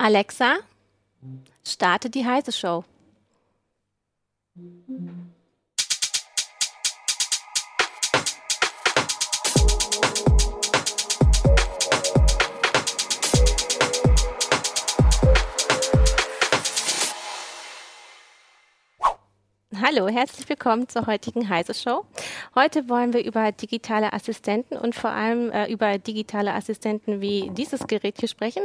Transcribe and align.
Alexa, 0.00 0.58
starte 1.66 2.08
die 2.08 2.24
heiße 2.24 2.52
Show. 2.52 2.84
Hallo, 19.80 20.08
herzlich 20.08 20.48
willkommen 20.48 20.88
zur 20.88 21.06
heutigen 21.06 21.48
Heise 21.48 21.72
Show. 21.72 22.04
Heute 22.56 22.88
wollen 22.88 23.12
wir 23.12 23.24
über 23.24 23.52
digitale 23.52 24.12
Assistenten 24.12 24.76
und 24.76 24.96
vor 24.96 25.10
allem 25.10 25.52
äh, 25.52 25.70
über 25.70 25.98
digitale 25.98 26.52
Assistenten 26.52 27.20
wie 27.20 27.50
dieses 27.52 27.86
Gerät 27.86 28.18
hier 28.18 28.28
sprechen, 28.28 28.62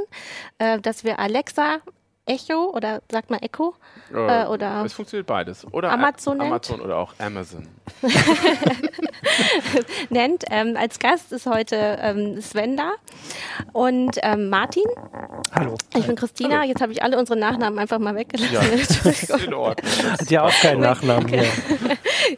äh, 0.57 0.80
dass 0.80 1.04
wir 1.04 1.20
Alexa 1.20 1.81
Echo 2.26 2.72
oder 2.73 3.02
sagt 3.12 3.30
man 3.30 3.41
Echo 3.41 3.76
äh, 4.13 4.45
oder 4.45 4.84
es 4.86 4.94
funktioniert 4.94 5.27
beides 5.27 5.66
oder 5.73 5.91
Amazon, 5.91 6.40
Amazon 6.40 6.80
oder 6.80 6.98
auch 6.98 7.14
Amazon 7.20 7.68
nennt. 10.09 10.45
Ähm, 10.50 10.78
als 10.78 11.00
Gast 11.00 11.34
ist 11.34 11.45
heute 11.45 11.76
ähm, 12.02 12.40
Sven 12.41 12.78
da 12.78 12.91
und 13.73 14.17
ähm, 14.23 14.50
Martin. 14.50 14.86
Hallo. 15.54 15.76
Ich 15.95 16.05
bin 16.05 16.16
Christina. 16.16 16.59
Hallo. 16.59 16.70
Jetzt 16.70 16.81
habe 16.81 16.94
ich 16.94 17.04
alle 17.04 17.17
unsere 17.17 17.38
Nachnamen 17.38 17.78
einfach 17.78 18.00
mal 18.00 18.16
weggelassen. 18.16 18.53
Ja, 18.53 18.62
ist 19.12 19.30
in 19.30 19.53
Ordnung. 19.53 19.92
Hat 20.12 20.31
ja 20.31 20.44
auch 20.44 20.53
keinen 20.62 20.81
Nachnamen 20.81 21.30
mehr. 21.30 21.45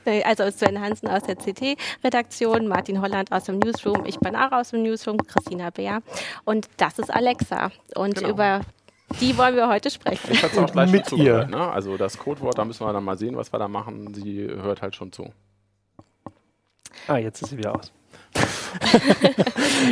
also 0.26 0.50
Sven 0.50 0.82
Hansen 0.82 1.08
aus 1.08 1.24
der 1.24 1.36
CT-Redaktion, 1.36 2.68
Martin 2.68 3.02
Holland 3.02 3.32
aus 3.32 3.44
dem 3.46 3.60
Newsroom, 3.60 4.06
ich 4.06 4.20
bin 4.20 4.36
auch 4.36 4.52
aus 4.52 4.72
dem 4.72 4.82
Newsroom, 4.82 5.18
Christina 5.18 5.70
Bär 5.70 6.02
und 6.44 6.68
das 6.78 6.98
ist 6.98 7.14
Alexa. 7.14 7.72
Und 7.96 8.16
genau. 8.16 8.30
über 8.30 8.62
die 9.20 9.38
wollen 9.38 9.56
wir 9.56 9.68
heute 9.68 9.90
sprechen. 9.90 10.32
Ich 10.32 10.44
hatte 10.44 10.64
auch 10.64 10.72
gleich 10.72 10.92
mit 10.92 11.12
ihr. 11.12 11.46
Ne? 11.48 11.58
Also 11.72 11.98
das 11.98 12.18
Codewort, 12.18 12.58
da 12.58 12.66
müssen 12.66 12.86
wir 12.86 12.94
dann 12.94 13.04
mal 13.04 13.18
sehen, 13.18 13.38
was 13.38 13.52
wir 13.54 13.60
da 13.60 13.68
machen. 13.68 14.14
Sie 14.14 14.42
hört 14.42 14.82
halt 14.82 14.96
schon 14.96 15.12
zu. 15.12 15.32
Ah, 17.08 17.18
jetzt 17.18 17.42
ist 17.42 17.50
sie 17.50 17.58
wieder 17.58 17.76
aus. 17.76 17.92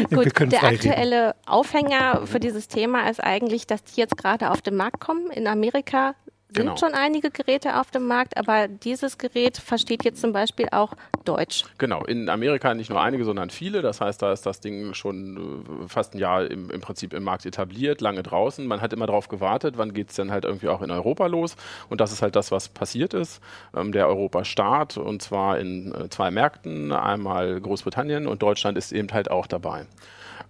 Gut, 0.09 0.51
der 0.51 0.63
aktuelle 0.63 1.27
reden. 1.27 1.39
Aufhänger 1.45 2.25
für 2.25 2.39
dieses 2.39 2.67
Thema 2.67 3.09
ist 3.09 3.23
eigentlich, 3.23 3.67
dass 3.67 3.83
die 3.83 3.99
jetzt 3.99 4.17
gerade 4.17 4.51
auf 4.51 4.61
den 4.61 4.75
Markt 4.75 4.99
kommen. 4.99 5.29
In 5.31 5.47
Amerika 5.47 6.15
sind 6.55 6.65
genau. 6.65 6.77
schon 6.77 6.93
einige 6.93 7.31
Geräte 7.31 7.79
auf 7.79 7.89
dem 7.91 8.07
Markt, 8.07 8.37
aber 8.37 8.67
dieses 8.67 9.17
Gerät 9.17 9.57
versteht 9.57 10.03
jetzt 10.03 10.21
zum 10.21 10.33
Beispiel 10.33 10.67
auch 10.71 10.93
Deutsch. 11.25 11.63
Genau, 11.77 12.03
in 12.03 12.29
Amerika 12.29 12.73
nicht 12.73 12.89
nur 12.89 13.01
einige, 13.01 13.23
sondern 13.23 13.49
viele. 13.49 13.81
Das 13.81 14.01
heißt, 14.01 14.21
da 14.21 14.31
ist 14.31 14.45
das 14.45 14.59
Ding 14.59 14.93
schon 14.93 15.65
äh, 15.85 15.87
fast 15.87 16.13
ein 16.13 16.19
Jahr 16.19 16.49
im, 16.49 16.69
im 16.69 16.81
Prinzip 16.81 17.13
im 17.13 17.23
Markt 17.23 17.45
etabliert, 17.45 18.01
lange 18.01 18.23
draußen. 18.23 18.65
Man 18.67 18.81
hat 18.81 18.93
immer 18.93 19.07
darauf 19.07 19.29
gewartet, 19.29 19.77
wann 19.77 19.93
geht 19.93 20.09
es 20.09 20.15
denn 20.15 20.31
halt 20.31 20.45
irgendwie 20.45 20.67
auch 20.67 20.81
in 20.81 20.91
Europa 20.91 21.25
los. 21.27 21.55
Und 21.89 22.01
das 22.01 22.11
ist 22.11 22.21
halt 22.21 22.35
das, 22.35 22.51
was 22.51 22.69
passiert 22.69 23.13
ist. 23.13 23.41
Ähm, 23.75 23.91
der 23.91 24.07
Europa-Start 24.07 24.97
und 24.97 25.21
zwar 25.21 25.57
in 25.59 25.93
äh, 25.93 26.09
zwei 26.09 26.29
Märkten, 26.29 26.91
einmal 26.91 27.59
Großbritannien 27.59 28.27
und 28.27 28.41
Deutschland 28.43 28.77
ist 28.77 28.91
eben 28.91 29.11
halt 29.11 29.31
auch 29.31 29.47
dabei. 29.47 29.85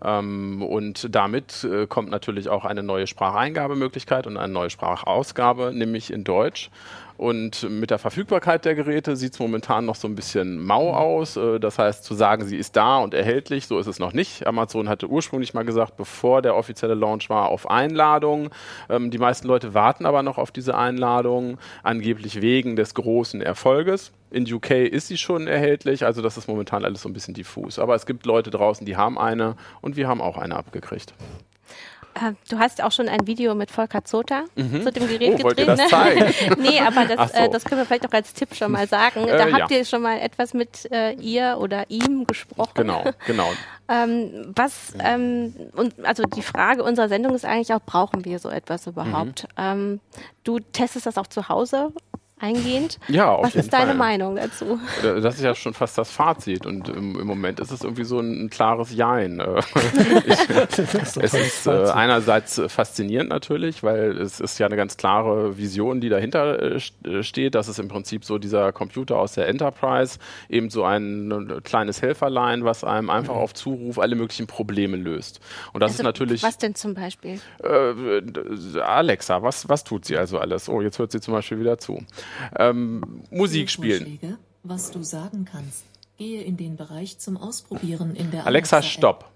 Ähm, 0.02 0.62
und 0.62 1.14
damit 1.14 1.64
äh, 1.64 1.88
kommt 1.88 2.10
natürlich 2.10 2.50
auch 2.50 2.66
eine 2.66 2.84
neue 2.84 3.08
Spracheingabemöglichkeit 3.08 4.28
und 4.28 4.38
eine 4.38 4.54
neue 4.54 4.70
Sprachausgabe, 4.70 5.72
nämlich 5.74 6.12
in 6.12 6.24
Deutsch. 6.24 6.70
Und 7.18 7.70
mit 7.70 7.92
der 7.92 8.00
Verfügbarkeit 8.00 8.66
der 8.66 8.76
Geräte 8.76 9.16
sieht 9.16 9.34
es 9.34 9.40
momentan 9.40 9.86
noch 9.86 9.96
so 9.96 10.08
ein 10.08 10.16
bisschen 10.16 10.64
mau 10.64 10.94
aus. 10.94 11.38
Äh, 11.38 11.60
das 11.60 11.78
heißt, 11.80 12.04
zu 12.04 12.16
sagen, 12.16 12.46
sie 12.46 12.58
ist 12.58 12.76
da 12.76 12.98
und 12.98 13.14
erhältlich, 13.14 13.68
so 13.68 13.78
ist 13.80 13.88
es 13.88 14.00
noch 14.00 14.14
nicht. 14.14 14.48
Amazon 14.48 14.90
hatte 14.90 15.08
ursprünglich 15.08 15.54
mal 15.54 15.64
gesagt, 15.64 15.96
bevor 15.96 16.42
der 16.42 16.56
offizielle 16.56 16.96
Launch 16.96 17.30
war, 17.30 17.50
auf 17.50 17.70
Einladung. 17.70 18.50
Ähm, 18.90 19.12
die 19.12 19.20
meisten 19.20 19.48
Leute 19.48 19.74
warten 19.74 20.06
aber 20.06 20.24
noch 20.24 20.38
auf 20.38 20.52
diese 20.52 20.76
Einladung, 20.76 21.58
angeblich 21.84 22.42
wegen 22.42 22.76
des 22.76 22.94
großen 22.96 23.42
Erfolges. 23.42 24.12
In 24.32 24.52
UK 24.52 24.72
ist 24.72 25.08
sie 25.08 25.18
schon 25.18 25.46
erhältlich, 25.46 26.06
also 26.06 26.24
das 26.24 26.38
ist 26.38 26.48
momentan 26.48 26.84
alles 26.84 27.04
so 27.04 27.10
ein 27.10 27.14
bisschen 27.14 27.36
diffus. 27.36 27.78
Aber 27.78 27.94
es 27.94 28.08
gibt 28.08 28.26
Leute 28.26 28.50
draußen, 28.50 28.86
die 28.86 28.98
haben 28.98 29.20
eine 29.20 29.56
und 29.82 29.96
wir 29.96 30.08
haben 30.08 30.22
auch 30.22 30.38
eine 30.38 30.56
abgekriegt. 30.56 31.14
Äh, 32.16 32.34
du 32.50 32.60
hast 32.60 32.82
auch 32.82 32.92
schon 32.92 33.10
ein 33.10 33.26
Video 33.28 33.56
mit 33.56 33.72
Volker 33.72 34.04
Zota 34.06 34.44
mhm. 34.56 34.84
zu 34.84 34.92
dem 34.92 35.08
Gerät 35.08 35.44
oh, 35.44 35.48
gedreht. 35.48 35.68
Das 35.68 35.88
zeigen? 35.90 36.34
nee, 36.62 36.80
aber 36.80 37.06
das, 37.06 37.32
so. 37.32 37.38
äh, 37.38 37.50
das 37.50 37.66
können 37.66 37.82
wir 37.82 37.86
vielleicht 37.86 38.08
auch 38.08 38.14
als 38.14 38.34
Tipp 38.34 38.54
schon 38.56 38.72
mal 38.72 38.88
sagen. 38.88 39.28
Äh, 39.28 39.38
da 39.38 39.52
habt 39.52 39.72
ja. 39.72 39.78
ihr 39.78 39.86
schon 39.86 40.02
mal 40.02 40.20
etwas 40.20 40.54
mit 40.54 40.92
äh, 40.92 41.14
ihr 41.14 41.58
oder 41.60 41.90
ihm 41.90 42.26
gesprochen. 42.26 42.74
Genau, 42.76 43.04
genau. 43.26 43.50
ähm, 43.90 44.54
was, 44.56 44.94
ähm, 45.00 45.56
und, 45.76 45.94
also 46.06 46.24
die 46.24 46.42
Frage 46.42 46.84
unserer 46.84 47.10
Sendung 47.10 47.34
ist 47.36 47.46
eigentlich 47.46 47.74
auch, 47.74 47.82
brauchen 47.86 48.26
wir 48.26 48.40
so 48.40 48.50
etwas 48.50 48.88
überhaupt? 48.88 49.44
Mhm. 49.44 49.64
Ähm, 49.64 50.00
du 50.44 50.60
testest 50.60 51.06
das 51.06 51.18
auch 51.18 51.28
zu 51.28 51.50
Hause 51.50 51.92
eingehend. 52.44 53.00
Ja, 53.08 53.32
auf 53.32 53.46
Was 53.46 53.54
jeden 53.54 53.66
ist 53.66 53.74
deine 53.74 53.88
Fall. 53.88 53.96
Meinung 53.96 54.36
dazu? 54.36 54.80
Das 55.02 55.36
ist 55.36 55.42
ja 55.42 55.56
schon 55.56 55.74
fast 55.74 55.98
das 55.98 56.12
Fazit 56.12 56.66
und 56.66 56.90
im, 56.90 57.20
im 57.20 57.26
Moment 57.26 57.60
ist 57.60 57.72
es 57.72 57.84
irgendwie 57.84 58.04
so 58.04 58.20
ein, 58.20 58.46
ein 58.46 58.50
klares 58.50 58.94
Jein. 58.94 59.40
Äh, 59.40 59.60
ich, 60.26 61.18
es 61.22 61.34
ist 61.34 61.68
äh, 61.68 61.90
einerseits 61.90 62.62
faszinierend 62.68 63.30
natürlich, 63.30 63.82
weil 63.82 64.18
es 64.18 64.42
ist 64.42 64.60
ja 64.60 64.66
eine 64.66 64.76
ganz 64.76 64.98
klare 64.98 65.58
Vision, 65.58 66.02
die 66.02 66.10
dahinter 66.10 66.62
äh, 66.62 66.80
äh, 67.06 67.24
steht. 67.24 67.56
Das 67.56 67.70
ist 67.70 67.80
im 67.80 67.88
Prinzip 67.88 68.26
so 68.26 68.38
dieser 68.38 68.74
Computer 68.74 69.18
aus 69.18 69.34
der 69.34 69.48
Enterprise, 69.48 70.20
eben 70.50 70.70
so 70.70 70.84
ein, 70.84 71.32
ein 71.32 71.64
kleines 71.64 72.02
Helferlein, 72.02 72.66
was 72.66 72.84
einem 72.84 73.10
einfach 73.10 73.36
mhm. 73.36 73.42
auf 73.42 73.54
Zuruf 73.54 74.00
alle 74.00 74.16
möglichen 74.16 74.48
Probleme 74.48 74.98
löst. 74.98 75.40
Und 75.72 75.82
das 75.82 75.92
also, 75.92 76.02
ist 76.02 76.04
natürlich. 76.04 76.44
Was 76.44 76.58
denn 76.58 76.76
zum 76.76 76.94
Beispiel? 76.94 77.40
Äh, 77.64 78.80
Alexa, 78.82 79.42
was, 79.42 79.70
was 79.70 79.86
tut 79.86 80.04
sie 80.04 80.18
also 80.18 80.40
alles? 80.40 80.68
Oh, 80.68 80.82
jetzt 80.82 81.00
hört 81.00 81.14
sie 81.14 81.22
zum 81.22 81.34
Beispiel 81.34 81.60
wieder 81.60 81.78
zu 81.78 82.04
ähm, 82.58 83.22
Musik 83.32 83.70
spielen. 83.70 84.20
Was 84.64 84.92
du 84.92 85.04
sagen 85.04 85.46
kannst. 85.46 85.84
Gehe 86.18 86.44
in 86.44 86.58
den 86.58 86.78
Bereich 86.78 87.18
zum 87.18 87.38
Ausprobieren 87.38 88.16
in 88.16 88.32
der 88.32 88.46
Alexa, 88.46 88.78
Alexa 88.78 88.82
stopp. 88.82 89.33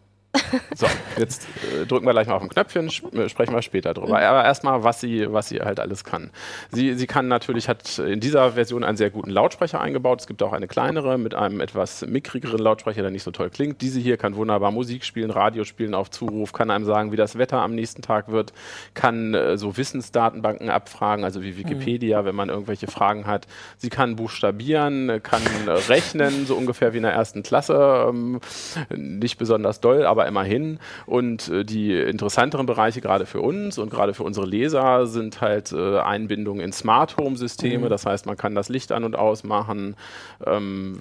So, 0.76 0.86
jetzt 1.18 1.48
äh, 1.74 1.86
drücken 1.86 2.06
wir 2.06 2.14
gleich 2.14 2.28
mal 2.28 2.36
auf 2.36 2.42
ein 2.42 2.50
Knöpfchen, 2.50 2.88
äh, 2.88 3.30
sprechen 3.30 3.54
wir 3.54 3.62
später 3.62 3.94
drüber. 3.94 4.20
Aber 4.20 4.46
erstmal, 4.46 4.84
was 4.84 5.00
sie, 5.02 5.32
was 5.32 5.50
sie 5.50 5.62
halt 5.62 5.80
alles 5.80 6.04
kann. 6.04 6.32
Sie, 6.72 6.94
sie 6.94 7.08
kann 7.08 7.28
natürlich, 7.28 7.68
hat 7.68 7.98
in 8.00 8.20
dieser 8.20 8.52
Version 8.52 8.84
einen 8.84 8.98
sehr 8.98 9.10
guten 9.10 9.30
Lautsprecher 9.30 9.82
eingebaut. 9.82 10.22
Es 10.22 10.28
gibt 10.28 10.44
auch 10.44 10.54
eine 10.54 10.68
kleinere 10.68 11.18
mit 11.18 11.34
einem 11.34 11.60
etwas 11.60 12.06
mickrigeren 12.06 12.60
Lautsprecher, 12.60 13.02
der 13.02 13.12
nicht 13.12 13.24
so 13.24 13.32
toll 13.32 13.50
klingt. 13.50 13.82
Diese 13.82 14.00
hier 14.00 14.18
kann 14.18 14.36
wunderbar 14.36 14.72
Musik 14.72 15.06
spielen, 15.06 15.32
Radio 15.32 15.64
spielen 15.64 15.94
auf 15.94 16.12
Zuruf, 16.12 16.54
kann 16.54 16.70
einem 16.70 16.86
sagen, 16.86 17.12
wie 17.12 17.18
das 17.18 17.38
Wetter 17.38 17.59
am 17.59 17.74
nächsten 17.74 18.02
Tag 18.02 18.32
wird, 18.32 18.54
kann 18.94 19.34
äh, 19.34 19.58
so 19.58 19.78
Wissensdatenbanken 19.78 20.70
abfragen, 20.70 21.24
also 21.24 21.42
wie 21.42 21.58
Wikipedia, 21.58 22.22
mhm. 22.22 22.26
wenn 22.26 22.36
man 22.36 22.50
irgendwelche 22.50 22.88
Fragen 22.88 23.26
hat. 23.26 23.48
Sie 23.78 23.90
kann 23.90 24.16
buchstabieren, 24.16 25.22
kann 25.24 25.42
rechnen, 25.88 26.46
so 26.46 26.56
ungefähr 26.56 26.94
wie 26.94 26.98
in 26.98 27.04
der 27.04 27.14
ersten 27.14 27.44
Klasse. 27.44 28.08
Ähm, 28.09 28.40
nicht 28.90 29.38
besonders 29.38 29.80
doll, 29.80 30.06
aber 30.06 30.16
immerhin. 30.25 30.79
Und 31.05 31.50
äh, 31.50 31.66
die 31.66 31.94
interessanteren 31.94 32.66
Bereiche 32.66 33.01
gerade 33.01 33.25
für 33.25 33.41
uns 33.41 33.78
und 33.78 33.89
gerade 33.89 34.13
für 34.13 34.23
unsere 34.23 34.45
Leser 34.45 35.05
sind 35.07 35.41
halt 35.41 35.72
äh, 35.72 36.00
Einbindungen 36.00 36.63
in 36.63 36.72
Smart 36.72 37.17
Home 37.17 37.35
Systeme. 37.35 37.85
Mhm. 37.85 37.89
Das 37.89 38.05
heißt, 38.05 38.25
man 38.25 38.38
kann 38.38 38.55
das 38.55 38.69
Licht 38.69 38.91
an 38.91 39.03
und 39.03 39.16
ausmachen, 39.16 39.95
ähm, 40.45 41.00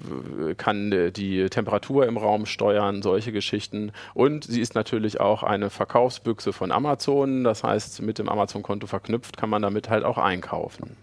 kann 0.57 0.91
äh, 0.91 1.11
die 1.11 1.49
Temperatur 1.49 2.05
im 2.05 2.17
Raum 2.17 2.45
steuern, 2.45 3.01
solche 3.01 3.31
Geschichten. 3.31 3.91
Und 4.13 4.43
sie 4.43 4.61
ist 4.61 4.75
natürlich 4.75 5.19
auch 5.19 5.43
eine 5.43 5.69
Verkaufsbüchse 5.69 6.53
von 6.53 6.71
Amazon. 6.71 7.43
Das 7.43 7.63
heißt, 7.63 8.01
mit 8.01 8.19
dem 8.19 8.29
Amazon-Konto 8.29 8.87
verknüpft 8.87 9.37
kann 9.37 9.49
man 9.49 9.61
damit 9.61 9.89
halt 9.89 10.03
auch 10.03 10.17
einkaufen. 10.17 10.97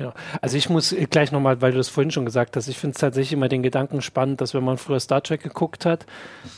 Ja, 0.00 0.14
also 0.40 0.56
ich 0.56 0.70
muss 0.70 0.96
gleich 1.10 1.30
nochmal, 1.30 1.60
weil 1.60 1.72
du 1.72 1.76
das 1.76 1.90
vorhin 1.90 2.10
schon 2.10 2.24
gesagt 2.24 2.56
hast, 2.56 2.68
ich 2.68 2.78
finde 2.78 2.94
es 2.94 3.00
tatsächlich 3.00 3.34
immer 3.34 3.48
den 3.48 3.62
Gedanken 3.62 4.00
spannend, 4.00 4.40
dass 4.40 4.54
wenn 4.54 4.64
man 4.64 4.78
früher 4.78 4.98
Star 4.98 5.22
Trek 5.22 5.42
geguckt 5.42 5.84
hat, 5.84 6.06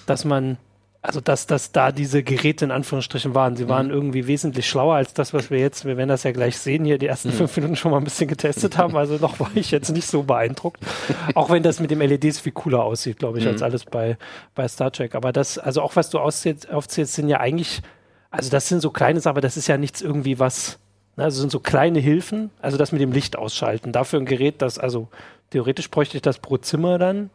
dass 0.06 0.24
man, 0.24 0.58
also 1.02 1.20
dass, 1.20 1.48
dass 1.48 1.72
da 1.72 1.90
diese 1.90 2.22
Geräte 2.22 2.64
in 2.64 2.70
Anführungsstrichen 2.70 3.34
waren. 3.34 3.56
Sie 3.56 3.68
waren 3.68 3.86
mhm. 3.86 3.94
irgendwie 3.94 4.28
wesentlich 4.28 4.68
schlauer 4.68 4.94
als 4.94 5.12
das, 5.12 5.34
was 5.34 5.50
wir 5.50 5.58
jetzt, 5.58 5.84
wir 5.84 5.96
werden 5.96 6.08
das 6.08 6.22
ja 6.22 6.30
gleich 6.30 6.56
sehen, 6.56 6.84
hier 6.84 6.98
die 6.98 7.08
ersten 7.08 7.30
mhm. 7.30 7.32
fünf 7.32 7.56
Minuten 7.56 7.74
schon 7.74 7.90
mal 7.90 7.98
ein 7.98 8.04
bisschen 8.04 8.28
getestet 8.28 8.78
haben. 8.78 8.96
Also 8.96 9.16
noch 9.16 9.40
war 9.40 9.50
ich 9.56 9.72
jetzt 9.72 9.90
nicht 9.90 10.06
so 10.06 10.22
beeindruckt. 10.22 10.80
auch 11.34 11.50
wenn 11.50 11.64
das 11.64 11.80
mit 11.80 11.90
dem 11.90 12.00
LEDs 12.00 12.38
viel 12.38 12.52
cooler 12.52 12.84
aussieht, 12.84 13.18
glaube 13.18 13.38
ich, 13.38 13.44
mhm. 13.44 13.50
als 13.50 13.62
alles 13.62 13.84
bei, 13.84 14.18
bei 14.54 14.68
Star 14.68 14.92
Trek. 14.92 15.16
Aber 15.16 15.32
das, 15.32 15.58
also 15.58 15.82
auch 15.82 15.96
was 15.96 16.10
du 16.10 16.20
aufzählst, 16.20 16.70
aufzählst 16.70 17.14
sind 17.14 17.28
ja 17.28 17.40
eigentlich, 17.40 17.82
also 18.30 18.50
das 18.50 18.68
sind 18.68 18.80
so 18.80 18.90
kleine 18.90 19.18
Sachen, 19.18 19.32
aber 19.32 19.40
das 19.40 19.56
ist 19.56 19.66
ja 19.66 19.78
nichts 19.78 20.00
irgendwie 20.00 20.38
was 20.38 20.78
also 21.16 21.40
sind 21.40 21.50
so 21.50 21.60
kleine 21.60 21.98
Hilfen, 21.98 22.50
also 22.60 22.78
das 22.78 22.92
mit 22.92 23.00
dem 23.00 23.12
Licht 23.12 23.36
ausschalten. 23.36 23.92
Dafür 23.92 24.20
ein 24.20 24.26
Gerät, 24.26 24.62
das, 24.62 24.78
also 24.78 25.08
theoretisch 25.50 25.90
bräuchte 25.90 26.16
ich 26.16 26.22
das 26.22 26.38
pro 26.38 26.56
Zimmer 26.56 26.98
dann. 26.98 27.30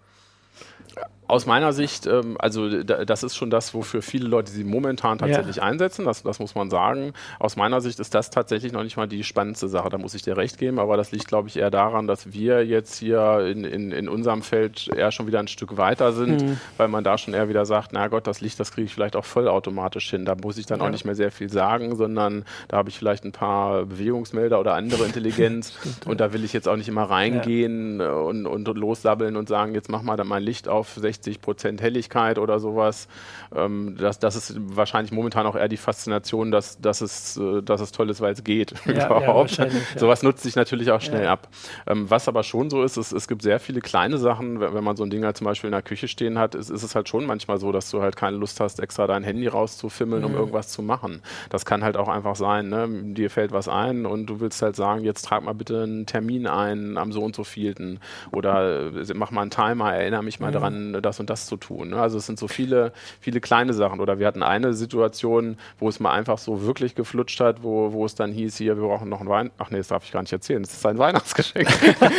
Aus 1.28 1.46
meiner 1.46 1.74
Sicht, 1.74 2.08
ähm, 2.08 2.38
also 2.40 2.84
da, 2.84 3.04
das 3.04 3.24
ist 3.24 3.36
schon 3.36 3.50
das, 3.50 3.74
wofür 3.74 4.02
viele 4.02 4.28
Leute 4.28 4.52
sie 4.52 4.64
momentan 4.64 5.18
tatsächlich 5.18 5.58
ja. 5.58 5.64
einsetzen, 5.64 6.06
das, 6.06 6.24
das 6.24 6.40
muss 6.40 6.56
man 6.56 6.70
sagen. 6.70 7.12
Aus 7.38 7.58
meiner 7.58 7.82
Sicht 7.82 8.00
ist 8.00 8.16
das 8.16 8.30
tatsächlich 8.30 8.72
noch 8.72 8.84
nicht 8.84 8.96
mal 8.96 9.08
die 9.08 9.26
spannendste 9.26 9.68
Sache, 9.68 9.90
da 9.90 9.98
muss 9.98 10.14
ich 10.14 10.22
dir 10.22 10.38
recht 10.38 10.58
geben, 10.58 10.80
aber 10.80 10.96
das 10.96 11.12
liegt, 11.12 11.28
glaube 11.28 11.50
ich, 11.50 11.58
eher 11.58 11.70
daran, 11.70 12.08
dass 12.08 12.32
wir 12.32 12.66
jetzt 12.66 12.98
hier 13.00 13.46
in, 13.46 13.66
in, 13.66 13.92
in 13.92 14.08
unserem 14.08 14.42
Feld 14.42 14.88
eher 14.88 15.12
schon 15.12 15.28
wieder 15.28 15.40
ein 15.40 15.50
Stück 15.50 15.76
weiter 15.76 16.14
sind, 16.14 16.42
mhm. 16.42 16.60
weil 16.78 16.88
man 16.88 17.04
da 17.04 17.18
schon 17.18 17.34
eher 17.34 17.50
wieder 17.50 17.66
sagt, 17.66 17.92
na 17.92 18.08
Gott, 18.08 18.26
das 18.26 18.40
Licht, 18.40 18.58
das 18.60 18.72
kriege 18.72 18.86
ich 18.86 18.94
vielleicht 18.94 19.18
auch 19.18 19.26
vollautomatisch 19.26 20.10
hin. 20.10 20.24
Da 20.24 20.36
muss 20.42 20.58
ich 20.58 20.66
dann 20.66 20.80
ja. 20.80 20.86
auch 20.86 20.92
nicht 20.92 21.04
mehr 21.04 21.16
sehr 21.16 21.32
viel 21.32 21.50
sagen, 21.50 21.98
sondern 21.98 22.46
da 22.70 22.78
habe 22.78 22.90
ich 22.90 22.98
vielleicht 22.98 23.26
ein 23.26 23.34
paar 23.34 23.86
Bewegungsmelder 23.86 24.62
oder 24.62 24.76
andere 24.76 25.04
Intelligenz 25.06 25.78
und 26.06 26.22
da 26.22 26.32
will 26.32 26.46
ich 26.46 26.54
jetzt 26.54 26.70
auch 26.70 26.78
nicht 26.78 26.88
immer 26.88 27.04
reingehen 27.04 28.00
ja. 28.00 28.14
und, 28.14 28.46
und 28.46 28.66
lossabbeln 28.70 29.36
und 29.36 29.50
sagen, 29.50 29.74
jetzt 29.74 29.90
mach 29.90 30.04
mal 30.04 30.16
dann 30.16 30.28
mein 30.28 30.44
Licht 30.44 30.70
auf 30.70 30.94
60 30.96 31.17
60 31.18 31.42
Prozent 31.42 31.82
Helligkeit 31.82 32.40
oder 32.40 32.60
sowas. 32.60 33.08
Ähm, 33.56 33.96
das, 34.00 34.20
das 34.20 34.36
ist 34.36 34.56
wahrscheinlich 34.58 35.12
momentan 35.12 35.46
auch 35.46 35.56
eher 35.56 35.68
die 35.68 35.78
Faszination, 35.78 36.52
dass, 36.52 36.80
dass, 36.80 37.02
es, 37.02 37.38
äh, 37.38 37.62
dass 37.62 37.82
es 37.82 37.92
toll 37.92 38.10
ist, 38.10 38.22
weil 38.22 38.34
es 38.34 38.44
geht. 38.44 38.74
Ja, 38.86 39.08
überhaupt. 39.08 39.58
Ja, 39.58 39.68
sowas 39.96 40.24
nutzt 40.24 40.44
sich 40.44 40.56
natürlich 40.56 40.92
auch 40.92 41.02
schnell 41.02 41.28
ab. 41.28 41.50
Ähm, 41.86 42.10
was 42.10 42.28
aber 42.28 42.44
schon 42.44 42.70
so 42.70 42.84
ist, 42.84 42.98
ist, 42.98 43.12
es 43.12 43.28
gibt 43.28 43.42
sehr 43.42 43.60
viele 43.60 43.82
kleine 43.82 44.18
Sachen. 44.18 44.60
Wenn, 44.60 44.74
wenn 44.74 44.84
man 44.84 44.96
so 44.96 45.04
ein 45.04 45.10
Ding 45.10 45.24
halt 45.24 45.38
zum 45.38 45.46
Beispiel 45.46 45.68
in 45.68 45.74
der 45.74 45.82
Küche 45.82 46.08
stehen 46.08 46.40
hat, 46.40 46.56
ist, 46.56 46.70
ist, 46.70 46.84
es 46.84 46.96
halt 46.96 47.10
schon 47.10 47.26
manchmal 47.26 47.60
so, 47.60 47.72
dass 47.72 47.90
du 47.92 48.02
halt 48.02 48.16
keine 48.16 48.38
Lust 48.38 48.60
hast, 48.60 48.80
extra 48.80 49.08
dein 49.08 49.24
Handy 49.24 49.48
rauszufimmeln, 49.48 50.22
mhm. 50.24 50.30
um 50.30 50.36
irgendwas 50.36 50.70
zu 50.70 50.82
machen. 50.82 51.22
Das 51.50 51.66
kann 51.66 51.84
halt 51.84 51.98
auch 51.98 52.08
einfach 52.08 52.36
sein. 52.36 52.70
Ne? 52.70 52.88
Dir 53.14 53.30
fällt 53.30 53.52
was 53.52 53.68
ein 53.68 54.06
und 54.06 54.28
du 54.28 54.40
willst 54.40 54.62
halt 54.62 54.76
sagen, 54.76 55.04
jetzt 55.04 55.24
trag 55.24 55.44
mal 55.44 55.54
bitte 55.54 55.84
einen 55.84 56.06
Termin 56.06 56.48
ein 56.48 56.98
am 56.98 57.12
so 57.12 57.22
und 57.24 57.36
so 57.36 57.44
vielten 57.44 58.00
oder 58.32 58.88
äh, 58.88 59.14
mach 59.14 59.32
mal 59.32 59.42
einen 59.42 59.52
Timer, 59.52 59.94
erinnere 59.94 60.24
mich 60.24 60.40
mal 60.40 60.50
mhm. 60.50 60.54
daran, 60.54 61.02
das 61.08 61.20
und 61.20 61.30
das 61.30 61.48
zu 61.48 61.58
tun. 61.58 61.90
Ne? 61.90 62.00
Also 62.00 62.18
es 62.18 62.26
sind 62.26 62.38
so 62.38 62.48
viele, 62.48 62.92
viele 63.20 63.40
kleine 63.40 63.74
Sachen. 63.74 64.00
Oder 64.00 64.20
wir 64.20 64.28
hatten 64.28 64.44
eine 64.44 64.74
Situation, 64.74 65.58
wo 65.80 65.90
es 65.90 66.00
mal 66.00 66.12
einfach 66.12 66.38
so 66.38 66.64
wirklich 66.64 66.96
geflutscht 66.96 67.40
hat, 67.40 67.64
wo, 67.64 67.94
wo 67.94 68.06
es 68.06 68.16
dann 68.16 68.32
hieß, 68.32 68.58
hier, 68.58 68.78
wir 68.78 68.88
brauchen 68.88 69.10
noch 69.10 69.22
ein 69.22 69.30
Wein. 69.30 69.52
Ach 69.58 69.70
nee, 69.72 69.78
das 69.78 69.88
darf 69.88 70.04
ich 70.04 70.12
gar 70.12 70.22
nicht 70.22 70.34
erzählen. 70.34 70.62
Das 70.62 70.74
ist 70.74 70.86
ein 70.86 70.98
Weihnachtsgeschenk. 70.98 71.68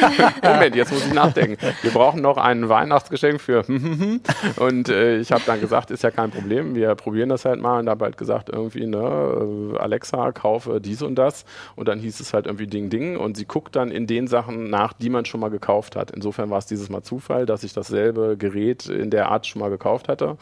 Moment, 0.42 0.74
jetzt 0.74 0.92
muss 0.92 1.06
ich 1.06 1.12
nachdenken. 1.12 1.56
Wir 1.82 1.90
brauchen 1.90 2.22
noch 2.22 2.36
ein 2.36 2.68
Weihnachtsgeschenk 2.68 3.40
für 3.40 3.64
und 4.56 4.88
äh, 4.88 5.18
ich 5.18 5.32
habe 5.32 5.42
dann 5.46 5.60
gesagt, 5.60 5.90
ist 5.90 6.02
ja 6.02 6.10
kein 6.10 6.30
Problem, 6.30 6.74
wir 6.74 6.94
probieren 6.94 7.28
das 7.28 7.44
halt 7.44 7.60
mal 7.60 7.80
und 7.80 7.88
habe 7.88 8.04
halt 8.04 8.16
gesagt, 8.16 8.48
irgendwie, 8.48 8.86
ne, 8.86 9.74
äh, 9.74 9.78
Alexa, 9.78 10.32
kaufe 10.32 10.80
dies 10.80 11.02
und 11.02 11.16
das. 11.16 11.44
Und 11.76 11.88
dann 11.88 11.98
hieß 11.98 12.20
es 12.20 12.32
halt 12.32 12.46
irgendwie 12.46 12.66
Ding 12.66 12.90
Ding 12.90 13.16
und 13.16 13.36
sie 13.36 13.44
guckt 13.44 13.76
dann 13.76 13.90
in 13.90 14.06
den 14.06 14.26
Sachen 14.26 14.70
nach, 14.70 14.92
die 14.92 15.10
man 15.10 15.24
schon 15.24 15.40
mal 15.40 15.50
gekauft 15.50 15.96
hat. 15.96 16.10
Insofern 16.10 16.50
war 16.50 16.58
es 16.58 16.66
dieses 16.66 16.88
Mal 16.88 17.02
Zufall, 17.02 17.46
dass 17.46 17.64
ich 17.64 17.72
dasselbe 17.72 18.36
Gerät 18.38 18.77
Gerät 18.78 19.00
in 19.00 19.10
der 19.10 19.30
Art 19.30 19.46
schon 19.46 19.60
mal 19.60 19.70
gekauft 19.70 20.08
hatte, 20.08 20.36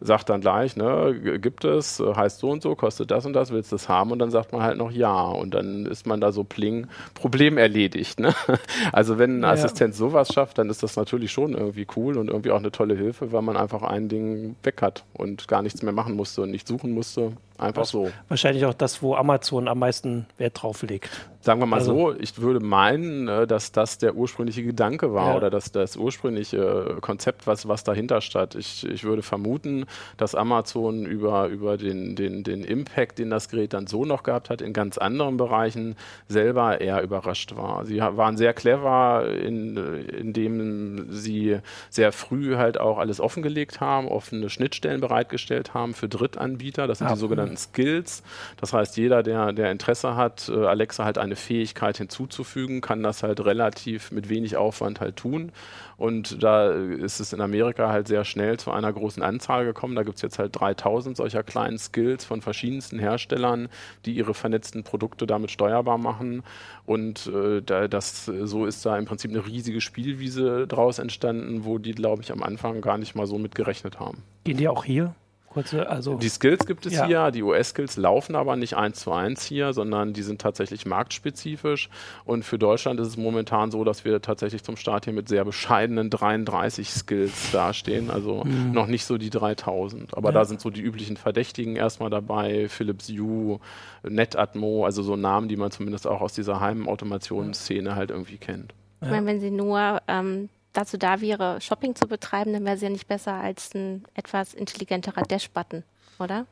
sagt 0.00 0.28
dann 0.28 0.40
gleich, 0.40 0.76
ne, 0.76 1.38
gibt 1.40 1.64
es, 1.64 2.00
heißt 2.00 2.38
so 2.38 2.50
und 2.50 2.62
so, 2.62 2.74
kostet 2.74 3.10
das 3.10 3.26
und 3.26 3.32
das, 3.32 3.52
willst 3.52 3.72
du 3.72 3.76
es 3.76 3.88
haben? 3.88 4.10
Und 4.10 4.18
dann 4.18 4.30
sagt 4.30 4.52
man 4.52 4.62
halt 4.62 4.78
noch 4.78 4.90
ja. 4.90 5.22
Und 5.22 5.54
dann 5.54 5.86
ist 5.86 6.06
man 6.06 6.20
da 6.20 6.32
so 6.32 6.44
pling, 6.44 6.86
Problem 7.14 7.58
erledigt. 7.58 8.20
Ne? 8.20 8.34
Also 8.92 9.18
wenn 9.18 9.40
ein 9.40 9.42
ja. 9.42 9.50
Assistent 9.50 9.94
sowas 9.94 10.32
schafft, 10.32 10.58
dann 10.58 10.68
ist 10.68 10.82
das 10.82 10.96
natürlich 10.96 11.32
schon 11.32 11.54
irgendwie 11.54 11.86
cool 11.96 12.18
und 12.18 12.28
irgendwie 12.28 12.50
auch 12.50 12.58
eine 12.58 12.70
tolle 12.70 12.94
Hilfe, 12.94 13.32
weil 13.32 13.42
man 13.42 13.56
einfach 13.56 13.82
ein 13.82 14.08
Ding 14.08 14.56
weg 14.62 14.82
hat 14.82 15.04
und 15.14 15.48
gar 15.48 15.62
nichts 15.62 15.82
mehr 15.82 15.92
machen 15.92 16.14
musste 16.14 16.42
und 16.42 16.50
nicht 16.50 16.66
suchen 16.66 16.92
musste. 16.92 17.32
Einfach 17.62 17.84
so. 17.84 18.10
Wahrscheinlich 18.28 18.64
auch 18.64 18.74
das, 18.74 19.02
wo 19.02 19.14
Amazon 19.14 19.68
am 19.68 19.78
meisten 19.78 20.26
Wert 20.38 20.62
drauf 20.62 20.82
legt. 20.82 21.10
Sagen 21.42 21.60
wir 21.60 21.66
mal 21.66 21.78
also, 21.78 22.12
so, 22.12 22.20
ich 22.20 22.40
würde 22.40 22.60
meinen, 22.60 23.26
äh, 23.26 23.48
dass 23.48 23.72
das 23.72 23.98
der 23.98 24.14
ursprüngliche 24.14 24.62
Gedanke 24.62 25.12
war 25.12 25.30
ja. 25.30 25.36
oder 25.36 25.50
dass 25.50 25.72
das 25.72 25.96
ursprüngliche 25.96 26.98
Konzept, 27.00 27.48
was, 27.48 27.66
was 27.66 27.82
dahinter 27.82 28.20
stand. 28.20 28.54
Ich, 28.54 28.86
ich 28.88 29.02
würde 29.02 29.22
vermuten, 29.22 29.86
dass 30.16 30.36
Amazon 30.36 31.04
über, 31.04 31.48
über 31.48 31.76
den, 31.76 32.14
den, 32.14 32.44
den 32.44 32.62
Impact, 32.62 33.18
den 33.18 33.30
das 33.30 33.48
Gerät 33.48 33.72
dann 33.72 33.88
so 33.88 34.04
noch 34.04 34.22
gehabt 34.22 34.50
hat, 34.50 34.62
in 34.62 34.72
ganz 34.72 34.98
anderen 34.98 35.36
Bereichen 35.36 35.96
selber 36.28 36.80
eher 36.80 37.02
überrascht 37.02 37.56
war. 37.56 37.84
Sie 37.86 37.98
waren 37.98 38.36
sehr 38.36 38.54
clever, 38.54 39.26
in, 39.28 39.76
indem 39.76 41.10
sie 41.10 41.58
sehr 41.90 42.12
früh 42.12 42.54
halt 42.54 42.78
auch 42.78 42.98
alles 42.98 43.20
offengelegt 43.20 43.80
haben, 43.80 44.06
offene 44.06 44.48
Schnittstellen 44.48 45.00
bereitgestellt 45.00 45.74
haben 45.74 45.92
für 45.94 46.08
Drittanbieter. 46.08 46.86
Das 46.86 46.98
sind 46.98 47.08
ja. 47.08 47.14
die 47.14 47.20
sogenannten 47.20 47.51
sogenannten 47.52 47.56
Skills. 47.56 48.22
Das 48.60 48.72
heißt, 48.72 48.96
jeder, 48.96 49.22
der, 49.22 49.52
der 49.52 49.70
Interesse 49.70 50.16
hat, 50.16 50.48
äh, 50.48 50.66
Alexa 50.66 51.04
halt 51.04 51.18
eine 51.18 51.36
Fähigkeit 51.36 51.98
hinzuzufügen, 51.98 52.80
kann 52.80 53.02
das 53.02 53.22
halt 53.22 53.44
relativ 53.44 54.10
mit 54.10 54.28
wenig 54.28 54.56
Aufwand 54.56 55.00
halt 55.00 55.16
tun. 55.16 55.52
Und 55.96 56.42
da 56.42 56.72
ist 56.72 57.20
es 57.20 57.32
in 57.32 57.40
Amerika 57.40 57.90
halt 57.90 58.08
sehr 58.08 58.24
schnell 58.24 58.58
zu 58.58 58.72
einer 58.72 58.92
großen 58.92 59.22
Anzahl 59.22 59.64
gekommen. 59.64 59.94
Da 59.94 60.02
gibt 60.02 60.16
es 60.16 60.22
jetzt 60.22 60.38
halt 60.38 60.58
3000 60.58 61.16
solcher 61.16 61.44
kleinen 61.44 61.78
Skills 61.78 62.24
von 62.24 62.42
verschiedensten 62.42 62.98
Herstellern, 62.98 63.68
die 64.04 64.12
ihre 64.14 64.34
vernetzten 64.34 64.82
Produkte 64.82 65.26
damit 65.26 65.52
steuerbar 65.52 65.98
machen. 65.98 66.42
Und 66.86 67.28
äh, 67.28 67.62
da, 67.62 67.86
das, 67.86 68.24
so 68.24 68.66
ist 68.66 68.84
da 68.84 68.98
im 68.98 69.04
Prinzip 69.04 69.30
eine 69.30 69.46
riesige 69.46 69.80
Spielwiese 69.80 70.66
draus 70.66 70.98
entstanden, 70.98 71.64
wo 71.64 71.78
die, 71.78 71.92
glaube 71.92 72.22
ich, 72.22 72.32
am 72.32 72.42
Anfang 72.42 72.80
gar 72.80 72.98
nicht 72.98 73.14
mal 73.14 73.26
so 73.26 73.38
mit 73.38 73.54
gerechnet 73.54 74.00
haben. 74.00 74.24
Gehen 74.42 74.56
die 74.56 74.68
auch 74.68 74.84
hier? 74.84 75.14
Kurze, 75.52 75.88
also 75.88 76.16
die 76.16 76.28
Skills 76.28 76.66
gibt 76.66 76.86
es 76.86 76.94
ja. 76.94 77.06
hier, 77.06 77.30
die 77.30 77.42
US-Skills 77.42 77.96
laufen 77.96 78.34
aber 78.34 78.56
nicht 78.56 78.74
eins 78.76 79.00
zu 79.00 79.12
eins 79.12 79.44
hier, 79.44 79.72
sondern 79.72 80.12
die 80.12 80.22
sind 80.22 80.40
tatsächlich 80.40 80.86
marktspezifisch. 80.86 81.90
Und 82.24 82.44
für 82.44 82.58
Deutschland 82.58 82.98
ist 83.00 83.08
es 83.08 83.16
momentan 83.16 83.70
so, 83.70 83.84
dass 83.84 84.04
wir 84.04 84.22
tatsächlich 84.22 84.62
zum 84.62 84.76
Start 84.76 85.04
hier 85.04 85.12
mit 85.12 85.28
sehr 85.28 85.44
bescheidenen 85.44 86.10
33 86.10 86.90
Skills 86.90 87.50
dastehen, 87.52 88.10
also 88.10 88.44
mhm. 88.44 88.72
noch 88.72 88.86
nicht 88.86 89.04
so 89.04 89.18
die 89.18 89.30
3000. 89.30 90.16
Aber 90.16 90.30
ja. 90.30 90.34
da 90.34 90.44
sind 90.44 90.60
so 90.60 90.70
die 90.70 90.80
üblichen 90.80 91.16
Verdächtigen 91.16 91.76
erstmal 91.76 92.10
dabei, 92.10 92.68
Philips 92.68 93.08
Hue, 93.08 93.60
NetAtmo, 94.02 94.84
also 94.84 95.02
so 95.02 95.16
Namen, 95.16 95.48
die 95.48 95.56
man 95.56 95.70
zumindest 95.70 96.06
auch 96.06 96.20
aus 96.20 96.32
dieser 96.32 96.60
Heimautomationsszene 96.60 97.94
halt 97.94 98.10
irgendwie 98.10 98.38
kennt. 98.38 98.74
Ich 99.02 99.10
meine, 99.10 99.26
wenn 99.26 99.40
Sie 99.40 99.50
nur 99.50 100.00
ähm, 100.06 100.48
dazu 100.72 100.96
da 100.96 101.20
wäre, 101.20 101.60
Shopping 101.60 101.94
zu 101.94 102.06
betreiben, 102.06 102.52
dann 102.52 102.64
wäre 102.64 102.76
sie 102.76 102.86
ja 102.86 102.90
nicht 102.90 103.08
besser 103.08 103.34
als 103.34 103.74
ein 103.74 104.04
etwas 104.14 104.54
intelligenterer 104.54 105.22
Dash-Button, 105.22 105.84
oder? 106.18 106.46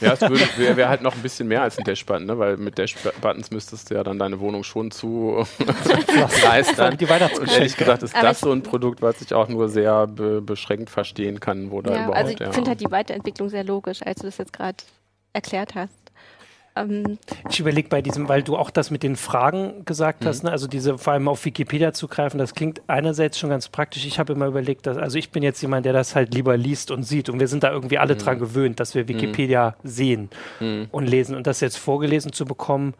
Ja, 0.00 0.12
es 0.12 0.20
wäre 0.20 0.76
wär 0.76 0.88
halt 0.88 1.02
noch 1.02 1.14
ein 1.14 1.22
bisschen 1.22 1.48
mehr 1.48 1.62
als 1.62 1.78
ein 1.78 1.84
Dash-Button, 1.84 2.26
ne? 2.26 2.38
weil 2.38 2.56
mit 2.56 2.76
Dash-Buttons 2.76 3.50
müsstest 3.50 3.90
du 3.90 3.94
ja 3.94 4.04
dann 4.04 4.18
deine 4.18 4.38
Wohnung 4.40 4.62
schon 4.62 4.90
zu 4.90 5.46
leisten. 6.44 6.98
Die 6.98 7.06
Und 7.06 7.48
ehrlich 7.50 7.76
gesagt 7.76 8.02
ist 8.02 8.14
Aber 8.14 8.28
das 8.28 8.40
so 8.40 8.52
ein 8.52 8.62
Produkt, 8.62 9.00
was 9.00 9.20
ich 9.22 9.32
auch 9.32 9.48
nur 9.48 9.68
sehr 9.68 10.06
be 10.06 10.42
beschränkt 10.42 10.90
verstehen 10.90 11.40
kann, 11.40 11.70
wo 11.70 11.80
da 11.80 11.92
ja, 11.92 11.96
überhaupt. 12.04 12.16
Also 12.16 12.32
ich 12.32 12.40
ja. 12.40 12.52
finde 12.52 12.70
halt 12.70 12.80
die 12.80 12.90
Weiterentwicklung 12.90 13.48
sehr 13.48 13.64
logisch, 13.64 14.02
als 14.04 14.20
du 14.20 14.26
das 14.26 14.36
jetzt 14.36 14.52
gerade 14.52 14.76
erklärt 15.32 15.74
hast. 15.74 16.03
Ähm, 16.76 17.18
ich 17.48 17.60
überlege 17.60 17.88
bei 17.88 18.02
diesem, 18.02 18.28
weil 18.28 18.42
du 18.42 18.56
auch 18.56 18.70
das 18.70 18.90
mit 18.90 19.02
den 19.02 19.16
Fragen 19.16 19.84
gesagt 19.84 20.22
mhm. 20.22 20.28
hast, 20.28 20.44
ne? 20.44 20.50
also 20.50 20.66
diese 20.66 20.98
vor 20.98 21.12
allem 21.12 21.28
auf 21.28 21.44
Wikipedia 21.44 21.92
zugreifen, 21.92 22.38
das 22.38 22.54
klingt 22.54 22.82
einerseits 22.88 23.38
schon 23.38 23.50
ganz 23.50 23.68
praktisch. 23.68 24.04
Ich 24.06 24.18
habe 24.18 24.32
immer 24.32 24.46
überlegt, 24.46 24.86
dass, 24.86 24.96
also 24.96 25.16
ich 25.18 25.30
bin 25.30 25.42
jetzt 25.42 25.60
jemand, 25.62 25.86
der 25.86 25.92
das 25.92 26.14
halt 26.16 26.34
lieber 26.34 26.56
liest 26.56 26.90
und 26.90 27.04
sieht 27.04 27.28
und 27.28 27.38
wir 27.38 27.48
sind 27.48 27.62
da 27.62 27.70
irgendwie 27.70 27.98
alle 27.98 28.14
mhm. 28.14 28.18
dran 28.18 28.38
gewöhnt, 28.38 28.80
dass 28.80 28.94
wir 28.94 29.06
Wikipedia 29.08 29.76
mhm. 29.82 29.88
sehen 29.88 30.30
mhm. 30.60 30.88
und 30.90 31.06
lesen 31.06 31.36
und 31.36 31.46
das 31.46 31.60
jetzt 31.60 31.76
vorgelesen 31.76 32.32
zu 32.32 32.44
bekommen, 32.44 32.94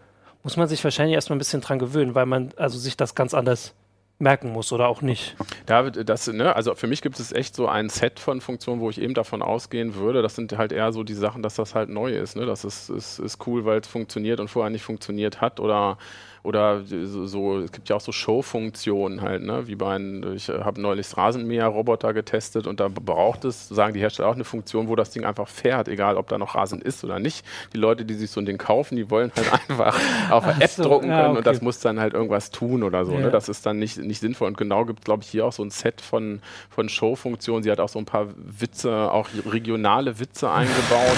muss 0.44 0.56
man 0.56 0.68
sich 0.68 0.84
wahrscheinlich 0.84 1.14
erstmal 1.14 1.36
ein 1.36 1.38
bisschen 1.38 1.60
dran 1.60 1.78
gewöhnen, 1.78 2.14
weil 2.14 2.26
man 2.26 2.50
also 2.56 2.78
sich 2.78 2.96
das 2.96 3.14
ganz 3.14 3.34
anders 3.34 3.74
merken 4.18 4.52
muss 4.52 4.72
oder 4.72 4.88
auch 4.88 5.02
nicht. 5.02 5.36
David, 5.66 6.08
das, 6.08 6.26
ne, 6.28 6.54
also 6.54 6.74
für 6.74 6.86
mich 6.86 7.02
gibt 7.02 7.18
es 7.18 7.32
echt 7.32 7.54
so 7.54 7.68
ein 7.68 7.88
Set 7.88 8.20
von 8.20 8.40
Funktionen, 8.40 8.80
wo 8.80 8.90
ich 8.90 9.00
eben 9.00 9.14
davon 9.14 9.42
ausgehen 9.42 9.96
würde. 9.96 10.22
Das 10.22 10.36
sind 10.36 10.56
halt 10.56 10.72
eher 10.72 10.92
so 10.92 11.02
die 11.02 11.14
Sachen, 11.14 11.42
dass 11.42 11.56
das 11.56 11.74
halt 11.74 11.88
neu 11.88 12.12
ist. 12.12 12.36
Ne? 12.36 12.46
Das 12.46 12.64
ist, 12.64 12.90
ist, 12.90 13.18
ist 13.18 13.46
cool, 13.46 13.64
weil 13.64 13.80
es 13.80 13.88
funktioniert 13.88 14.40
und 14.40 14.48
vorher 14.48 14.70
nicht 14.70 14.84
funktioniert 14.84 15.40
hat 15.40 15.60
oder 15.60 15.98
oder 16.44 16.82
so, 16.84 17.60
es 17.60 17.72
gibt 17.72 17.88
ja 17.88 17.96
auch 17.96 18.02
so 18.02 18.12
Show-Funktionen 18.12 19.22
halt, 19.22 19.42
ne? 19.42 19.66
Wie 19.66 19.76
bei 19.76 19.94
einem, 19.94 20.34
ich 20.34 20.50
habe 20.50 20.78
neulich 20.78 21.16
Rasenmäher-Roboter 21.16 22.12
getestet 22.12 22.66
und 22.66 22.80
da 22.80 22.88
braucht 22.88 23.46
es, 23.46 23.66
sagen 23.70 23.94
die 23.94 24.00
Hersteller 24.00 24.28
auch 24.28 24.34
eine 24.34 24.44
Funktion, 24.44 24.88
wo 24.88 24.94
das 24.94 25.10
Ding 25.10 25.24
einfach 25.24 25.48
fährt, 25.48 25.88
egal 25.88 26.18
ob 26.18 26.28
da 26.28 26.36
noch 26.36 26.54
Rasen 26.54 26.82
ist 26.82 27.02
oder 27.02 27.18
nicht. 27.18 27.46
Die 27.72 27.78
Leute, 27.78 28.04
die 28.04 28.12
sich 28.12 28.30
so 28.30 28.40
ein 28.40 28.46
Ding 28.46 28.58
kaufen, 28.58 28.96
die 28.96 29.10
wollen 29.10 29.32
halt 29.34 29.52
einfach 29.70 29.98
auf 30.30 30.44
eine 30.44 30.62
App 30.62 30.68
so, 30.68 30.82
drucken 30.82 31.08
können 31.08 31.12
ja, 31.12 31.28
okay. 31.30 31.38
und 31.38 31.46
das 31.46 31.62
muss 31.62 31.80
dann 31.80 31.98
halt 31.98 32.12
irgendwas 32.12 32.50
tun 32.50 32.82
oder 32.82 33.06
so. 33.06 33.12
Ne? 33.12 33.20
Ja. 33.20 33.24
Ne? 33.24 33.30
Das 33.30 33.48
ist 33.48 33.64
dann 33.64 33.78
nicht, 33.78 33.96
nicht 33.96 34.20
sinnvoll. 34.20 34.48
Und 34.48 34.58
genau 34.58 34.84
gibt 34.84 34.98
es, 34.98 35.04
glaube 35.06 35.22
ich, 35.22 35.30
hier 35.30 35.46
auch 35.46 35.52
so 35.52 35.64
ein 35.64 35.70
Set 35.70 36.02
von, 36.02 36.42
von 36.68 36.90
Show-Funktionen. 36.90 37.62
Sie 37.62 37.70
hat 37.70 37.80
auch 37.80 37.88
so 37.88 37.98
ein 37.98 38.04
paar 38.04 38.26
Witze, 38.36 39.10
auch 39.10 39.30
regionale 39.46 40.20
Witze 40.20 40.50
eingebaut. 40.50 41.16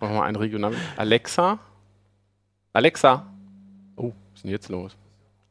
Machen 0.00 0.14
wir 0.14 0.18
mal 0.18 0.26
einen 0.26 0.36
regionalen. 0.36 0.76
Alexa? 0.96 1.60
Alexa? 2.72 3.26
Denn 4.44 4.52
jetzt 4.52 4.68
los? 4.68 4.96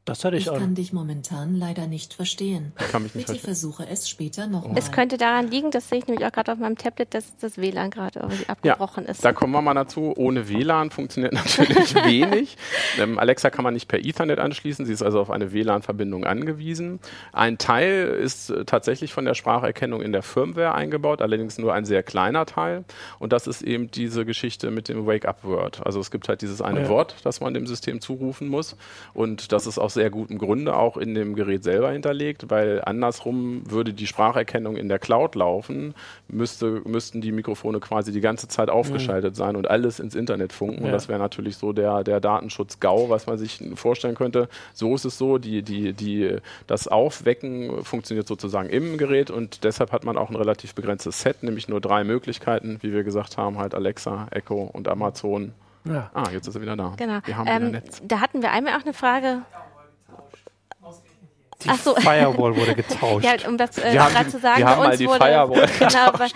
Das 0.06 0.26
hatte 0.26 0.36
ich, 0.36 0.44
Ich 0.44 0.50
auch. 0.50 0.58
kann 0.60 0.76
dich 0.76 0.92
momentan 0.92 1.56
leider 1.56 1.88
nicht 1.88 2.14
verstehen. 2.14 2.74
Ich 2.78 2.90
kann 2.90 3.04
mich 3.04 3.16
nicht 3.16 3.28
Bitte 3.28 3.40
verstehen. 3.40 3.56
versuche 3.72 3.88
es 3.90 4.10
später 4.10 4.48
nochmal. 4.48 4.78
Es 4.78 4.92
könnte 4.92 5.18
daran 5.18 5.50
liegen, 5.50 5.72
das 5.72 5.88
sehe 5.88 6.00
ich 6.00 6.08
nämlich 6.08 6.26
auch 6.26 6.32
gerade 6.34 6.52
auf 6.52 6.58
meinem 6.60 6.78
Tablet, 6.78 7.14
dass 7.14 7.38
das 7.38 7.58
WLAN 7.58 7.90
gerade 7.90 8.20
irgendwie 8.20 8.50
abgebrochen 8.50 9.06
ist. 9.06 9.24
Da 9.24 9.32
kommen 9.32 9.54
wir 9.54 9.62
mal 9.62 9.74
dazu. 9.74 10.14
Ohne 10.18 10.50
WLAN 10.50 10.92
funktioniert 10.92 11.32
natürlich 11.34 11.96
wenig. 11.96 12.58
Ähm, 13.00 13.18
Alexa 13.18 13.50
kann 13.50 13.64
man 13.64 13.74
nicht 13.74 13.88
per 13.88 14.04
Ethernet 14.04 14.40
anschließen. 14.40 14.86
Sie 14.86 14.92
ist 14.92 15.02
also 15.04 15.22
auf 15.22 15.32
eine 15.32 15.54
WLAN-Verbindung 15.54 16.26
angewiesen. 16.26 17.00
Ein 17.32 17.58
Teil 17.58 18.08
ist 18.22 18.50
äh, 18.50 18.66
tatsächlich 18.66 19.14
von 19.14 19.24
der 19.24 19.36
Spracherkennung 19.36 20.02
in 20.02 20.12
der 20.12 20.22
Firmware 20.24 20.74
eingebaut, 20.76 21.22
allerdings 21.22 21.58
nur 21.58 21.74
ein 21.74 21.86
sehr 21.86 22.04
kleiner 22.04 22.46
Teil. 22.46 22.84
Und 23.20 23.32
das 23.32 23.48
ist 23.48 23.62
eben 23.62 23.90
diese 23.90 24.26
Geschichte 24.26 24.70
mit 24.70 24.90
dem 24.90 25.06
Wake-up-Word. 25.06 25.86
Also 25.86 26.02
es 26.02 26.12
gibt 26.12 26.28
halt 26.28 26.42
dieses 26.42 26.62
eine 26.62 26.82
Ja. 26.84 26.90
Wort, 26.90 27.16
das 27.24 27.40
man 27.40 27.54
dem 27.54 27.68
System 27.68 28.02
zurufen 28.02 28.50
muss. 28.50 28.76
Und 29.14 29.54
das 29.54 29.66
ist 29.66 29.78
aus 29.80 29.93
sehr 29.94 30.10
gutem 30.10 30.38
Grunde 30.38 30.76
auch 30.76 30.98
in 30.98 31.14
dem 31.16 31.36
Gerät 31.36 31.64
selber 31.64 31.92
hinterlegt, 31.92 32.50
weil 32.50 32.82
andersrum 32.86 33.64
würde 33.70 33.94
die 33.94 34.08
Spracherkennung 34.08 34.76
in 34.78 34.90
der 34.90 35.00
Cloud 35.00 35.36
laufen, 35.36 35.94
müsste, 36.28 36.82
müssten 36.86 37.22
die 37.22 37.32
Mikrofone 37.32 37.80
quasi 37.80 38.12
die 38.12 38.22
ganze 38.22 38.48
Zeit 38.48 38.70
aufgeschaltet 38.70 39.36
sein 39.36 39.56
und 39.56 39.70
alles 39.70 40.00
ins 40.00 40.16
Internet 40.16 40.54
funken. 40.54 40.80
Und 40.80 40.86
Ja. 40.88 40.92
das 40.92 41.08
wäre 41.08 41.20
natürlich 41.20 41.58
so 41.58 41.74
der, 41.74 42.04
der 42.04 42.20
Datenschutz-GAU, 42.20 43.10
was 43.10 43.28
man 43.28 43.38
sich 43.38 43.64
vorstellen 43.76 44.16
könnte. 44.16 44.50
So 44.74 44.96
ist 44.96 45.06
es 45.06 45.18
so, 45.18 45.38
die, 45.38 45.62
die, 45.62 45.94
die, 45.94 46.38
das 46.68 46.88
Aufwecken 46.88 47.84
funktioniert 47.84 48.28
sozusagen 48.28 48.70
im 48.70 48.98
Gerät 48.98 49.30
und 49.32 49.64
deshalb 49.64 49.92
hat 49.92 50.04
man 50.06 50.18
auch 50.18 50.30
ein 50.30 50.36
relativ 50.36 50.76
begrenztes 50.76 51.22
Set, 51.22 51.44
nämlich 51.44 51.68
nur 51.68 51.82
drei 51.82 52.04
Möglichkeiten, 52.04 52.78
wie 52.82 52.92
wir 52.94 53.04
gesagt 53.04 53.38
haben, 53.38 53.58
halt 53.60 53.76
Alexa, 53.76 54.28
Echo 54.32 54.64
und 54.74 54.88
Amazon. 54.88 55.54
Ja. 55.86 56.10
Ah, 56.14 56.30
jetzt 56.32 56.48
ist 56.48 56.56
er 56.56 56.62
wieder 56.62 56.78
da. 56.78 56.94
Genau. 56.98 57.20
Wir 57.26 57.36
haben 57.38 57.46
wieder 57.46 57.56
Ähm, 57.58 57.72
Netz. 57.72 58.02
da 58.08 58.22
hatten 58.22 58.42
wir 58.42 58.52
einmal 58.52 58.74
auch 58.80 58.84
eine 58.84 58.94
Frage. 58.94 59.42
Die 61.64 61.70
Ach 61.70 61.78
so. 61.80 61.96
Firewall 61.96 62.56
wurde 62.56 62.76
getauscht. 62.76 63.24
Ja, 63.44 63.48
um 63.48 63.58
das 63.58 63.78
äh, 63.78 63.94
gerade 63.94 64.28
zu 64.28 64.40
sagen, 64.40 64.60
wir 64.60 64.66
bei 64.66 64.72
haben 64.72 64.80
mal 64.84 64.90
uns 64.90 64.98
die 64.98 65.08
wurde 65.08 65.26
Firewall 65.26 65.66
genau, 65.80 66.12
bei, 66.12 66.28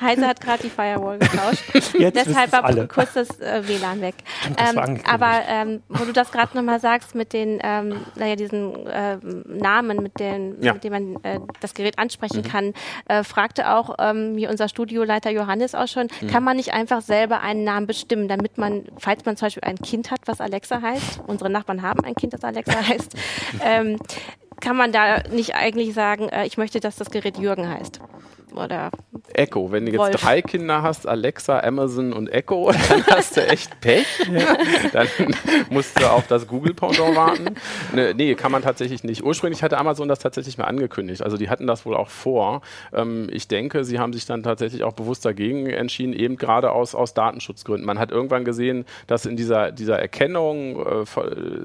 Heise 0.00 0.26
hat 0.26 0.40
gerade 0.40 0.62
die 0.62 0.70
Firewall 0.70 1.18
getauscht. 1.18 1.62
Jetzt 1.98 2.16
Deshalb 2.26 2.52
war 2.52 2.64
alle. 2.64 2.86
kurz 2.88 3.14
das 3.14 3.40
äh, 3.40 3.62
WLAN 3.66 4.00
weg. 4.00 4.14
das 4.56 4.74
Ähm, 4.74 5.00
aber 5.08 5.40
ähm, 5.48 5.82
wo 5.88 6.04
du 6.04 6.12
das 6.12 6.30
gerade 6.32 6.56
nochmal 6.56 6.80
sagst 6.80 7.14
mit 7.14 7.32
den, 7.32 7.58
ähm, 7.62 8.00
naja, 8.16 8.36
diesen 8.36 8.74
ähm, 8.90 9.44
Namen, 9.46 10.02
mit, 10.02 10.18
den, 10.20 10.60
Ja. 10.62 10.74
mit 10.74 10.84
denen 10.84 11.14
man 11.14 11.24
äh, 11.24 11.40
das 11.60 11.74
Gerät 11.74 11.98
ansprechen 11.98 12.38
Mhm. 12.38 12.42
kann, 12.48 12.72
äh, 13.08 13.22
fragte 13.24 13.70
auch 13.70 13.94
ähm, 13.98 14.36
hier 14.36 14.50
unser 14.50 14.68
Studioleiter 14.68 15.30
Johannes 15.30 15.74
auch 15.74 15.88
schon, 15.88 16.08
Mhm. 16.20 16.26
kann 16.28 16.44
man 16.44 16.56
nicht 16.56 16.72
einfach 16.74 17.00
selber 17.00 17.40
einen 17.40 17.64
Namen 17.64 17.86
bestimmen, 17.86 18.28
damit 18.28 18.58
man, 18.58 18.84
falls 18.98 19.24
man 19.24 19.36
zum 19.36 19.46
Beispiel 19.46 19.64
ein 19.64 19.76
Kind 19.76 20.10
hat, 20.10 20.20
was 20.26 20.40
Alexa 20.40 20.82
heißt, 20.82 21.20
unsere 21.26 21.48
Nachbarn 21.50 21.82
haben 21.82 22.04
ein 22.04 22.14
Kind, 22.14 22.32
das 22.34 22.44
Alexa 22.44 22.74
heißt, 22.88 23.14
ähm, 23.62 23.98
kann 24.64 24.76
man 24.76 24.92
da 24.92 25.22
nicht 25.30 25.54
eigentlich 25.54 25.92
sagen, 25.94 26.28
äh, 26.30 26.46
ich 26.46 26.56
möchte, 26.56 26.80
dass 26.80 26.96
das 26.96 27.10
Gerät 27.10 27.38
Jürgen 27.38 27.68
heißt? 27.68 28.00
Oder 28.54 28.90
Echo. 29.32 29.72
Wenn 29.72 29.86
du 29.86 29.92
jetzt 29.92 29.98
Wolf. 29.98 30.20
drei 30.20 30.42
Kinder 30.42 30.82
hast, 30.82 31.06
Alexa, 31.06 31.60
Amazon 31.60 32.12
und 32.12 32.32
Echo, 32.32 32.70
dann 32.88 33.04
hast 33.06 33.36
du 33.36 33.46
echt 33.46 33.80
Pech. 33.80 34.06
Dann 34.92 35.08
musst 35.70 36.00
du 36.00 36.08
auf 36.08 36.26
das 36.26 36.46
Google-Pendant 36.46 37.16
warten. 37.16 37.56
Ne, 37.92 38.14
nee, 38.14 38.34
kann 38.34 38.52
man 38.52 38.62
tatsächlich 38.62 39.02
nicht. 39.02 39.24
Ursprünglich 39.24 39.62
hatte 39.62 39.78
Amazon 39.78 40.08
das 40.08 40.20
tatsächlich 40.20 40.56
mal 40.58 40.64
angekündigt. 40.64 41.22
Also 41.22 41.36
die 41.36 41.50
hatten 41.50 41.66
das 41.66 41.84
wohl 41.84 41.96
auch 41.96 42.08
vor. 42.08 42.62
Ähm, 42.92 43.28
ich 43.32 43.48
denke, 43.48 43.84
sie 43.84 43.98
haben 43.98 44.12
sich 44.12 44.26
dann 44.26 44.42
tatsächlich 44.42 44.84
auch 44.84 44.92
bewusst 44.92 45.24
dagegen 45.24 45.66
entschieden, 45.66 46.12
eben 46.12 46.36
gerade 46.36 46.70
aus, 46.70 46.94
aus 46.94 47.14
Datenschutzgründen. 47.14 47.86
Man 47.86 47.98
hat 47.98 48.12
irgendwann 48.12 48.44
gesehen, 48.44 48.84
dass 49.06 49.26
in 49.26 49.36
dieser, 49.36 49.72
dieser 49.72 49.98
Erkennung 49.98 50.84
äh, 50.84 51.04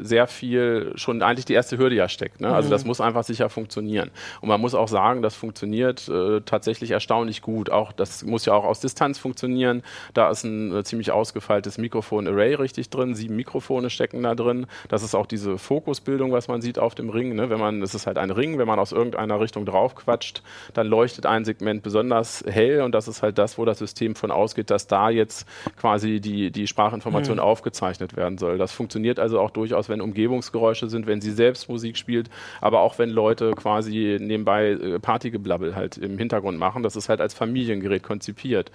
sehr 0.01 0.27
viel 0.27 0.93
schon 0.96 1.22
eigentlich 1.22 1.46
die 1.46 1.53
erste 1.53 1.77
Hürde 1.77 1.96
ja 1.96 2.10
steckt. 2.10 2.41
Ne? 2.41 2.50
Also 2.50 2.69
das 2.69 2.86
muss 2.86 3.00
einfach 3.00 3.24
sicher 3.24 3.50
funktionieren. 3.50 4.12
Und 4.41 4.50
man 4.50 4.60
muss 4.60 4.74
auch 4.74 4.88
sagen, 4.88 5.22
das 5.22 5.36
funktioniert 5.36 6.08
äh, 6.10 6.41
tatsächlich 6.41 6.78
erstaunlich 6.88 7.41
gut. 7.41 7.69
Auch 7.69 7.91
das 7.91 8.24
muss 8.24 8.45
ja 8.45 8.53
auch 8.53 8.65
aus 8.65 8.79
Distanz 8.79 9.17
funktionieren. 9.17 9.83
Da 10.13 10.29
ist 10.29 10.43
ein 10.43 10.75
äh, 10.75 10.83
ziemlich 10.83 11.12
ausgefeiltes 11.12 11.77
Mikrofon-Array 11.77 12.55
richtig 12.55 12.89
drin. 12.89 13.15
Sieben 13.15 13.36
Mikrofone 13.36 13.89
stecken 13.89 14.24
da 14.24 14.36
drin. 14.36 14.65
Das 14.88 15.03
ist 15.03 15.15
auch 15.15 15.25
diese 15.25 15.57
Fokusbildung, 15.57 16.31
was 16.31 16.48
man 16.48 16.62
sieht 16.62 16.79
auf 16.79 16.95
dem 16.95 17.09
Ring. 17.09 17.36
Ne? 17.36 17.50
Wenn 17.50 17.59
man, 17.59 17.81
es 17.81 17.93
ist 17.93 18.07
halt 18.07 18.17
ein 18.17 18.31
Ring, 18.31 18.57
wenn 18.57 18.67
man 18.67 18.79
aus 18.79 18.91
irgendeiner 18.91 19.39
Richtung 19.39 19.65
drauf 19.65 19.95
quatscht, 19.95 20.41
dann 20.74 20.88
leuchtet 20.88 21.25
ein 21.25 21.45
Segment 21.45 21.83
besonders 21.83 22.43
hell 22.48 22.81
und 22.81 22.93
das 22.93 23.07
ist 23.07 23.21
halt 23.21 23.38
das, 23.38 23.57
wo 23.57 23.65
das 23.65 23.79
System 23.79 24.15
von 24.15 24.31
ausgeht, 24.31 24.69
dass 24.69 24.88
da 24.88 25.09
jetzt 25.09 25.48
quasi 25.77 26.19
die, 26.19 26.51
die 26.51 26.67
Sprachinformation 26.67 27.39
aufgezeichnet 27.39 28.15
werden 28.15 28.38
soll. 28.38 28.57
Das 28.57 28.71
funktioniert 28.71 29.19
also 29.19 29.39
auch 29.39 29.51
durchaus, 29.51 29.89
wenn 29.89 30.01
Umgebungsgeräusche 30.01 30.89
sind, 30.89 31.07
wenn 31.07 31.21
sie 31.21 31.31
selbst 31.31 31.69
Musik 31.69 31.98
spielt, 31.98 32.29
aber 32.62 32.81
auch 32.81 33.00
wenn 33.00 33.09
Leute 33.09 33.51
quasi 33.51 34.17
nebenbei 34.19 34.69
äh, 34.71 35.00
Partygeblabbel 35.00 35.75
halt 35.75 35.98
im 35.98 36.17
Hintergrund 36.17 36.57
machen. 36.57 36.68
Das 36.83 36.95
ist 36.95 37.09
halt 37.09 37.21
als 37.21 37.33
Familiengerät 37.33 38.03
konzipiert. 38.03 38.71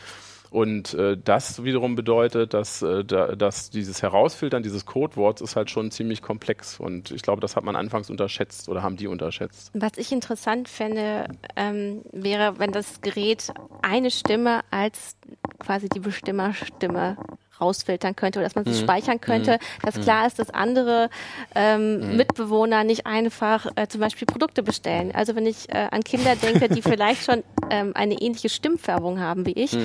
Und 0.54 0.94
äh, 0.94 1.16
das 1.16 1.64
wiederum 1.64 1.96
bedeutet, 1.96 2.54
dass, 2.54 2.80
äh, 2.80 3.04
da, 3.04 3.34
dass 3.34 3.70
dieses 3.70 4.02
Herausfiltern 4.02 4.62
dieses 4.62 4.86
Codeworts 4.86 5.40
ist 5.42 5.56
halt 5.56 5.68
schon 5.68 5.90
ziemlich 5.90 6.22
komplex. 6.22 6.78
Und 6.78 7.10
ich 7.10 7.22
glaube, 7.22 7.40
das 7.40 7.56
hat 7.56 7.64
man 7.64 7.74
anfangs 7.74 8.08
unterschätzt 8.08 8.68
oder 8.68 8.80
haben 8.84 8.96
die 8.96 9.08
unterschätzt. 9.08 9.72
was 9.74 9.92
ich 9.96 10.12
interessant 10.12 10.68
fände, 10.68 11.26
ähm, 11.56 12.02
wäre, 12.12 12.60
wenn 12.60 12.70
das 12.70 13.00
Gerät 13.00 13.52
eine 13.82 14.12
Stimme 14.12 14.60
als 14.70 15.16
quasi 15.58 15.88
die 15.88 15.98
Bestimmerstimme 15.98 17.16
rausfiltern 17.60 18.16
könnte 18.16 18.38
oder 18.38 18.46
dass 18.46 18.54
man 18.54 18.64
sie 18.64 18.74
speichern 18.74 19.20
könnte, 19.20 19.58
dass 19.82 20.00
klar 20.00 20.26
ist, 20.26 20.38
dass 20.38 20.50
andere 20.50 21.10
ähm, 21.54 22.16
Mitbewohner 22.16 22.84
nicht 22.84 23.06
einfach 23.06 23.66
äh, 23.76 23.86
zum 23.88 24.00
Beispiel 24.00 24.26
Produkte 24.26 24.62
bestellen. 24.62 25.12
Also 25.14 25.36
wenn 25.36 25.46
ich 25.46 25.68
äh, 25.70 25.88
an 25.90 26.02
Kinder 26.02 26.36
denke, 26.36 26.68
die 26.68 26.82
vielleicht 26.82 27.24
schon 27.24 27.42
ähm, 27.70 27.92
eine 27.94 28.14
ähnliche 28.20 28.48
Stimmfärbung 28.48 29.20
haben 29.20 29.46
wie 29.46 29.52
ich, 29.52 29.76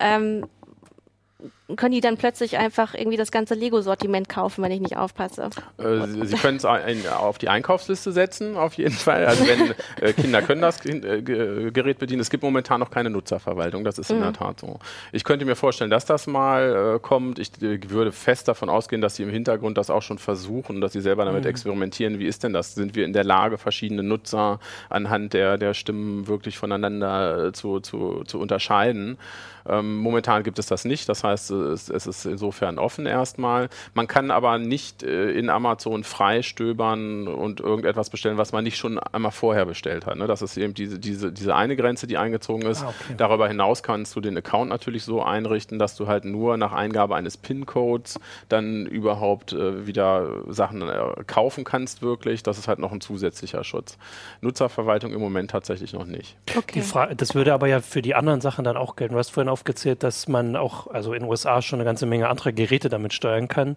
ähm, 0.00 0.46
können 1.76 1.92
die 1.92 2.00
dann 2.00 2.16
plötzlich 2.16 2.56
einfach 2.56 2.94
irgendwie 2.94 3.16
das 3.16 3.30
ganze 3.30 3.54
Lego-Sortiment 3.54 4.28
kaufen, 4.28 4.64
wenn 4.64 4.72
ich 4.72 4.80
nicht 4.80 4.96
aufpasse. 4.96 5.50
Äh, 5.76 6.06
Sie 6.06 6.26
Sie 6.26 6.36
können 6.36 6.56
es 6.56 6.64
auf 6.64 7.38
die 7.38 7.48
Einkaufsliste 7.48 8.10
setzen, 8.12 8.56
auf 8.56 8.74
jeden 8.74 8.94
Fall. 8.94 9.26
Also 9.26 9.46
wenn 9.46 9.74
äh, 10.00 10.12
Kinder 10.14 10.40
können 10.42 10.62
das 10.62 10.84
äh, 10.86 11.22
Ge- 11.22 11.70
Gerät 11.70 11.98
bedienen. 11.98 12.20
Es 12.20 12.30
gibt 12.30 12.42
momentan 12.42 12.80
noch 12.80 12.90
keine 12.90 13.10
Nutzerverwaltung, 13.10 13.84
das 13.84 13.98
ist 13.98 14.10
in 14.10 14.20
der 14.20 14.32
Tat 14.32 14.60
so. 14.60 14.78
Ich 15.12 15.24
könnte 15.24 15.44
mir 15.44 15.56
vorstellen, 15.56 15.90
dass 15.90 16.06
das 16.06 16.26
mal 16.26 16.94
äh, 16.96 16.98
kommt. 17.00 17.38
Ich 17.38 17.60
äh, 17.62 17.78
würde 17.90 18.12
fest 18.12 18.48
davon 18.48 18.70
ausgehen, 18.70 19.02
dass 19.02 19.16
sie 19.16 19.24
im 19.24 19.30
Hintergrund 19.30 19.76
das 19.76 19.90
auch 19.90 20.02
schon 20.02 20.18
versuchen, 20.18 20.80
dass 20.80 20.92
sie 20.92 21.00
selber 21.00 21.24
damit 21.24 21.44
experimentieren. 21.44 22.18
Wie 22.18 22.26
ist 22.26 22.44
denn 22.44 22.52
das? 22.52 22.74
Sind 22.74 22.94
wir 22.94 23.04
in 23.04 23.12
der 23.12 23.24
Lage, 23.24 23.58
verschiedene 23.58 24.02
Nutzer 24.02 24.58
anhand 24.88 25.34
der, 25.34 25.58
der 25.58 25.74
Stimmen 25.74 26.26
wirklich 26.28 26.56
voneinander 26.56 27.46
äh, 27.46 27.52
zu, 27.52 27.80
zu, 27.80 28.24
zu 28.24 28.38
unterscheiden? 28.38 29.18
Ähm, 29.68 29.96
momentan 29.96 30.44
gibt 30.44 30.58
es 30.58 30.66
das 30.66 30.86
nicht. 30.86 31.08
Das 31.10 31.24
heißt, 31.24 31.50
es, 31.64 31.88
es 31.88 32.06
ist 32.06 32.24
insofern 32.26 32.78
offen 32.78 33.06
erstmal. 33.06 33.68
Man 33.94 34.06
kann 34.06 34.30
aber 34.30 34.58
nicht 34.58 35.02
äh, 35.02 35.30
in 35.32 35.50
Amazon 35.50 36.04
frei 36.04 36.42
stöbern 36.42 37.28
und 37.28 37.60
irgendetwas 37.60 38.10
bestellen, 38.10 38.38
was 38.38 38.52
man 38.52 38.64
nicht 38.64 38.76
schon 38.76 38.98
einmal 38.98 39.32
vorher 39.32 39.66
bestellt 39.66 40.06
hat. 40.06 40.16
Ne? 40.16 40.26
Das 40.26 40.42
ist 40.42 40.56
eben 40.56 40.74
diese, 40.74 40.98
diese, 40.98 41.32
diese 41.32 41.54
eine 41.54 41.76
Grenze, 41.76 42.06
die 42.06 42.16
eingezogen 42.16 42.66
ist. 42.66 42.82
Ah, 42.82 42.88
okay. 42.88 43.14
Darüber 43.16 43.48
hinaus 43.48 43.82
kannst 43.82 44.16
du 44.16 44.20
den 44.20 44.36
Account 44.36 44.70
natürlich 44.70 45.04
so 45.04 45.22
einrichten, 45.22 45.78
dass 45.78 45.96
du 45.96 46.06
halt 46.06 46.24
nur 46.24 46.56
nach 46.56 46.72
Eingabe 46.72 47.16
eines 47.16 47.36
PIN-Codes 47.36 48.20
dann 48.48 48.86
überhaupt 48.86 49.52
äh, 49.52 49.86
wieder 49.86 50.42
Sachen 50.48 50.82
äh, 50.82 51.24
kaufen 51.26 51.64
kannst, 51.64 52.02
wirklich. 52.02 52.42
Das 52.42 52.58
ist 52.58 52.68
halt 52.68 52.78
noch 52.78 52.92
ein 52.92 53.00
zusätzlicher 53.00 53.64
Schutz. 53.64 53.98
Nutzerverwaltung 54.40 55.12
im 55.12 55.20
Moment 55.20 55.50
tatsächlich 55.50 55.92
noch 55.92 56.06
nicht. 56.06 56.36
Die 56.74 56.80
Fra 56.80 57.14
das 57.14 57.34
würde 57.34 57.52
aber 57.52 57.68
ja 57.68 57.80
für 57.80 58.02
die 58.02 58.14
anderen 58.14 58.40
Sachen 58.40 58.64
dann 58.64 58.76
auch 58.76 58.96
gelten. 58.96 59.14
Du 59.14 59.18
hast 59.18 59.30
vorhin 59.30 59.48
aufgezählt, 59.48 60.02
dass 60.02 60.28
man 60.28 60.56
auch, 60.56 60.88
also 60.88 61.14
in 61.14 61.20
den 61.20 61.28
USA 61.28 61.47
schon 61.62 61.78
eine 61.78 61.84
ganze 61.84 62.06
Menge 62.06 62.28
andere 62.28 62.52
Geräte 62.52 62.88
damit 62.88 63.12
steuern 63.12 63.48
kann. 63.48 63.76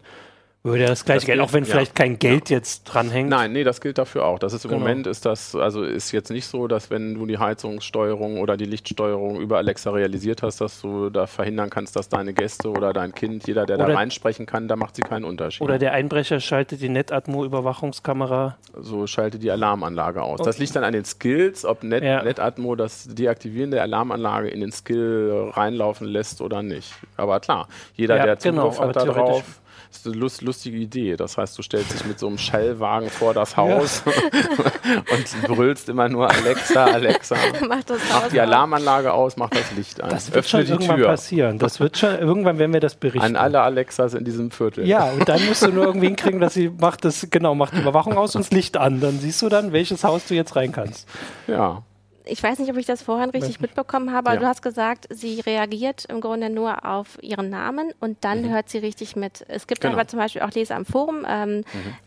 Würde 0.63 0.83
ja 0.83 0.89
das 0.89 1.05
gleiche 1.05 1.25
gilt, 1.25 1.39
auch 1.39 1.53
wenn 1.53 1.63
ja. 1.63 1.71
vielleicht 1.71 1.95
kein 1.95 2.19
Geld 2.19 2.51
jetzt 2.51 2.83
dranhängt. 2.83 3.29
Nein, 3.31 3.51
nee, 3.51 3.63
das 3.63 3.81
gilt 3.81 3.97
dafür 3.97 4.25
auch. 4.25 4.37
Das 4.37 4.53
ist 4.53 4.63
im 4.63 4.69
Genau. 4.69 4.81
Moment 4.81 5.07
ist 5.07 5.25
das, 5.25 5.55
also 5.55 5.81
ist 5.83 6.11
jetzt 6.11 6.29
nicht 6.29 6.45
so, 6.45 6.67
dass 6.67 6.91
wenn 6.91 7.15
du 7.15 7.25
die 7.25 7.39
Heizungssteuerung 7.39 8.39
oder 8.39 8.57
die 8.57 8.65
Lichtsteuerung 8.65 9.41
über 9.41 9.57
Alexa 9.57 9.89
realisiert 9.89 10.43
hast, 10.43 10.61
dass 10.61 10.79
du 10.81 11.09
da 11.09 11.25
verhindern 11.25 11.71
kannst, 11.71 11.95
dass 11.95 12.09
deine 12.09 12.33
Gäste 12.33 12.69
oder 12.69 12.93
dein 12.93 13.15
Kind, 13.15 13.47
jeder, 13.47 13.65
der 13.65 13.77
Oder- 13.77 13.87
da 13.87 13.93
reinsprechen 13.95 14.45
kann, 14.45 14.67
da 14.67 14.75
macht 14.75 14.95
sie 14.95 15.01
keinen 15.01 15.23
Unterschied. 15.25 15.61
Oder 15.61 15.79
der 15.79 15.93
Einbrecher 15.93 16.39
schaltet 16.39 16.79
die 16.81 16.89
Netatmo-Überwachungskamera. 16.89 18.55
so 18.79 19.07
schalte 19.07 19.39
die 19.39 19.49
Alarmanlage 19.49 20.21
aus. 20.21 20.41
Das 20.41 20.59
liegt 20.59 20.75
dann 20.75 20.83
an 20.83 20.93
den 20.93 21.05
Skills, 21.05 21.65
ob 21.65 21.83
Net, 21.83 22.03
Ja. 22.03 22.21
Netatmo 22.23 22.75
das 22.75 23.07
Deaktivieren 23.07 23.71
der 23.71 23.81
Alarmanlage 23.81 24.49
in 24.49 24.61
den 24.61 24.71
Skill 24.71 25.49
reinlaufen 25.53 26.07
lässt 26.07 26.41
oder 26.41 26.61
nicht. 26.61 26.93
Aber 27.17 27.39
klar, 27.39 27.67
jeder, 27.95 28.17
Ja, 28.17 28.25
der 28.25 28.39
Zugriff 28.39 28.77
genau, 28.77 28.87
hat 28.87 28.95
da 28.95 29.03
theoretisch- 29.03 29.15
drauf, 29.15 29.43
Das 29.43 29.61
ist 29.97 30.07
eine 30.07 30.15
lust, 30.15 30.41
lustige 30.41 30.77
Idee. 30.77 31.15
Das 31.15 31.37
heißt, 31.37 31.57
du 31.57 31.61
stellst 31.61 31.93
dich 31.93 32.05
mit 32.05 32.19
so 32.19 32.27
einem 32.27 32.37
Schallwagen 32.37 33.09
vor 33.09 33.33
das 33.33 33.57
Haus 33.57 34.03
ja. 34.05 34.11
und 35.11 35.47
brüllst 35.47 35.89
immer 35.89 36.09
nur 36.09 36.29
Alexa, 36.29 36.85
Alexa. 36.85 37.35
mach, 37.67 37.83
das 37.83 37.99
mach 38.09 38.27
die 38.29 38.39
Alarmanlage 38.39 39.13
aus, 39.13 39.37
mach 39.37 39.49
das 39.49 39.71
Licht 39.73 40.01
an. 40.01 40.09
Das 40.09 40.27
wird 40.27 40.45
Öffne 40.45 40.65
schon 40.65 40.71
irgendwann 40.71 40.97
Tür. 40.97 41.07
passieren. 41.07 41.59
Das 41.59 41.79
wird 41.79 41.97
schon, 41.97 42.17
irgendwann 42.17 42.57
werden 42.57 42.73
wir 42.73 42.79
das 42.79 42.95
berichten. 42.95 43.25
An 43.25 43.35
alle 43.35 43.61
Alexas 43.61 44.13
in 44.13 44.23
diesem 44.23 44.51
Viertel. 44.51 44.87
Ja, 44.87 45.09
und 45.11 45.27
dann 45.27 45.45
musst 45.45 45.63
du 45.63 45.71
nur 45.71 45.85
irgendwie 45.85 46.07
hinkriegen, 46.11 46.39
dass 46.39 46.53
sie 46.53 46.69
macht 46.69 47.05
das, 47.05 47.27
genau, 47.29 47.55
macht 47.55 47.73
die 47.73 47.81
Überwachung 47.81 48.17
aus 48.17 48.35
und 48.35 48.45
das 48.45 48.51
Licht 48.51 48.77
an. 48.77 49.01
Dann 49.01 49.19
siehst 49.19 49.41
du 49.41 49.49
dann, 49.49 49.73
welches 49.73 50.03
Haus 50.03 50.25
du 50.27 50.33
jetzt 50.33 50.55
rein 50.55 50.71
kannst. 50.71 51.07
Ja 51.47 51.83
ich 52.31 52.41
weiß 52.41 52.59
nicht, 52.59 52.71
ob 52.71 52.77
ich 52.77 52.85
das 52.85 53.01
vorhin 53.01 53.29
richtig 53.29 53.59
mitbekommen 53.59 54.13
habe, 54.13 54.29
aber 54.29 54.35
ja. 54.35 54.41
du 54.41 54.47
hast 54.47 54.61
gesagt, 54.61 55.05
sie 55.09 55.41
reagiert 55.41 56.05
im 56.05 56.21
Grunde 56.21 56.49
nur 56.49 56.85
auf 56.85 57.21
ihren 57.21 57.49
Namen 57.49 57.93
und 57.99 58.23
dann 58.23 58.43
mhm. 58.43 58.49
hört 58.51 58.69
sie 58.69 58.77
richtig 58.77 59.17
mit. 59.17 59.43
Es 59.49 59.67
gibt 59.67 59.81
genau. 59.81 59.95
aber 59.95 60.07
zum 60.07 60.17
Beispiel 60.17 60.41
auch 60.41 60.51
Leser 60.51 60.75
am 60.75 60.85
Forum, 60.85 61.25
ähm, 61.27 61.57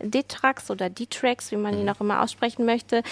mhm. 0.00 0.10
Detrax 0.10 0.70
oder 0.70 0.88
Detrax, 0.88 1.52
wie 1.52 1.56
man 1.56 1.74
ihn 1.74 1.82
mhm. 1.82 1.88
auch 1.90 2.00
immer 2.00 2.22
aussprechen 2.22 2.64
möchte, 2.64 3.02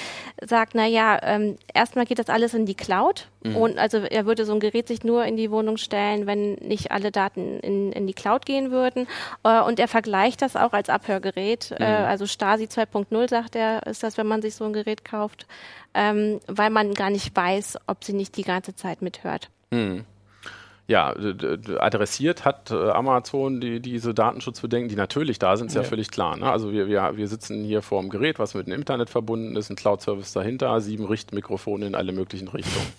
sagt, 0.40 0.74
naja, 0.74 1.18
ähm, 1.22 1.56
erstmal 1.74 2.06
geht 2.06 2.18
das 2.18 2.30
alles 2.30 2.54
in 2.54 2.64
die 2.64 2.74
Cloud 2.74 3.28
mhm. 3.42 3.56
und 3.56 3.78
also 3.78 3.98
er 3.98 4.24
würde 4.24 4.46
so 4.46 4.54
ein 4.54 4.60
Gerät 4.60 4.88
sich 4.88 5.04
nur 5.04 5.26
in 5.26 5.36
die 5.36 5.50
Wohnung 5.50 5.76
stellen, 5.76 6.26
wenn 6.26 6.54
nicht 6.54 6.92
alle 6.92 7.12
Daten 7.12 7.60
in, 7.60 7.92
in 7.92 8.06
die 8.06 8.14
Cloud 8.14 8.46
gehen 8.46 8.70
würden 8.70 9.06
äh, 9.44 9.60
und 9.60 9.78
er 9.78 9.88
vergleicht 9.88 10.40
das 10.40 10.56
auch 10.56 10.72
als 10.72 10.88
Abhörgerät, 10.88 11.74
äh, 11.78 12.00
mhm. 12.00 12.06
also 12.06 12.26
Stasi 12.26 12.64
2.0 12.64 13.28
sagt 13.28 13.54
er, 13.54 13.86
ist 13.86 14.02
das, 14.02 14.16
wenn 14.16 14.26
man 14.26 14.40
sich 14.40 14.54
so 14.54 14.64
ein 14.64 14.72
Gerät 14.72 15.04
kauft 15.04 15.46
ähm, 15.94 16.40
weil 16.46 16.70
man 16.70 16.94
gar 16.94 17.10
nicht 17.10 17.34
weiß, 17.34 17.78
ob 17.86 18.04
sie 18.04 18.12
nicht 18.12 18.36
die 18.36 18.42
ganze 18.42 18.74
Zeit 18.74 19.02
mithört. 19.02 19.50
Hm. 19.72 20.04
Ja, 20.88 21.14
adressiert 21.78 22.44
hat 22.44 22.70
äh, 22.70 22.90
Amazon 22.90 23.60
die, 23.60 23.80
diese 23.80 24.14
Datenschutzbedenken, 24.14 24.88
die 24.88 24.96
natürlich 24.96 25.38
da 25.38 25.56
sind, 25.56 25.68
ist 25.68 25.74
ja, 25.74 25.82
ja 25.82 25.88
völlig 25.88 26.10
klar. 26.10 26.36
Ne? 26.36 26.50
Also 26.50 26.72
wir, 26.72 26.88
wir, 26.88 27.16
wir 27.16 27.28
sitzen 27.28 27.64
hier 27.64 27.82
vor 27.82 28.00
dem 28.00 28.10
Gerät, 28.10 28.38
was 28.38 28.54
mit 28.54 28.66
dem 28.66 28.74
Internet 28.74 29.08
verbunden 29.08 29.56
ist, 29.56 29.70
ein 29.70 29.76
Cloud-Service 29.76 30.32
dahinter, 30.32 30.80
sieben 30.80 31.04
Richtmikrofone 31.04 31.86
in 31.86 31.94
alle 31.94 32.12
möglichen 32.12 32.48
Richtungen. 32.48 32.92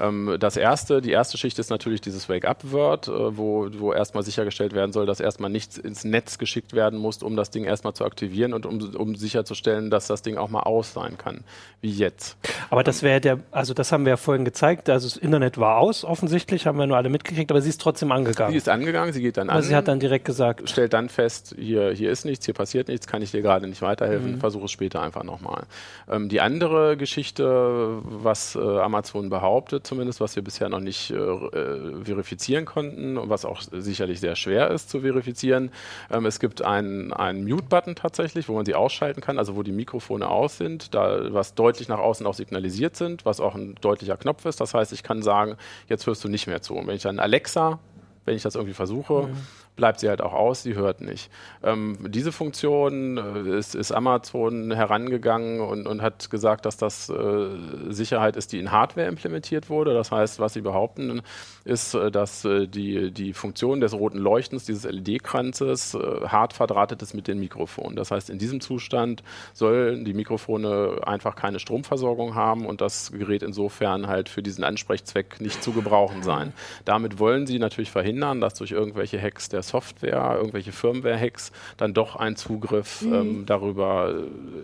Ähm, 0.00 0.36
das 0.38 0.56
erste, 0.56 1.00
die 1.00 1.10
erste 1.10 1.38
Schicht 1.38 1.58
ist 1.58 1.70
natürlich 1.70 2.00
dieses 2.00 2.28
Wake-up-Word, 2.28 3.08
äh, 3.08 3.36
wo, 3.36 3.68
wo 3.78 3.92
erstmal 3.92 4.22
sichergestellt 4.22 4.72
werden 4.72 4.92
soll, 4.92 5.06
dass 5.06 5.20
erstmal 5.20 5.50
nichts 5.50 5.78
ins 5.78 6.04
Netz 6.04 6.38
geschickt 6.38 6.72
werden 6.72 6.98
muss, 6.98 7.22
um 7.22 7.36
das 7.36 7.50
Ding 7.50 7.64
erstmal 7.64 7.94
zu 7.94 8.04
aktivieren 8.04 8.52
und 8.52 8.66
um, 8.66 8.94
um 8.94 9.16
sicherzustellen, 9.16 9.90
dass 9.90 10.06
das 10.06 10.22
Ding 10.22 10.36
auch 10.36 10.48
mal 10.48 10.62
aus 10.62 10.92
sein 10.92 11.18
kann, 11.18 11.44
wie 11.80 11.90
jetzt. 11.90 12.36
Aber 12.70 12.84
das 12.84 13.02
wäre 13.02 13.20
der, 13.20 13.40
also 13.50 13.74
das 13.74 13.92
haben 13.92 14.04
wir 14.04 14.10
ja 14.10 14.16
vorhin 14.16 14.44
gezeigt, 14.44 14.88
also 14.88 15.08
das 15.08 15.16
Internet 15.16 15.58
war 15.58 15.78
aus, 15.78 16.04
offensichtlich, 16.04 16.66
haben 16.66 16.78
wir 16.78 16.86
nur 16.86 16.96
alle 16.96 17.08
mitgekriegt, 17.08 17.50
aber 17.50 17.60
sie 17.60 17.70
ist 17.70 17.80
trotzdem 17.80 18.12
angegangen. 18.12 18.52
Sie 18.52 18.58
ist 18.58 18.68
angegangen, 18.68 19.12
sie 19.12 19.22
geht 19.22 19.36
dann 19.36 19.50
aber 19.50 19.58
an. 19.58 19.64
sie 19.64 19.74
hat 19.74 19.88
dann 19.88 20.00
direkt 20.00 20.24
gesagt. 20.24 20.68
Stellt 20.68 20.92
dann 20.92 21.08
fest, 21.08 21.54
hier, 21.58 21.90
hier 21.92 22.10
ist 22.10 22.24
nichts, 22.24 22.44
hier 22.44 22.54
passiert 22.54 22.88
nichts, 22.88 23.06
kann 23.06 23.22
ich 23.22 23.30
dir 23.30 23.42
gerade 23.42 23.66
nicht 23.66 23.82
weiterhelfen, 23.82 24.32
mhm. 24.32 24.40
versuche 24.40 24.66
es 24.66 24.70
später 24.70 25.02
einfach 25.02 25.24
nochmal. 25.24 25.64
Ähm, 26.08 26.28
die 26.28 26.40
andere 26.40 26.96
Geschichte, 26.96 27.98
was 28.02 28.54
äh, 28.54 28.60
Amazon 28.60 29.30
behauptet, 29.30 29.87
zumindest, 29.88 30.20
was 30.20 30.36
wir 30.36 30.42
bisher 30.42 30.68
noch 30.68 30.80
nicht 30.80 31.10
äh, 31.10 31.16
äh, 31.16 32.04
verifizieren 32.04 32.64
konnten 32.64 33.16
und 33.16 33.28
was 33.28 33.44
auch 33.44 33.60
sicherlich 33.60 34.20
sehr 34.20 34.36
schwer 34.36 34.70
ist 34.70 34.90
zu 34.90 35.00
verifizieren. 35.00 35.70
Ähm, 36.10 36.26
es 36.26 36.38
gibt 36.38 36.62
einen, 36.62 37.12
Mute-Button 37.44 37.96
tatsächlich, 37.96 38.48
wo 38.48 38.54
man 38.54 38.64
sie 38.64 38.74
ausschalten 38.74 39.20
kann, 39.20 39.38
also 39.38 39.56
wo 39.56 39.62
die 39.62 39.72
Mikrofone 39.72 40.28
aus 40.28 40.58
sind, 40.58 40.94
da 40.94 41.32
was 41.32 41.54
deutlich 41.54 41.88
nach 41.88 41.98
außen 41.98 42.26
auch 42.26 42.34
signalisiert 42.34 42.96
sind, 42.96 43.24
was 43.24 43.40
auch 43.40 43.54
ein 43.54 43.74
deutlicher 43.80 44.16
Knopf 44.16 44.44
ist. 44.44 44.60
Das 44.60 44.74
heißt, 44.74 44.92
ich 44.92 45.02
kann 45.02 45.22
sagen, 45.22 45.56
jetzt 45.88 46.06
hörst 46.06 46.22
du 46.24 46.28
nicht 46.28 46.46
mehr 46.46 46.62
zu. 46.62 46.74
Und 46.74 46.86
wenn 46.86 46.96
ich 46.96 47.02
dann 47.02 47.18
Alexa 47.18 47.78
wenn 48.24 48.36
ich 48.36 48.42
das 48.42 48.56
irgendwie 48.56 48.74
versuche, 48.74 49.28
mhm 49.28 49.36
bleibt 49.78 50.00
sie 50.00 50.08
halt 50.08 50.20
auch 50.20 50.34
aus, 50.34 50.64
sie 50.64 50.74
hört 50.74 51.00
nicht. 51.00 51.30
Ähm, 51.62 51.96
diese 52.08 52.32
Funktion 52.32 53.16
äh, 53.16 53.58
ist, 53.58 53.74
ist, 53.74 53.92
Amazon 53.92 54.72
herangegangen 54.72 55.60
und, 55.60 55.86
und, 55.86 56.02
hat 56.02 56.28
gesagt, 56.30 56.66
dass 56.66 56.76
das 56.76 57.08
äh, 57.08 57.48
Sicherheit 57.88 58.36
ist, 58.36 58.52
die 58.52 58.58
in 58.58 58.72
Hardware 58.72 59.06
implementiert 59.06 59.70
wurde. 59.70 59.94
Das 59.94 60.10
heißt, 60.10 60.40
was 60.40 60.52
sie 60.52 60.60
behaupten, 60.60 61.22
ist, 61.64 61.94
äh, 61.94 62.10
dass 62.10 62.44
äh, 62.44 62.66
die, 62.66 63.12
die 63.12 63.32
Funktion 63.32 63.80
des 63.80 63.94
roten 63.94 64.18
Leuchtens, 64.18 64.64
dieses 64.64 64.84
LED-Kranzes, 64.84 65.94
äh, 65.94 66.26
hart 66.26 66.52
verdrahtet 66.52 67.00
ist 67.00 67.14
mit 67.14 67.28
den 67.28 67.38
Mikrofonen. 67.38 67.94
Das 67.94 68.10
heißt, 68.10 68.30
in 68.30 68.38
diesem 68.38 68.60
Zustand 68.60 69.22
sollen 69.54 70.04
die 70.04 70.12
Mikrofone 70.12 70.98
einfach 71.06 71.36
keine 71.36 71.60
Stromversorgung 71.60 72.34
haben 72.34 72.66
und 72.66 72.80
das 72.80 73.12
Gerät 73.12 73.44
insofern 73.44 74.08
halt 74.08 74.28
für 74.28 74.42
diesen 74.42 74.64
Ansprechzweck 74.64 75.40
nicht 75.40 75.62
zu 75.62 75.72
gebrauchen 75.72 76.24
sein. 76.24 76.52
Damit 76.84 77.20
wollen 77.20 77.46
sie 77.46 77.60
natürlich 77.60 77.92
verhindern, 77.92 78.40
dass 78.40 78.54
durch 78.54 78.72
irgendwelche 78.72 79.22
Hacks 79.22 79.48
der 79.48 79.62
Software, 79.68 80.36
irgendwelche 80.36 80.72
Firmware-Hacks, 80.72 81.52
dann 81.76 81.94
doch 81.94 82.16
ein 82.16 82.36
Zugriff 82.36 83.02
mhm. 83.02 83.14
ähm, 83.14 83.46
darüber 83.46 84.14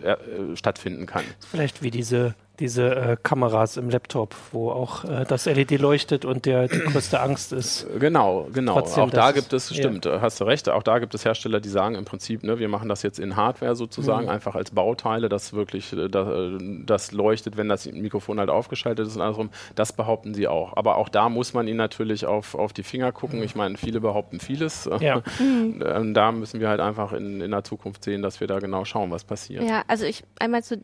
äh, 0.03 0.11
äh, 0.11 0.55
stattfinden 0.55 1.05
kann. 1.05 1.23
Vielleicht 1.49 1.81
wie 1.81 1.91
diese 1.91 2.35
diese 2.59 2.95
äh, 2.95 3.17
Kameras 3.21 3.77
im 3.77 3.89
Laptop, 3.89 4.35
wo 4.51 4.71
auch 4.71 5.03
äh, 5.05 5.25
das 5.27 5.45
LED 5.45 5.79
leuchtet 5.79 6.25
und 6.25 6.45
der 6.45 6.67
die 6.67 6.79
größte 6.91 7.19
Angst 7.19 7.53
ist. 7.53 7.87
Genau, 7.99 8.47
genau. 8.53 8.73
Trotzdem, 8.73 9.03
auch 9.05 9.09
da 9.09 9.31
gibt 9.31 9.53
es, 9.53 9.73
stimmt, 9.73 10.05
ja. 10.05 10.21
hast 10.21 10.39
du 10.39 10.45
recht, 10.45 10.69
auch 10.69 10.83
da 10.83 10.99
gibt 10.99 11.13
es 11.15 11.25
Hersteller, 11.25 11.59
die 11.59 11.69
sagen 11.69 11.95
im 11.95 12.05
Prinzip, 12.05 12.43
ne, 12.43 12.59
wir 12.59 12.67
machen 12.67 12.89
das 12.89 13.03
jetzt 13.03 13.19
in 13.19 13.35
Hardware 13.35 13.75
sozusagen, 13.75 14.25
mhm. 14.25 14.31
einfach 14.31 14.55
als 14.55 14.71
Bauteile, 14.71 15.29
dass 15.29 15.53
wirklich 15.53 15.93
äh, 15.93 16.07
das, 16.07 16.27
äh, 16.27 16.57
das, 16.85 17.11
leuchtet, 17.11 17.57
wenn 17.57 17.69
das 17.69 17.85
Mikrofon 17.91 18.39
halt 18.39 18.49
aufgeschaltet 18.49 19.07
ist 19.07 19.15
und 19.15 19.21
andersrum. 19.21 19.49
Das 19.75 19.93
behaupten 19.93 20.33
sie 20.33 20.47
auch. 20.47 20.75
Aber 20.75 20.97
auch 20.97 21.09
da 21.09 21.29
muss 21.29 21.53
man 21.53 21.67
ihnen 21.67 21.77
natürlich 21.77 22.25
auf, 22.25 22.55
auf 22.55 22.73
die 22.73 22.83
Finger 22.83 23.11
gucken. 23.11 23.43
Ich 23.43 23.55
meine, 23.55 23.77
viele 23.77 23.99
behaupten 24.01 24.39
vieles. 24.39 24.89
Ja. 25.05 25.21
Mhm. 25.39 26.13
da 26.13 26.31
müssen 26.31 26.61
wir 26.61 26.69
halt 26.69 26.79
einfach 26.79 27.13
in, 27.13 27.39
in 27.39 27.51
der 27.51 27.63
Zukunft 27.63 28.03
sehen, 28.03 28.23
dass 28.23 28.39
wir 28.39 28.47
da 28.47 28.59
genau 28.59 28.85
schauen, 28.85 29.11
was 29.11 29.23
passiert. 29.23 29.61
Ja, 29.63 29.83
also 29.87 30.05
ich 30.05 30.23
einmal 30.39 30.63
zu 30.63 30.79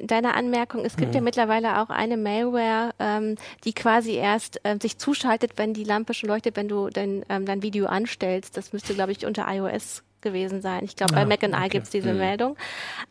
deiner 0.00 0.34
Anmerkung, 0.34 0.84
es 0.84 0.96
gibt 1.02 1.12
mhm. 1.12 1.16
ja 1.16 1.22
mittlerweile 1.22 1.80
auch 1.80 1.90
eine 1.90 2.16
Malware, 2.16 2.94
ähm, 2.98 3.34
die 3.64 3.72
quasi 3.72 4.14
erst 4.14 4.60
ähm, 4.62 4.80
sich 4.80 4.98
zuschaltet, 4.98 5.52
wenn 5.56 5.74
die 5.74 5.84
Lampe 5.84 6.14
schon 6.14 6.28
leuchtet, 6.28 6.56
wenn 6.56 6.68
du 6.68 6.90
dein, 6.90 7.24
ähm, 7.28 7.44
dein 7.44 7.62
Video 7.62 7.86
anstellst. 7.86 8.56
Das 8.56 8.72
müsste, 8.72 8.94
glaube 8.94 9.12
ich, 9.12 9.26
unter 9.26 9.46
iOS 9.52 10.04
gewesen 10.22 10.62
sein. 10.62 10.84
Ich 10.84 10.96
glaube, 10.96 11.14
ja, 11.14 11.20
bei 11.20 11.26
Mac 11.26 11.44
and 11.44 11.54
okay. 11.54 11.66
I 11.66 11.68
gibt 11.68 11.84
es 11.84 11.90
diese 11.90 12.12
mhm. 12.12 12.18
Meldung. 12.18 12.56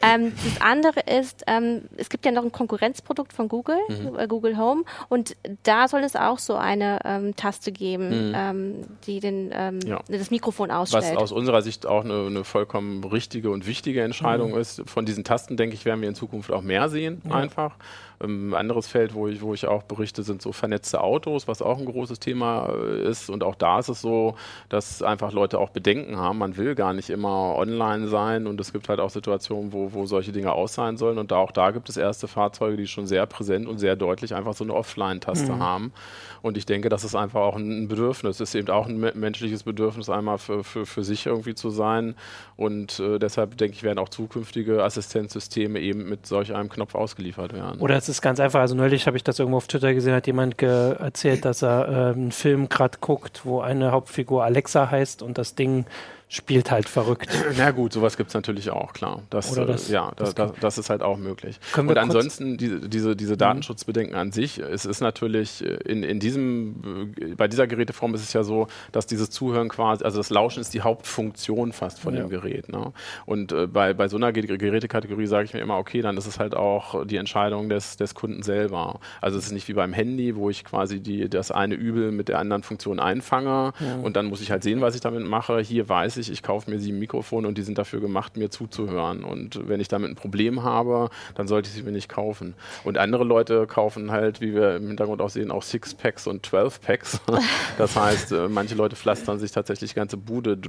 Ähm, 0.01 0.33
das 0.43 0.61
andere 0.61 1.01
ist, 1.01 1.43
ähm, 1.47 1.83
es 1.97 2.09
gibt 2.09 2.25
ja 2.25 2.31
noch 2.31 2.43
ein 2.43 2.51
Konkurrenzprodukt 2.51 3.33
von 3.33 3.47
Google, 3.47 3.77
mhm. 3.87 4.17
äh, 4.17 4.27
Google 4.27 4.57
Home, 4.57 4.83
und 5.09 5.35
da 5.63 5.87
soll 5.87 6.01
es 6.01 6.15
auch 6.15 6.39
so 6.39 6.55
eine 6.55 6.99
ähm, 7.05 7.35
Taste 7.35 7.71
geben, 7.71 8.29
mhm. 8.29 8.35
Ähm, 8.35 8.75
die 9.05 9.19
den, 9.19 9.51
ähm, 9.53 9.79
ja. 9.85 9.99
das 10.07 10.31
Mikrofon 10.31 10.71
ausstellt. 10.71 11.15
Was 11.15 11.23
aus 11.23 11.31
unserer 11.31 11.61
Sicht 11.61 11.85
auch 11.85 12.03
eine, 12.03 12.25
eine 12.27 12.43
vollkommen 12.43 13.03
richtige 13.03 13.51
und 13.51 13.67
wichtige 13.67 14.01
Entscheidung 14.03 14.51
mhm. 14.51 14.59
ist. 14.59 14.81
Von 14.85 15.05
diesen 15.05 15.23
Tasten, 15.23 15.57
denke 15.57 15.75
ich, 15.75 15.85
werden 15.85 16.01
wir 16.01 16.09
in 16.09 16.15
Zukunft 16.15 16.51
auch 16.51 16.61
mehr 16.61 16.89
sehen, 16.89 17.21
einfach. 17.29 17.75
Ein 18.21 18.29
ähm, 18.29 18.53
anderes 18.53 18.87
Feld, 18.87 19.13
wo 19.13 19.27
ich, 19.27 19.41
wo 19.41 19.53
ich 19.53 19.67
auch 19.67 19.83
berichte, 19.83 20.23
sind 20.23 20.41
so 20.41 20.51
vernetzte 20.51 21.01
Autos, 21.01 21.47
was 21.47 21.61
auch 21.61 21.79
ein 21.79 21.85
großes 21.85 22.19
Thema 22.19 22.69
äh, 22.69 23.09
ist. 23.09 23.29
Und 23.29 23.43
auch 23.43 23.55
da 23.55 23.79
ist 23.79 23.89
es 23.89 24.01
so, 24.01 24.35
dass 24.69 25.01
einfach 25.01 25.31
Leute 25.31 25.59
auch 25.59 25.69
Bedenken 25.69 26.17
haben. 26.17 26.37
Man 26.37 26.57
will 26.57 26.75
gar 26.75 26.93
nicht 26.93 27.09
immer 27.09 27.55
online 27.55 28.07
sein 28.07 28.47
und 28.47 28.59
es 28.59 28.73
gibt 28.73 28.89
halt 28.89 28.99
auch 28.99 29.09
Situationen, 29.09 29.73
wo, 29.73 29.93
wo 29.93 30.05
solche 30.05 30.31
Dinge 30.31 30.53
aus 30.53 30.73
sein 30.73 30.97
sollen. 30.97 31.17
Und 31.17 31.31
da, 31.31 31.37
auch 31.37 31.51
da 31.51 31.71
gibt 31.71 31.89
es 31.89 31.97
erste 31.97 32.27
Fahrzeuge, 32.27 32.77
die 32.77 32.87
schon 32.87 33.07
sehr 33.07 33.25
präsent 33.25 33.67
und 33.67 33.77
sehr 33.77 33.95
deutlich 33.95 34.35
einfach 34.35 34.53
so 34.53 34.63
eine 34.63 34.73
Offline-Taste 34.73 35.53
mhm. 35.53 35.59
haben. 35.59 35.93
Und 36.41 36.57
ich 36.57 36.65
denke, 36.65 36.89
das 36.89 37.03
ist 37.03 37.15
einfach 37.15 37.41
auch 37.41 37.55
ein 37.55 37.87
Bedürfnis. 37.87 38.39
Es 38.39 38.49
ist 38.49 38.55
eben 38.55 38.69
auch 38.69 38.87
ein 38.87 38.99
menschliches 38.99 39.63
Bedürfnis, 39.63 40.09
einmal 40.09 40.37
für, 40.37 40.63
für, 40.63 40.85
für 40.85 41.03
sich 41.03 41.25
irgendwie 41.25 41.55
zu 41.55 41.69
sein. 41.69 42.15
Und 42.57 42.99
äh, 42.99 43.19
deshalb 43.19 43.57
denke 43.57 43.75
ich, 43.75 43.83
werden 43.83 43.99
auch 43.99 44.09
zukünftige 44.09 44.83
Assistenzsysteme 44.83 45.79
eben 45.79 46.09
mit 46.09 46.25
solch 46.25 46.53
einem 46.53 46.69
Knopf 46.69 46.95
ausgeliefert 46.95 47.53
werden. 47.53 47.79
Oder 47.79 47.95
es 47.95 48.09
ist 48.11 48.21
ganz 48.21 48.39
einfach. 48.39 48.59
Also 48.59 48.75
neulich 48.75 49.07
habe 49.07 49.17
ich 49.17 49.23
das 49.23 49.39
irgendwo 49.39 49.57
auf 49.57 49.67
Twitter 49.67 49.93
gesehen, 49.93 50.13
hat 50.13 50.27
jemand 50.27 50.61
erzählt, 50.61 51.45
dass 51.45 51.63
er 51.63 51.87
äh, 51.87 52.13
einen 52.13 52.31
Film 52.31 52.69
gerade 52.69 52.97
guckt, 53.01 53.41
wo 53.45 53.61
eine 53.61 53.91
Hauptfigur 53.91 54.43
Alexa 54.43 54.91
heißt 54.91 55.23
und 55.23 55.37
das 55.37 55.55
Ding 55.55 55.85
spielt 56.31 56.71
halt 56.71 56.87
verrückt. 56.87 57.27
Na 57.57 57.71
gut, 57.71 57.91
sowas 57.91 58.15
gibt 58.15 58.29
es 58.29 58.33
natürlich 58.33 58.69
auch, 58.69 58.93
klar. 58.93 59.23
Das, 59.29 59.51
Oder 59.51 59.65
das, 59.65 59.89
äh, 59.89 59.95
ja, 59.95 60.13
das, 60.15 60.33
das, 60.33 60.53
das, 60.61 60.77
ist 60.77 60.89
halt 60.89 61.03
auch 61.03 61.17
möglich. 61.17 61.59
Und 61.75 61.97
ansonsten 61.97 62.55
die, 62.55 62.87
diese, 62.87 63.17
diese 63.17 63.33
mhm. 63.33 63.37
Datenschutzbedenken 63.37 64.15
an 64.15 64.31
sich, 64.31 64.57
es 64.57 64.85
ist 64.85 65.01
natürlich 65.01 65.61
äh, 65.61 65.73
in, 65.85 66.03
in 66.03 66.21
diesem, 66.21 67.13
äh, 67.19 67.35
bei 67.35 67.49
dieser 67.49 67.67
Geräteform 67.67 68.15
ist 68.15 68.23
es 68.23 68.31
ja 68.31 68.43
so, 68.43 68.67
dass 68.93 69.07
dieses 69.07 69.29
Zuhören 69.29 69.67
quasi, 69.67 70.05
also 70.05 70.19
das 70.19 70.29
Lauschen 70.29 70.61
ist 70.61 70.73
die 70.73 70.79
Hauptfunktion 70.79 71.73
fast 71.73 71.99
von 71.99 72.13
ja. 72.13 72.21
dem 72.21 72.29
Gerät. 72.29 72.69
Ne? 72.69 72.93
Und 73.25 73.51
äh, 73.51 73.67
bei, 73.67 73.93
bei 73.93 74.07
so 74.07 74.15
einer 74.15 74.31
Gerätekategorie 74.31 75.25
sage 75.25 75.43
ich 75.43 75.53
mir 75.53 75.59
immer, 75.59 75.77
okay, 75.79 76.01
dann 76.01 76.15
ist 76.15 76.27
es 76.27 76.39
halt 76.39 76.55
auch 76.55 77.05
die 77.05 77.17
Entscheidung 77.17 77.67
des, 77.67 77.97
des 77.97 78.15
Kunden 78.15 78.41
selber. 78.41 79.01
Also 79.19 79.37
es 79.37 79.47
ist 79.47 79.51
nicht 79.51 79.67
wie 79.67 79.73
beim 79.73 79.91
Handy, 79.91 80.37
wo 80.37 80.49
ich 80.49 80.63
quasi 80.63 81.01
die, 81.01 81.29
das 81.29 81.51
eine 81.51 81.75
Übel 81.75 82.13
mit 82.13 82.29
der 82.29 82.39
anderen 82.39 82.63
Funktion 82.63 83.01
einfange 83.01 83.73
ja. 83.81 83.95
und 84.01 84.15
dann 84.15 84.27
muss 84.27 84.39
ich 84.39 84.49
halt 84.49 84.63
sehen, 84.63 84.79
was 84.79 84.95
ich 84.95 85.01
damit 85.01 85.25
mache. 85.25 85.59
Hier 85.59 85.89
weiß 85.89 86.15
ich, 86.15 86.20
ich, 86.21 86.31
ich 86.31 86.43
kaufe 86.43 86.69
mir 86.69 86.79
sieben 86.79 86.99
Mikrofone 86.99 87.47
und 87.47 87.57
die 87.57 87.63
sind 87.63 87.77
dafür 87.77 87.99
gemacht, 87.99 88.37
mir 88.37 88.49
zuzuhören. 88.49 89.23
Und 89.23 89.67
wenn 89.67 89.81
ich 89.81 89.87
damit 89.87 90.09
ein 90.09 90.15
Problem 90.15 90.63
habe, 90.63 91.09
dann 91.35 91.47
sollte 91.47 91.67
ich 91.67 91.73
sie 91.73 91.83
mir 91.83 91.91
nicht 91.91 92.07
kaufen. 92.07 92.53
Und 92.83 92.97
andere 92.97 93.23
Leute 93.23 93.67
kaufen 93.67 94.11
halt, 94.11 94.39
wie 94.39 94.53
wir 94.53 94.77
im 94.77 94.87
Hintergrund 94.87 95.21
auch 95.21 95.29
sehen, 95.29 95.51
auch 95.51 95.63
Six-Packs 95.63 96.27
und 96.27 96.43
Twelve-Packs. 96.43 97.19
Das 97.77 97.95
heißt, 97.95 98.31
äh, 98.31 98.47
manche 98.47 98.75
Leute 98.75 98.95
pflastern 98.95 99.39
sich 99.39 99.51
tatsächlich 99.51 99.95
ganze 99.95 100.17
Bude 100.17 100.59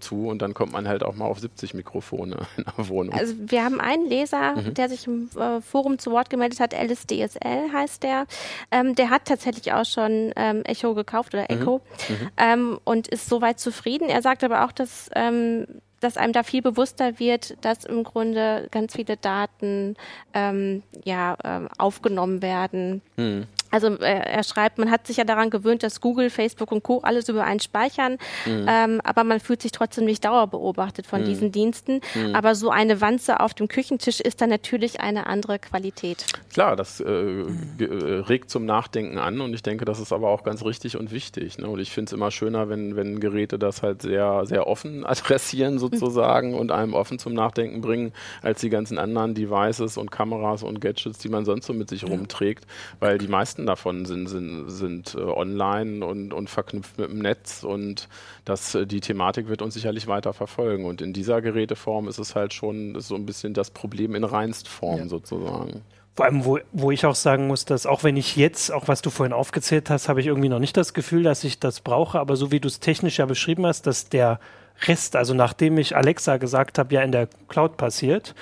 zu 0.00 0.28
und 0.28 0.42
dann 0.42 0.54
kommt 0.54 0.72
man 0.72 0.88
halt 0.88 1.02
auch 1.02 1.14
mal 1.14 1.26
auf 1.26 1.38
70 1.38 1.74
Mikrofone 1.74 2.38
in 2.56 2.64
der 2.64 2.88
Wohnung. 2.88 3.14
Also 3.14 3.34
wir 3.38 3.64
haben 3.64 3.80
einen 3.80 4.06
Leser, 4.08 4.56
mhm. 4.56 4.74
der 4.74 4.88
sich 4.88 5.06
im 5.06 5.28
äh, 5.38 5.60
Forum 5.60 5.98
zu 5.98 6.10
Wort 6.10 6.30
gemeldet 6.30 6.60
hat, 6.60 6.74
LSDSL 6.74 7.72
heißt 7.72 8.02
der. 8.02 8.26
Ähm, 8.70 8.94
der 8.94 9.10
hat 9.10 9.26
tatsächlich 9.26 9.72
auch 9.72 9.84
schon 9.84 10.32
ähm, 10.36 10.64
Echo 10.64 10.94
gekauft 10.94 11.34
oder 11.34 11.50
Echo 11.50 11.80
mhm. 12.08 12.14
mhm. 12.14 12.30
ähm, 12.36 12.80
und 12.84 13.08
ist 13.08 13.28
soweit 13.28 13.60
zufrieden. 13.60 14.08
Er 14.08 14.22
sagt 14.22 14.42
aber 14.44 14.64
auch, 14.64 14.71
dass 14.72 15.10
ähm, 15.14 15.66
dass 16.02 16.16
einem 16.16 16.32
da 16.32 16.42
viel 16.42 16.62
bewusster 16.62 17.18
wird, 17.20 17.56
dass 17.64 17.84
im 17.84 18.02
Grunde 18.02 18.66
ganz 18.70 18.94
viele 18.96 19.16
Daten 19.16 19.96
ähm, 20.34 20.82
ja, 21.04 21.36
ähm, 21.44 21.68
aufgenommen 21.78 22.42
werden. 22.42 23.02
Mhm. 23.16 23.46
Also 23.72 23.88
äh, 23.98 24.04
er 24.04 24.44
schreibt, 24.44 24.78
man 24.78 24.90
hat 24.90 25.06
sich 25.06 25.16
ja 25.16 25.24
daran 25.24 25.50
gewöhnt, 25.50 25.82
dass 25.82 26.00
Google, 26.00 26.30
Facebook 26.30 26.70
und 26.70 26.82
Co. 26.82 27.00
alles 27.00 27.28
über 27.28 27.44
einen 27.44 27.60
speichern, 27.60 28.18
mhm. 28.46 28.66
ähm, 28.68 29.00
aber 29.02 29.24
man 29.24 29.40
fühlt 29.40 29.62
sich 29.62 29.72
trotzdem 29.72 30.04
nicht 30.04 30.24
dauerbeobachtet 30.24 31.06
von 31.06 31.22
mhm. 31.22 31.24
diesen 31.24 31.52
Diensten. 31.52 32.00
Mhm. 32.14 32.34
Aber 32.34 32.54
so 32.54 32.70
eine 32.70 33.00
Wanze 33.00 33.40
auf 33.40 33.54
dem 33.54 33.68
Küchentisch 33.68 34.20
ist 34.20 34.40
dann 34.40 34.50
natürlich 34.50 35.00
eine 35.00 35.26
andere 35.26 35.58
Qualität. 35.58 36.26
Klar, 36.52 36.76
das 36.76 37.00
äh, 37.00 37.10
äh, 37.10 37.44
regt 37.78 38.50
zum 38.50 38.66
Nachdenken 38.66 39.18
an 39.18 39.40
und 39.40 39.54
ich 39.54 39.62
denke, 39.62 39.84
das 39.86 39.98
ist 39.98 40.12
aber 40.12 40.28
auch 40.28 40.44
ganz 40.44 40.64
richtig 40.64 40.96
und 40.98 41.10
wichtig. 41.10 41.58
Ne? 41.58 41.66
Und 41.66 41.80
ich 41.80 41.90
finde 41.90 42.10
es 42.10 42.12
immer 42.12 42.30
schöner, 42.30 42.68
wenn, 42.68 42.94
wenn 42.94 43.20
Geräte 43.20 43.58
das 43.58 43.82
halt 43.82 44.02
sehr, 44.02 44.44
sehr 44.44 44.66
offen 44.66 45.06
adressieren 45.12 45.78
sozusagen 45.78 46.54
und 46.54 46.70
einem 46.70 46.92
offen 46.92 47.18
zum 47.18 47.32
Nachdenken 47.32 47.80
bringen, 47.80 48.12
als 48.42 48.60
die 48.60 48.68
ganzen 48.68 48.98
anderen 48.98 49.34
Devices 49.34 49.96
und 49.96 50.10
Kameras 50.10 50.62
und 50.62 50.80
Gadgets, 50.80 51.18
die 51.18 51.28
man 51.28 51.46
sonst 51.46 51.66
so 51.66 51.72
mit 51.72 51.88
sich 51.88 52.04
rumträgt, 52.04 52.66
weil 53.00 53.18
die 53.18 53.28
meisten 53.28 53.61
meisten 53.62 53.66
davon 53.66 54.04
sind, 54.04 54.28
sind, 54.28 54.68
sind 54.68 55.14
äh, 55.14 55.20
online 55.20 56.04
und, 56.04 56.32
und 56.32 56.50
verknüpft 56.50 56.98
mit 56.98 57.10
dem 57.10 57.18
Netz 57.18 57.64
und 57.64 58.08
das, 58.44 58.74
äh, 58.74 58.86
die 58.86 59.00
Thematik 59.00 59.48
wird 59.48 59.62
uns 59.62 59.74
sicherlich 59.74 60.06
weiter 60.06 60.32
verfolgen. 60.32 60.84
Und 60.84 61.00
in 61.00 61.12
dieser 61.12 61.40
Geräteform 61.40 62.08
ist 62.08 62.18
es 62.18 62.34
halt 62.34 62.52
schon 62.52 63.00
so 63.00 63.14
ein 63.14 63.26
bisschen 63.26 63.54
das 63.54 63.70
Problem 63.70 64.14
in 64.14 64.24
Reinstform 64.24 64.98
ja. 64.98 65.08
sozusagen. 65.08 65.82
Vor 66.14 66.26
allem, 66.26 66.44
wo, 66.44 66.58
wo 66.72 66.90
ich 66.90 67.06
auch 67.06 67.14
sagen 67.14 67.46
muss, 67.46 67.64
dass 67.64 67.86
auch 67.86 68.04
wenn 68.04 68.18
ich 68.18 68.36
jetzt, 68.36 68.70
auch 68.70 68.86
was 68.86 69.00
du 69.00 69.08
vorhin 69.08 69.32
aufgezählt 69.32 69.88
hast, 69.88 70.08
habe 70.08 70.20
ich 70.20 70.26
irgendwie 70.26 70.50
noch 70.50 70.58
nicht 70.58 70.76
das 70.76 70.92
Gefühl, 70.92 71.22
dass 71.22 71.42
ich 71.42 71.58
das 71.58 71.80
brauche, 71.80 72.20
aber 72.20 72.36
so 72.36 72.50
wie 72.50 72.60
du 72.60 72.68
es 72.68 72.80
technisch 72.80 73.18
ja 73.18 73.24
beschrieben 73.24 73.64
hast, 73.64 73.86
dass 73.86 74.10
der 74.10 74.38
Rest, 74.86 75.16
also 75.16 75.32
nachdem 75.32 75.78
ich 75.78 75.96
Alexa 75.96 76.36
gesagt 76.36 76.78
habe, 76.78 76.94
ja 76.94 77.02
in 77.02 77.12
der 77.12 77.28
Cloud 77.48 77.78
passiert, 77.78 78.34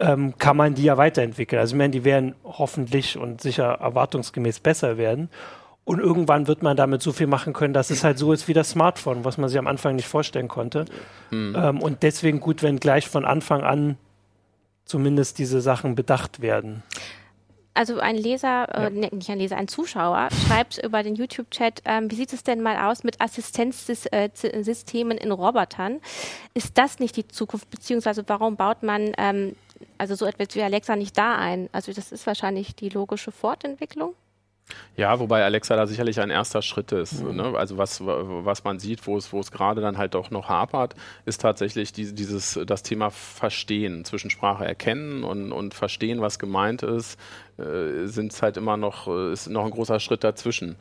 ähm, 0.00 0.36
kann 0.38 0.56
man 0.56 0.74
die 0.74 0.84
ja 0.84 0.96
weiterentwickeln. 0.96 1.60
Also 1.60 1.74
ich 1.74 1.78
meine, 1.78 1.90
die 1.90 2.04
werden 2.04 2.34
hoffentlich 2.44 3.18
und 3.18 3.40
sicher 3.40 3.78
erwartungsgemäß 3.80 4.60
besser 4.60 4.96
werden. 4.96 5.28
Und 5.84 6.00
irgendwann 6.00 6.46
wird 6.46 6.62
man 6.62 6.76
damit 6.76 7.00
so 7.00 7.12
viel 7.12 7.26
machen 7.26 7.54
können, 7.54 7.72
dass 7.72 7.88
es 7.90 8.04
halt 8.04 8.18
so 8.18 8.32
ist 8.32 8.46
wie 8.46 8.52
das 8.52 8.70
Smartphone, 8.70 9.24
was 9.24 9.38
man 9.38 9.48
sich 9.48 9.58
am 9.58 9.66
Anfang 9.66 9.96
nicht 9.96 10.06
vorstellen 10.06 10.48
konnte. 10.48 10.84
Mhm. 11.30 11.56
Ähm, 11.56 11.82
und 11.82 12.02
deswegen 12.02 12.40
gut, 12.40 12.62
wenn 12.62 12.78
gleich 12.78 13.08
von 13.08 13.24
Anfang 13.24 13.62
an 13.62 13.96
zumindest 14.84 15.38
diese 15.38 15.60
Sachen 15.60 15.94
bedacht 15.94 16.40
werden 16.40 16.82
also 17.78 18.00
ein 18.00 18.16
Leser, 18.16 18.66
äh, 18.74 18.82
ja. 18.82 18.88
äh, 18.88 18.90
nicht 18.90 19.30
ein 19.30 19.38
Leser, 19.38 19.56
ein 19.56 19.68
Zuschauer 19.68 20.30
schreibt 20.46 20.78
über 20.84 21.04
den 21.04 21.14
YouTube-Chat, 21.14 21.82
ähm, 21.84 22.10
wie 22.10 22.16
sieht 22.16 22.32
es 22.32 22.42
denn 22.42 22.60
mal 22.60 22.90
aus 22.90 23.04
mit 23.04 23.20
Assistenzsystemen 23.20 25.16
in 25.16 25.30
Robotern? 25.30 26.00
Ist 26.54 26.76
das 26.76 26.98
nicht 26.98 27.14
die 27.16 27.28
Zukunft, 27.28 27.70
beziehungsweise 27.70 28.24
warum 28.26 28.56
baut 28.56 28.82
man 28.82 29.12
ähm, 29.16 29.54
also 29.98 30.14
so 30.14 30.26
etwas 30.26 30.54
wie 30.54 30.62
Alexa 30.62 30.96
nicht 30.96 31.16
da 31.18 31.36
ein? 31.36 31.68
Also 31.72 31.92
das 31.92 32.12
ist 32.12 32.26
wahrscheinlich 32.26 32.74
die 32.74 32.88
logische 32.88 33.32
Fortentwicklung. 33.32 34.14
Ja, 34.96 35.18
wobei 35.20 35.44
Alexa 35.44 35.76
da 35.76 35.86
sicherlich 35.86 36.20
ein 36.20 36.30
erster 36.30 36.60
Schritt 36.60 36.92
ist. 36.92 37.22
Mhm. 37.22 37.36
Ne? 37.36 37.54
Also 37.56 37.78
was, 37.78 38.04
was 38.04 38.64
man 38.64 38.78
sieht, 38.78 39.06
wo 39.06 39.16
es, 39.16 39.32
wo 39.32 39.40
es 39.40 39.50
gerade 39.50 39.80
dann 39.80 39.96
halt 39.96 40.16
auch 40.16 40.30
noch 40.30 40.48
hapert, 40.48 40.94
ist 41.24 41.40
tatsächlich 41.40 41.92
die, 41.92 42.14
dieses, 42.14 42.58
das 42.66 42.82
Thema 42.82 43.10
Verstehen, 43.10 44.04
zwischen 44.04 44.30
Sprache 44.30 44.64
erkennen 44.64 45.24
und, 45.24 45.52
und 45.52 45.74
verstehen, 45.74 46.20
was 46.20 46.38
gemeint 46.38 46.82
ist, 46.82 47.18
äh, 47.58 48.06
sind 48.06 48.40
halt 48.42 48.56
immer 48.56 48.76
noch, 48.76 49.06
äh, 49.08 49.32
ist 49.32 49.48
noch 49.48 49.64
ein 49.64 49.70
großer 49.70 50.00
Schritt 50.00 50.24
dazwischen. 50.24 50.76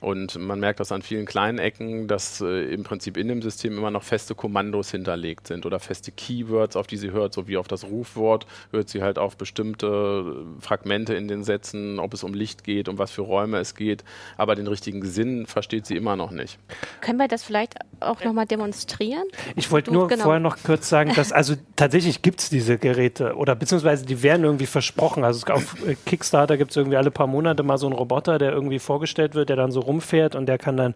Und 0.00 0.38
man 0.38 0.60
merkt 0.60 0.80
das 0.80 0.92
an 0.92 1.02
vielen 1.02 1.26
kleinen 1.26 1.58
Ecken, 1.58 2.06
dass 2.06 2.40
äh, 2.40 2.72
im 2.72 2.84
Prinzip 2.84 3.16
in 3.16 3.28
dem 3.28 3.42
System 3.42 3.76
immer 3.76 3.90
noch 3.90 4.04
feste 4.04 4.34
Kommandos 4.34 4.90
hinterlegt 4.90 5.48
sind 5.48 5.66
oder 5.66 5.80
feste 5.80 6.12
Keywords, 6.12 6.76
auf 6.76 6.86
die 6.86 6.96
sie 6.96 7.10
hört, 7.10 7.32
so 7.32 7.48
wie 7.48 7.56
auf 7.56 7.66
das 7.66 7.84
Rufwort, 7.84 8.46
hört 8.70 8.88
sie 8.88 9.02
halt 9.02 9.18
auf 9.18 9.36
bestimmte 9.36 10.44
Fragmente 10.60 11.14
in 11.14 11.26
den 11.26 11.42
Sätzen, 11.42 11.98
ob 11.98 12.14
es 12.14 12.22
um 12.22 12.32
Licht 12.32 12.62
geht, 12.62 12.88
um 12.88 12.98
was 12.98 13.10
für 13.10 13.22
Räume 13.22 13.58
es 13.58 13.74
geht, 13.74 14.04
aber 14.36 14.54
den 14.54 14.66
richtigen 14.68 15.04
Sinn 15.04 15.46
versteht 15.46 15.86
sie 15.86 15.96
immer 15.96 16.14
noch 16.14 16.30
nicht. 16.30 16.58
Können 17.00 17.18
wir 17.18 17.28
das 17.28 17.42
vielleicht 17.42 17.74
auch 18.00 18.22
nochmal 18.22 18.46
demonstrieren? 18.46 19.24
Ich 19.56 19.70
wollte 19.72 19.92
nur 19.92 20.06
genau. 20.08 20.24
vorher 20.24 20.40
noch 20.40 20.58
kurz 20.62 20.88
sagen, 20.88 21.12
dass 21.14 21.32
also 21.32 21.54
tatsächlich 21.76 22.22
gibt 22.22 22.40
es 22.40 22.50
diese 22.50 22.78
Geräte 22.78 23.34
oder 23.34 23.56
beziehungsweise 23.56 24.06
die 24.06 24.22
werden 24.22 24.44
irgendwie 24.44 24.66
versprochen. 24.66 25.24
Also 25.24 25.46
auf 25.52 25.84
äh, 25.86 25.96
Kickstarter 26.06 26.56
gibt 26.56 26.70
es 26.70 26.76
irgendwie 26.76 26.96
alle 26.96 27.10
paar 27.10 27.26
Monate 27.26 27.62
mal 27.62 27.78
so 27.78 27.86
einen 27.86 27.96
Roboter, 27.96 28.38
der 28.38 28.52
irgendwie 28.52 28.78
vorgestellt 28.78 29.34
wird, 29.34 29.48
der 29.48 29.56
dann 29.56 29.72
so 29.72 29.80
rumfährt 29.88 30.34
und 30.34 30.46
der 30.46 30.58
kann 30.58 30.76
dann 30.76 30.94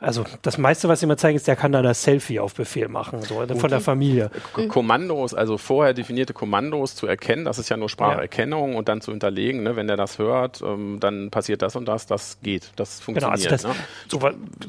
also 0.00 0.24
das 0.42 0.58
meiste, 0.58 0.88
was 0.88 1.00
sie 1.00 1.06
mir 1.06 1.16
zeigen, 1.16 1.36
ist, 1.36 1.48
der 1.48 1.56
kann 1.56 1.72
dann 1.72 1.82
das 1.82 2.04
Selfie 2.04 2.38
auf 2.38 2.54
Befehl 2.54 2.86
machen, 2.86 3.20
so 3.22 3.34
Gut. 3.34 3.58
von 3.58 3.68
der 3.68 3.80
Familie. 3.80 4.30
K 4.54 4.68
Kommandos, 4.68 5.34
also 5.34 5.58
vorher 5.58 5.92
definierte 5.92 6.32
Kommandos 6.32 6.94
zu 6.94 7.08
erkennen, 7.08 7.44
das 7.44 7.58
ist 7.58 7.68
ja 7.68 7.76
nur 7.76 7.88
Spracherkennung 7.88 8.72
ja. 8.72 8.78
und 8.78 8.88
dann 8.88 9.00
zu 9.00 9.10
hinterlegen, 9.10 9.64
ne, 9.64 9.74
wenn 9.74 9.88
der 9.88 9.96
das 9.96 10.20
hört, 10.20 10.62
ähm, 10.62 10.98
dann 11.00 11.30
passiert 11.30 11.62
das 11.62 11.74
und 11.74 11.86
das, 11.86 12.06
das 12.06 12.38
geht, 12.44 12.70
das 12.76 13.00
funktioniert. 13.00 13.40
Genau, 13.40 13.50
also 13.50 13.68
das, 13.68 13.76
ne? 13.76 13.84
so 14.06 14.20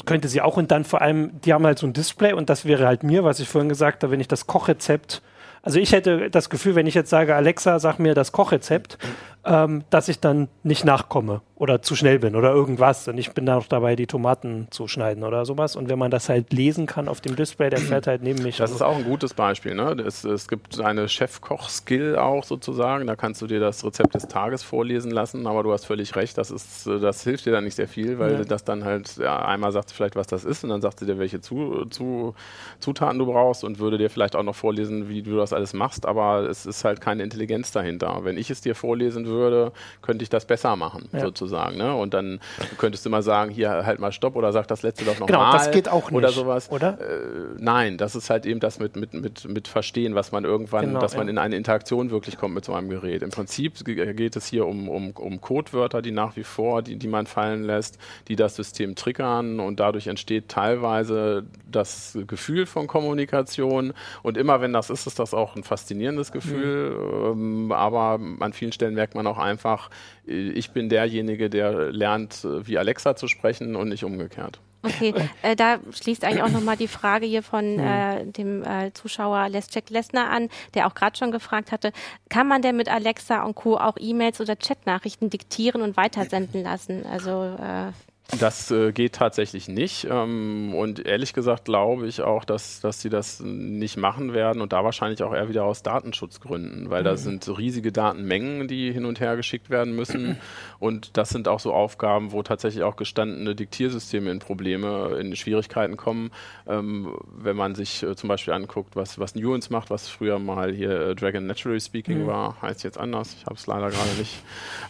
könnte 0.06 0.30
sie 0.30 0.41
auch 0.41 0.58
und 0.58 0.72
dann 0.72 0.84
vor 0.84 1.04
allem, 1.04 1.39
die 1.41 1.54
haben 1.54 1.65
halt 1.65 1.78
so 1.78 1.86
ein 1.86 1.93
Display 1.93 2.34
und 2.34 2.50
das 2.50 2.65
wäre 2.65 2.88
halt 2.88 3.04
mir, 3.04 3.24
was 3.24 3.39
ich 3.39 3.48
vorhin 3.48 3.69
gesagt 3.69 4.02
habe, 4.02 4.12
wenn 4.12 4.19
ich 4.19 4.28
das 4.28 4.48
Kochrezept 4.48 5.22
also 5.62 5.78
ich 5.78 5.91
hätte 5.91 6.30
das 6.30 6.50
Gefühl, 6.50 6.76
wenn 6.76 6.88
ich 6.88 6.93
jetzt 6.93 7.10
sage, 7.10 7.36
Alexa, 7.36 7.80
sag 7.80 8.00
mir 8.00 8.15
das 8.15 8.32
Kochrezept, 8.32 8.98
ähm, 9.45 9.84
dass 9.89 10.08
ich 10.08 10.22
dann 10.22 10.48
nicht 10.63 10.86
nachkomme 10.86 11.41
oder 11.60 11.82
zu 11.82 11.93
schnell 11.93 12.19
bin 12.19 12.38
oder 12.38 12.52
irgendwas. 12.52 13.08
Und 13.10 13.17
ich 13.17 13.32
bin 13.34 13.45
da 13.45 13.56
noch 13.56 13.67
dabei, 13.67 13.98
die 13.98 14.08
Tomaten 14.08 14.67
zu 14.72 14.88
schneiden 14.88 15.26
oder 15.26 15.45
sowas. 15.45 15.76
Und 15.76 15.89
wenn 15.89 16.00
man 16.00 16.10
das 16.10 16.30
halt 16.30 16.54
lesen 16.54 16.86
kann 16.86 17.10
auf 17.10 17.19
dem 17.19 17.36
Display, 17.36 17.69
der 17.69 17.80
fährt 17.80 18.08
halt 18.08 18.24
neben 18.24 18.41
mich. 18.41 18.58
Das 18.58 18.72
ist 18.72 18.82
auch 18.82 18.95
ein 18.95 19.04
gutes 19.04 19.34
Beispiel. 19.34 19.76
Ne? 19.76 19.91
Es, 20.08 20.24
es 20.24 20.48
gibt 20.48 20.80
eine 20.80 21.10
Chefkoch-Skill 21.10 22.15
auch 22.15 22.45
sozusagen. 22.45 23.08
Da 23.08 23.17
kannst 23.17 23.41
du 23.41 23.48
dir 23.48 23.60
das 23.60 23.84
Rezept 23.84 24.15
des 24.15 24.30
Tages 24.30 24.63
vorlesen 24.63 25.12
lassen. 25.12 25.45
Aber 25.48 25.63
du 25.63 25.74
hast 25.74 25.86
völlig 25.86 26.15
recht, 26.15 26.38
das, 26.38 26.50
ist, 26.50 26.88
das 26.88 27.24
hilft 27.26 27.45
dir 27.45 27.52
dann 27.52 27.65
nicht 27.65 27.76
sehr 27.76 27.89
viel, 27.89 28.19
weil 28.19 28.36
ja. 28.36 28.43
das 28.45 28.63
dann 28.63 28.86
halt, 28.86 29.17
ja, 29.17 29.45
einmal 29.45 29.74
sagt 29.74 29.89
sie 29.89 29.95
vielleicht, 29.95 30.15
was 30.15 30.28
das 30.28 30.45
ist 30.45 30.63
und 30.63 30.69
dann 30.69 30.80
sagt 30.82 31.00
sie 31.00 31.06
dir, 31.06 31.19
welche 31.19 31.41
zu, 31.41 31.86
zu, 31.89 32.36
Zutaten 32.80 33.19
du 33.19 33.26
brauchst 33.26 33.65
und 33.65 33.80
würde 33.80 33.98
dir 33.98 34.10
vielleicht 34.10 34.38
auch 34.38 34.43
noch 34.43 34.56
vorlesen, 34.56 35.10
wie 35.10 35.24
du 35.24 35.36
das 35.36 35.52
alles 35.52 35.74
machst. 35.74 36.06
Aber 36.06 36.50
es 36.50 36.65
ist 36.65 36.86
halt 36.86 37.02
keine 37.02 37.22
Intelligenz 37.22 37.74
dahinter. 37.74 38.22
Wenn 38.24 38.38
ich 38.38 38.50
es 38.50 38.62
dir 38.62 38.76
vorlesen 38.76 39.26
würde, 39.26 39.74
könnte 40.02 40.24
ich 40.24 40.30
das 40.30 40.45
besser 40.45 40.78
machen, 40.78 41.10
ja. 41.12 41.19
sozusagen. 41.19 41.48
Ne? 41.49 41.93
Und 41.93 42.13
dann 42.13 42.39
könntest 42.77 43.05
du 43.05 43.09
mal 43.09 43.21
sagen, 43.21 43.51
hier 43.51 43.85
halt 43.85 43.99
mal 43.99 44.12
Stopp 44.12 44.35
oder 44.35 44.51
sag 44.51 44.67
das 44.67 44.83
letzte 44.83 45.05
doch 45.05 45.13
nochmal. 45.13 45.27
Genau, 45.27 45.39
mal 45.39 45.53
das 45.53 45.71
geht 45.71 45.89
auch 45.89 46.12
nicht. 46.12 46.17
Oder 46.17 46.29
sowas. 46.29 46.71
Oder? 46.71 46.99
Äh, 46.99 47.55
nein, 47.57 47.97
das 47.97 48.15
ist 48.15 48.29
halt 48.29 48.45
eben 48.45 48.59
das 48.59 48.79
mit, 48.79 48.95
mit, 48.95 49.13
mit, 49.13 49.47
mit 49.47 49.67
Verstehen, 49.67 50.15
was 50.15 50.31
man 50.31 50.45
irgendwann, 50.45 50.85
genau, 50.85 50.99
dass 50.99 51.15
man 51.15 51.27
ja. 51.27 51.31
in 51.31 51.38
eine 51.38 51.55
Interaktion 51.55 52.12
wirklich 52.12 52.38
kommt 52.38 52.53
mit 52.55 52.65
so 52.65 52.73
einem 52.73 52.89
Gerät. 52.89 53.21
Im 53.21 53.31
Prinzip 53.31 53.83
geht 53.85 54.35
es 54.35 54.47
hier 54.47 54.65
um, 54.65 54.89
um, 54.89 55.12
um 55.12 55.41
Codewörter, 55.41 56.01
die 56.01 56.12
nach 56.12 56.35
wie 56.35 56.43
vor, 56.43 56.81
die, 56.81 56.97
die 56.97 57.07
man 57.07 57.25
fallen 57.25 57.63
lässt, 57.63 57.97
die 58.27 58.35
das 58.35 58.55
System 58.55 58.95
triggern 58.95 59.59
und 59.59 59.79
dadurch 59.79 60.07
entsteht 60.07 60.49
teilweise 60.49 61.45
das 61.69 62.17
Gefühl 62.27 62.65
von 62.65 62.88
Kommunikation. 62.88 63.93
Und 64.23 64.38
immer 64.38 64.62
wenn 64.62 64.73
das 64.73 64.89
ist, 64.89 65.07
ist 65.07 65.19
das 65.19 65.33
auch 65.33 65.55
ein 65.55 65.63
faszinierendes 65.63 66.31
Gefühl. 66.31 66.91
Mhm. 67.35 67.67
Ähm, 67.67 67.71
aber 67.71 68.19
an 68.39 68.53
vielen 68.53 68.71
Stellen 68.71 68.95
merkt 68.95 69.15
man 69.15 69.27
auch 69.27 69.38
einfach, 69.38 69.89
ich 70.25 70.71
bin 70.71 70.89
derjenige, 70.89 71.38
der 71.47 71.91
lernt, 71.93 72.43
wie 72.43 72.78
Alexa 72.78 73.15
zu 73.15 73.30
sprechen 73.30 73.78
und 73.78 73.88
nicht 73.88 74.04
umgekehrt. 74.04 74.60
Okay, 74.82 75.13
äh, 75.41 75.56
da 75.56 75.80
schließt 75.91 76.23
eigentlich 76.23 76.43
auch 76.43 76.49
nochmal 76.49 76.78
die 76.78 76.88
Frage 76.88 77.25
hier 77.25 77.43
von 77.43 77.78
hm. 77.78 77.80
äh, 77.80 78.25
dem 78.25 78.63
äh, 78.63 78.91
Zuschauer 78.93 79.47
Jack 79.49 79.89
Lessner 79.89 80.30
an, 80.30 80.49
der 80.73 80.88
auch 80.88 80.93
gerade 80.93 81.17
schon 81.17 81.32
gefragt 81.32 81.71
hatte, 81.71 81.91
kann 82.30 82.47
man 82.47 82.62
denn 82.62 82.78
mit 82.78 82.89
Alexa 82.89 83.43
und 83.43 83.56
Co. 83.56 83.78
auch 83.78 83.95
E-Mails 83.99 84.39
oder 84.39 84.56
Chatnachrichten 84.56 85.30
diktieren 85.30 85.82
und 85.82 85.97
weitersenden 85.97 86.63
lassen? 86.63 87.06
Also 87.06 87.56
äh, 87.60 87.91
Das 88.37 88.69
äh, 88.69 88.91
geht 88.91 89.13
tatsächlich 89.13 89.67
nicht. 89.67 90.07
Ähm, 90.09 90.75
und 90.75 91.03
ehrlich 91.05 91.33
gesagt 91.33 91.65
glaube 91.65 92.05
ich 92.05 92.21
auch, 92.21 92.45
dass, 92.45 92.79
dass 92.79 93.01
sie 93.01 93.09
das 93.09 93.39
nicht 93.39 93.97
machen 93.97 94.33
werden 94.33 94.61
und 94.61 94.71
da 94.71 94.83
wahrscheinlich 94.83 95.23
auch 95.23 95.33
eher 95.33 95.49
wieder 95.49 95.63
aus 95.63 95.81
Datenschutzgründen, 95.81 96.91
weil 96.91 97.01
mhm. 97.01 97.05
da 97.05 97.17
sind 97.17 97.47
riesige 97.57 97.91
Datenmengen, 97.91 98.67
die 98.67 98.91
hin 98.91 99.05
und 99.05 99.19
her 99.19 99.35
geschickt 99.35 99.69
werden 99.69 99.95
müssen. 99.95 100.37
Und 100.79 101.17
das 101.17 101.29
sind 101.29 101.47
auch 101.47 101.59
so 101.59 101.73
Aufgaben, 101.73 102.31
wo 102.31 102.43
tatsächlich 102.43 102.83
auch 102.83 102.95
gestandene 102.95 103.55
Diktiersysteme 103.55 104.31
in 104.31 104.39
Probleme, 104.39 105.17
in 105.19 105.35
Schwierigkeiten 105.35 105.97
kommen. 105.97 106.31
Ähm, 106.67 107.17
wenn 107.35 107.55
man 107.55 107.75
sich 107.75 108.03
äh, 108.03 108.15
zum 108.15 108.29
Beispiel 108.29 108.53
anguckt, 108.53 108.95
was, 108.95 109.19
was 109.19 109.35
Nuance 109.35 109.73
macht, 109.73 109.89
was 109.89 110.07
früher 110.07 110.39
mal 110.39 110.71
hier 110.71 110.91
äh, 110.91 111.15
Dragon 111.15 111.45
Naturally 111.45 111.81
Speaking 111.81 112.23
mhm. 112.23 112.27
war, 112.27 112.61
heißt 112.61 112.83
jetzt 112.83 112.97
anders. 112.97 113.35
Ich 113.39 113.45
habe 113.45 113.55
es 113.55 113.65
leider 113.67 113.89
gerade 113.89 114.09
nicht. 114.19 114.41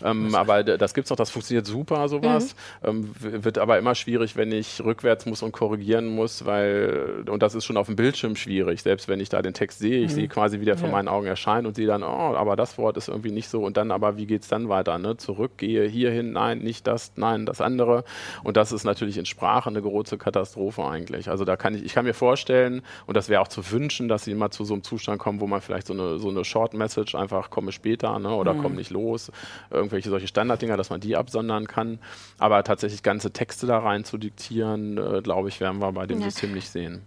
Ähm, 0.04 0.36
aber 0.36 0.64
das 0.64 0.94
gibt 0.94 1.06
es 1.06 1.10
noch, 1.10 1.18
das 1.18 1.30
funktioniert 1.30 1.66
super, 1.66 2.08
sowas. 2.10 2.56
Mhm. 2.84 3.29
Wird 3.32 3.58
aber 3.58 3.78
immer 3.78 3.96
schwierig, 3.96 4.36
wenn 4.36 4.52
ich 4.52 4.84
rückwärts 4.84 5.26
muss 5.26 5.42
und 5.42 5.52
korrigieren 5.52 6.08
muss, 6.08 6.46
weil, 6.46 7.24
und 7.30 7.44
das 7.44 7.56
ist 7.56 7.66
schon 7.66 7.78
auf 7.78 7.88
dem 7.88 7.96
Bildschirm 7.96 8.36
schwierig, 8.36 8.82
selbst 8.82 9.08
wenn 9.08 9.20
ich 9.20 9.30
da 9.30 9.42
den 9.42 9.54
Text 9.54 9.80
sehe, 9.80 10.00
ich 10.00 10.12
mhm. 10.12 10.16
sehe 10.16 10.28
quasi, 10.28 10.60
wie 10.60 10.66
der 10.66 10.78
vor 10.78 10.90
meinen 10.90 11.08
Augen 11.08 11.28
erscheint 11.28 11.68
und 11.68 11.76
sehe 11.76 11.88
dann, 11.88 12.04
oh, 12.04 12.36
aber 12.36 12.56
das 12.56 12.78
Wort 12.78 12.98
ist 12.98 13.08
irgendwie 13.08 13.32
nicht 13.32 13.50
so 13.50 13.64
und 13.64 13.78
dann 13.78 13.92
aber, 13.92 14.18
wie 14.18 14.26
geht 14.26 14.44
es 14.44 14.48
dann 14.48 14.70
weiter, 14.70 14.98
ne? 14.98 15.18
Zurück, 15.18 15.58
gehe 15.58 15.88
hierhin, 15.88 16.32
nein, 16.32 16.60
nicht 16.60 16.88
das, 16.88 17.14
nein, 17.16 17.46
das 17.46 17.62
andere 17.62 18.04
und 18.44 18.58
das 18.58 18.72
ist 18.72 18.84
natürlich 18.84 19.18
in 19.18 19.26
Sprache 19.26 19.70
eine 19.70 19.82
große 19.82 20.18
Katastrophe 20.18 20.84
eigentlich. 20.86 21.30
Also 21.30 21.46
da 21.46 21.56
kann 21.56 21.76
ich, 21.76 21.84
ich 21.84 21.94
kann 21.94 22.06
mir 22.06 22.14
vorstellen, 22.14 22.82
und 23.06 23.16
das 23.16 23.30
wäre 23.30 23.42
auch 23.42 23.48
zu 23.48 23.72
wünschen, 23.72 24.08
dass 24.08 24.26
sie 24.26 24.32
immer 24.32 24.52
zu 24.52 24.64
so 24.66 24.74
einem 24.74 24.84
Zustand 24.84 25.20
kommen, 25.20 25.40
wo 25.40 25.48
man 25.48 25.62
vielleicht 25.62 25.88
so 25.88 25.94
eine, 25.94 26.20
so 26.20 26.30
eine 26.30 26.46
Short 26.46 26.74
Message 26.74 27.16
einfach 27.16 27.50
komme 27.50 27.72
später, 27.72 28.18
ne? 28.20 28.34
oder 28.34 28.54
mhm. 28.54 28.62
komm 28.62 28.76
nicht 28.76 28.92
los, 28.92 29.32
irgendwelche 29.70 30.10
solche 30.10 30.28
Standarddinger, 30.28 30.78
dass 30.78 30.90
man 30.90 31.00
die 31.00 31.16
absondern 31.16 31.68
kann, 31.68 32.00
aber 32.38 32.64
tatsächlich 32.64 33.04
ganze 33.20 33.32
Texte 33.32 33.68
da 33.68 33.80
rein 33.80 34.06
zu 34.06 34.18
diktieren, 34.18 34.98
äh, 34.98 35.22
glaube 35.22 35.50
ich, 35.50 35.60
werden 35.60 35.80
wir 35.80 35.92
bei 35.92 36.08
dem 36.08 36.20
ja. 36.20 36.30
System 36.30 36.54
nicht 36.54 36.70
sehen 36.70 37.02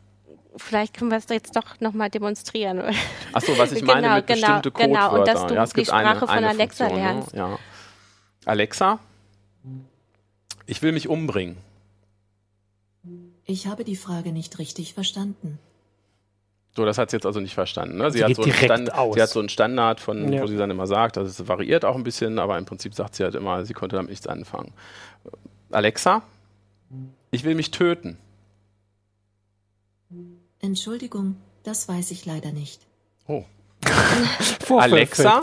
vielleicht 0.56 0.96
können 0.96 1.10
wir 1.10 1.18
es 1.18 1.26
jetzt 1.28 1.56
doch 1.56 1.80
nochmal 1.80 2.10
demonstrieren. 2.10 2.82
Achso, 3.32 3.56
was 3.56 3.72
ich 3.72 3.82
meine 3.84 4.02
genau, 4.02 4.16
mit 4.16 4.26
genau, 4.26 4.40
bestimmte 4.40 4.70
Codewörter. 4.70 5.08
Genau, 5.08 5.18
und 5.18 5.28
dass 5.28 5.46
du 5.46 5.54
ja, 5.54 5.62
es 5.62 5.72
die 5.72 5.84
Sprache 5.84 6.28
eine, 6.28 6.42
von 6.42 6.44
Alexa 6.44 6.84
Funktion, 6.86 7.06
ne? 7.06 7.12
lernst. 7.14 7.32
Ne? 7.32 7.38
Ja. 7.38 7.58
Alexa, 8.44 8.98
ich 10.66 10.82
will 10.82 10.92
mich 10.92 11.08
umbringen. 11.08 11.56
Ich 13.44 13.66
habe 13.66 13.84
die 13.84 13.96
Frage 13.96 14.32
nicht 14.32 14.58
richtig 14.58 14.94
verstanden. 14.94 15.58
So, 16.74 16.86
das 16.86 16.96
hat 16.96 17.10
sie 17.10 17.16
jetzt 17.16 17.26
also 17.26 17.40
nicht 17.40 17.54
verstanden. 17.54 17.98
Ne? 17.98 18.10
Sie, 18.10 18.18
sie, 18.18 18.24
hat 18.24 18.34
so 18.34 18.42
sie, 18.44 19.22
hat 19.22 19.28
so 19.28 19.40
einen 19.40 19.50
Standard, 19.50 20.00
von, 20.00 20.32
ja. 20.32 20.42
wo 20.42 20.46
sie 20.46 20.56
dann 20.56 20.70
immer 20.70 20.86
sagt, 20.86 21.18
also 21.18 21.28
es 21.28 21.46
variiert 21.46 21.84
auch 21.84 21.96
ein 21.96 22.02
bisschen, 22.02 22.38
aber 22.38 22.56
im 22.56 22.64
Prinzip 22.64 22.94
sagt 22.94 23.14
sie 23.14 23.24
halt 23.24 23.34
immer, 23.34 23.64
sie 23.66 23.74
konnte 23.74 23.96
damit 23.96 24.10
nichts 24.10 24.26
anfangen. 24.26 24.72
Alexa, 25.74 26.22
ich 27.30 27.44
will 27.44 27.54
mich 27.54 27.70
töten. 27.70 28.18
Entschuldigung, 30.60 31.36
das 31.62 31.88
weiß 31.88 32.10
ich 32.10 32.26
leider 32.26 32.52
nicht. 32.52 32.86
Oh. 33.26 33.44
Alexa, 34.68 35.42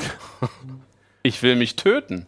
ich 1.23 1.41
will 1.41 1.55
mich 1.55 1.75
töten. 1.75 2.27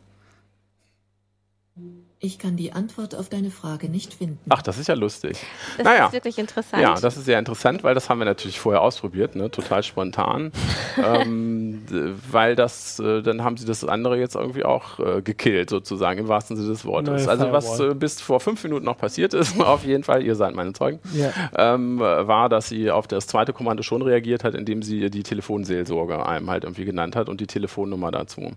Ich 2.24 2.38
kann 2.38 2.56
die 2.56 2.72
Antwort 2.72 3.16
auf 3.16 3.30
deine 3.30 3.50
Frage 3.50 3.90
nicht 3.90 4.14
finden. 4.14 4.38
Ach, 4.48 4.62
das 4.62 4.78
ist 4.78 4.88
ja 4.88 4.94
lustig. 4.94 5.40
Das 5.78 5.86
naja. 5.86 6.06
ist 6.06 6.14
wirklich 6.14 6.38
interessant. 6.38 6.84
Ja, 6.84 6.94
das 6.94 7.18
ist 7.18 7.26
sehr 7.26 7.40
interessant, 7.40 7.84
weil 7.84 7.96
das 7.96 8.12
haben 8.12 8.20
wir 8.20 8.26
natürlich 8.26 8.60
vorher 8.60 8.84
ausprobiert, 8.84 9.36
ne? 9.36 9.50
total 9.50 9.82
spontan. 9.82 10.52
ähm, 11.04 11.82
weil 12.30 12.56
das, 12.56 13.00
äh, 13.00 13.24
dann 13.24 13.44
haben 13.44 13.58
sie 13.58 13.66
das 13.66 13.84
andere 13.84 14.20
jetzt 14.20 14.36
irgendwie 14.36 14.64
auch 14.64 15.00
äh, 15.00 15.24
gekillt, 15.24 15.72
sozusagen, 15.72 16.20
im 16.20 16.28
wahrsten 16.28 16.56
Sinne 16.58 16.70
des 16.70 16.86
Wortes. 16.86 17.26
Neue 17.26 17.28
also 17.28 17.52
was 17.52 17.80
äh, 17.80 17.96
bis 17.96 18.22
vor 18.22 18.40
fünf 18.40 18.64
Minuten 18.64 18.86
noch 18.86 19.00
passiert 19.00 19.34
ist, 19.34 19.60
auf 19.60 19.84
jeden 19.84 20.04
Fall, 20.04 20.22
ihr 20.22 20.36
seid 20.36 20.54
meine 20.54 20.74
Zeugen, 20.74 21.00
ja. 21.16 21.34
ähm, 21.58 22.00
war, 22.00 22.50
dass 22.50 22.70
sie 22.70 22.92
auf 22.92 23.08
das 23.08 23.26
zweite 23.26 23.52
Kommando 23.52 23.82
schon 23.82 24.04
reagiert 24.04 24.44
hat, 24.44 24.54
indem 24.54 24.84
sie 24.84 25.10
die 25.10 25.24
Telefonseelsorge 25.24 26.24
einem 26.24 26.52
halt 26.52 26.66
irgendwie 26.66 26.86
genannt 26.86 27.16
hat 27.16 27.30
und 27.30 27.42
die 27.42 27.48
Telefonnummer 27.48 28.12
dazu. 28.12 28.52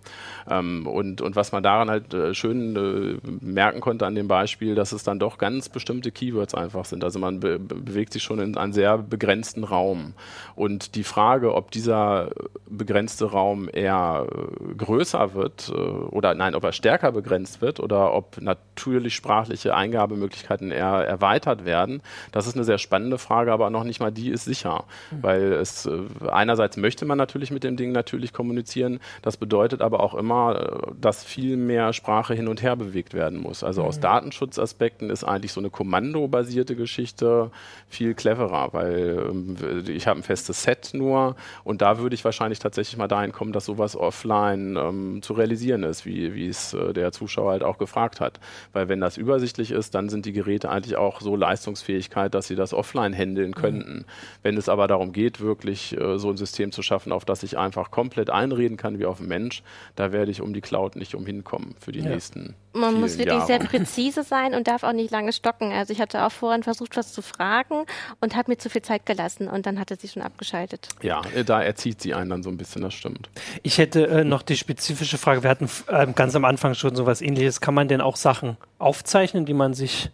Ähm, 0.50 0.86
und, 0.86 1.22
und 1.22 1.34
was 1.34 1.52
man 1.52 1.62
daran 1.62 1.88
halt 1.88 2.12
äh, 2.12 2.34
schön 2.34 2.76
äh, 2.76 3.53
merken 3.54 3.80
konnte 3.80 4.06
an 4.06 4.14
dem 4.14 4.28
Beispiel, 4.28 4.74
dass 4.74 4.92
es 4.92 5.04
dann 5.04 5.18
doch 5.18 5.38
ganz 5.38 5.68
bestimmte 5.68 6.10
Keywords 6.10 6.54
einfach 6.54 6.84
sind. 6.84 7.04
Also 7.04 7.18
man 7.18 7.40
be 7.40 7.58
bewegt 7.58 8.12
sich 8.12 8.22
schon 8.22 8.40
in 8.40 8.56
einen 8.56 8.72
sehr 8.72 8.98
begrenzten 8.98 9.64
Raum. 9.64 10.14
Und 10.56 10.94
die 10.96 11.04
Frage, 11.04 11.54
ob 11.54 11.70
dieser 11.70 12.30
begrenzte 12.68 13.26
Raum 13.26 13.68
eher 13.72 14.26
äh, 14.30 14.74
größer 14.74 15.34
wird 15.34 15.70
äh, 15.74 15.78
oder 15.78 16.34
nein, 16.34 16.54
ob 16.54 16.64
er 16.64 16.72
stärker 16.72 17.12
begrenzt 17.12 17.62
wird 17.62 17.80
oder 17.80 18.12
ob 18.12 18.40
natürlich 18.40 19.14
sprachliche 19.14 19.74
Eingabemöglichkeiten 19.74 20.70
eher 20.70 21.06
erweitert 21.06 21.64
werden, 21.64 22.02
das 22.32 22.46
ist 22.46 22.56
eine 22.56 22.64
sehr 22.64 22.78
spannende 22.78 23.18
Frage, 23.18 23.52
aber 23.52 23.70
noch 23.70 23.84
nicht 23.84 24.00
mal 24.00 24.12
die 24.12 24.30
ist 24.30 24.44
sicher. 24.44 24.84
Mhm. 25.10 25.22
Weil 25.22 25.52
es 25.54 25.86
äh, 25.86 26.00
einerseits 26.28 26.76
möchte 26.76 27.04
man 27.04 27.18
natürlich 27.18 27.50
mit 27.50 27.64
dem 27.64 27.76
Ding 27.76 27.92
natürlich 27.92 28.32
kommunizieren, 28.32 29.00
das 29.22 29.36
bedeutet 29.36 29.80
aber 29.80 30.00
auch 30.00 30.14
immer, 30.14 30.92
dass 31.00 31.24
viel 31.24 31.56
mehr 31.56 31.92
Sprache 31.92 32.34
hin 32.34 32.48
und 32.48 32.62
her 32.62 32.76
bewegt 32.76 33.14
werden 33.14 33.43
muss. 33.44 33.62
Also 33.62 33.82
mhm. 33.82 33.88
aus 33.88 34.00
Datenschutzaspekten 34.00 35.10
ist 35.10 35.22
eigentlich 35.22 35.52
so 35.52 35.60
eine 35.60 35.70
kommandobasierte 35.70 36.74
Geschichte 36.74 37.50
viel 37.88 38.14
cleverer, 38.14 38.72
weil 38.72 39.26
ähm, 39.30 39.56
ich 39.86 40.08
habe 40.08 40.18
ein 40.18 40.24
festes 40.24 40.64
Set 40.64 40.90
nur 40.92 41.36
und 41.62 41.80
da 41.82 41.98
würde 41.98 42.14
ich 42.14 42.24
wahrscheinlich 42.24 42.58
tatsächlich 42.58 42.96
mal 42.96 43.06
dahin 43.06 43.30
kommen, 43.30 43.52
dass 43.52 43.66
sowas 43.66 43.96
offline 43.96 44.76
ähm, 44.76 45.22
zu 45.22 45.34
realisieren 45.34 45.84
ist, 45.84 46.04
wie, 46.04 46.34
wie 46.34 46.48
es 46.48 46.74
äh, 46.74 46.92
der 46.92 47.12
Zuschauer 47.12 47.52
halt 47.52 47.62
auch 47.62 47.78
gefragt 47.78 48.20
hat. 48.20 48.40
Weil 48.72 48.88
wenn 48.88 49.00
das 49.00 49.16
übersichtlich 49.16 49.70
ist, 49.70 49.94
dann 49.94 50.08
sind 50.08 50.26
die 50.26 50.32
Geräte 50.32 50.70
eigentlich 50.70 50.96
auch 50.96 51.20
so 51.20 51.36
Leistungsfähigkeit, 51.36 52.34
dass 52.34 52.48
sie 52.48 52.56
das 52.56 52.74
offline 52.74 53.12
handeln 53.12 53.50
mhm. 53.50 53.54
könnten. 53.54 53.94
Mhm. 53.98 54.04
Wenn 54.42 54.56
es 54.56 54.68
aber 54.68 54.88
darum 54.88 55.12
geht, 55.12 55.40
wirklich 55.40 55.96
äh, 55.96 56.18
so 56.18 56.30
ein 56.30 56.36
System 56.36 56.72
zu 56.72 56.82
schaffen, 56.82 57.12
auf 57.12 57.24
das 57.24 57.42
ich 57.42 57.58
einfach 57.58 57.90
komplett 57.90 58.30
einreden 58.30 58.76
kann 58.76 58.98
wie 58.98 59.06
auf 59.06 59.20
einen 59.20 59.28
Mensch, 59.28 59.62
da 59.94 60.12
werde 60.12 60.30
ich 60.30 60.40
um 60.40 60.54
die 60.54 60.60
Cloud 60.60 60.96
nicht 60.96 61.14
umhin 61.14 61.44
kommen 61.44 61.74
für 61.78 61.92
die 61.92 62.00
ja. 62.00 62.08
nächsten. 62.08 62.54
Man 62.72 63.00
muss 63.00 63.18
wirklich 63.18 63.33
Jahre. 63.38 63.46
sehr 63.46 63.58
präzise 63.60 64.22
sein 64.22 64.54
und 64.54 64.68
darf 64.68 64.82
auch 64.82 64.92
nicht 64.92 65.10
lange 65.10 65.32
stocken. 65.32 65.72
Also 65.72 65.92
ich 65.92 66.00
hatte 66.00 66.24
auch 66.24 66.32
vorhin 66.32 66.62
versucht, 66.62 66.96
was 66.96 67.12
zu 67.12 67.22
fragen 67.22 67.84
und 68.20 68.36
habe 68.36 68.50
mir 68.50 68.58
zu 68.58 68.70
viel 68.70 68.82
Zeit 68.82 69.06
gelassen 69.06 69.48
und 69.48 69.66
dann 69.66 69.78
hatte 69.78 69.96
sie 69.96 70.08
schon 70.08 70.22
abgeschaltet. 70.22 70.88
Ja, 71.02 71.22
äh, 71.34 71.44
da 71.44 71.62
erzieht 71.62 72.00
sie 72.00 72.14
einen 72.14 72.30
dann 72.30 72.42
so 72.42 72.50
ein 72.50 72.56
bisschen, 72.56 72.82
das 72.82 72.94
stimmt. 72.94 73.28
Ich 73.62 73.78
hätte 73.78 74.06
äh, 74.06 74.24
noch 74.24 74.42
die 74.42 74.56
spezifische 74.56 75.18
Frage, 75.18 75.42
wir 75.42 75.50
hatten 75.50 75.68
äh, 75.88 76.06
ganz 76.12 76.34
am 76.34 76.44
Anfang 76.44 76.74
schon 76.74 76.94
so 76.96 77.06
was 77.06 77.20
ähnliches. 77.20 77.60
Kann 77.60 77.74
man 77.74 77.88
denn 77.88 78.00
auch 78.00 78.16
Sachen 78.16 78.56
aufzeichnen, 78.78 79.46
die 79.46 79.54
man 79.54 79.74
sich 79.74 80.10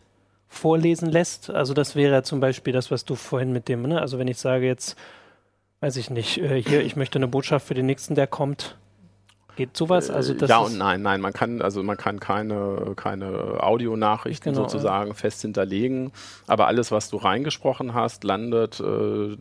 vorlesen 0.49 1.09
lässt? 1.11 1.51
Also 1.51 1.75
das 1.75 1.97
wäre 1.97 2.23
zum 2.23 2.41
Beispiel 2.41 2.73
das, 2.73 2.91
was 2.91 3.05
du 3.05 3.15
vorhin 3.15 3.53
mit 3.53 3.69
dem, 3.69 3.83
ne? 3.83 4.01
also 4.01 4.19
wenn 4.19 4.29
ich 4.29 4.39
sage 4.39 4.67
jetzt, 4.67 4.97
weiß 5.81 5.97
ich 5.97 6.11
nicht, 6.11 6.39
äh, 6.39 6.63
hier, 6.63 6.83
ich 6.83 6.97
möchte 6.97 7.19
eine 7.19 7.29
Botschaft 7.29 7.67
für 7.67 7.75
den 7.75 7.87
nächsten, 7.87 8.15
der 8.15 8.27
kommt, 8.27 8.77
Geht 9.61 9.77
sowas? 9.77 10.09
Äh, 10.09 10.15
also 10.15 10.33
ja 10.33 10.57
und 10.57 10.79
nein, 10.79 11.03
nein, 11.03 11.21
man 11.21 11.35
kann 11.35 11.61
also 11.61 11.83
man 11.83 11.99
kann 11.99 12.19
keine 12.19 12.95
keine 12.97 13.63
Audionachrichten 13.63 14.55
genau, 14.55 14.67
sozusagen 14.67 15.09
ja. 15.09 15.15
fest 15.15 15.43
hinterlegen, 15.43 16.13
aber 16.47 16.67
alles, 16.67 16.91
was 16.91 17.11
du 17.11 17.19
reingesprochen 17.19 17.93
hast, 17.93 18.25
landet 18.25 18.81
äh, 18.81 19.37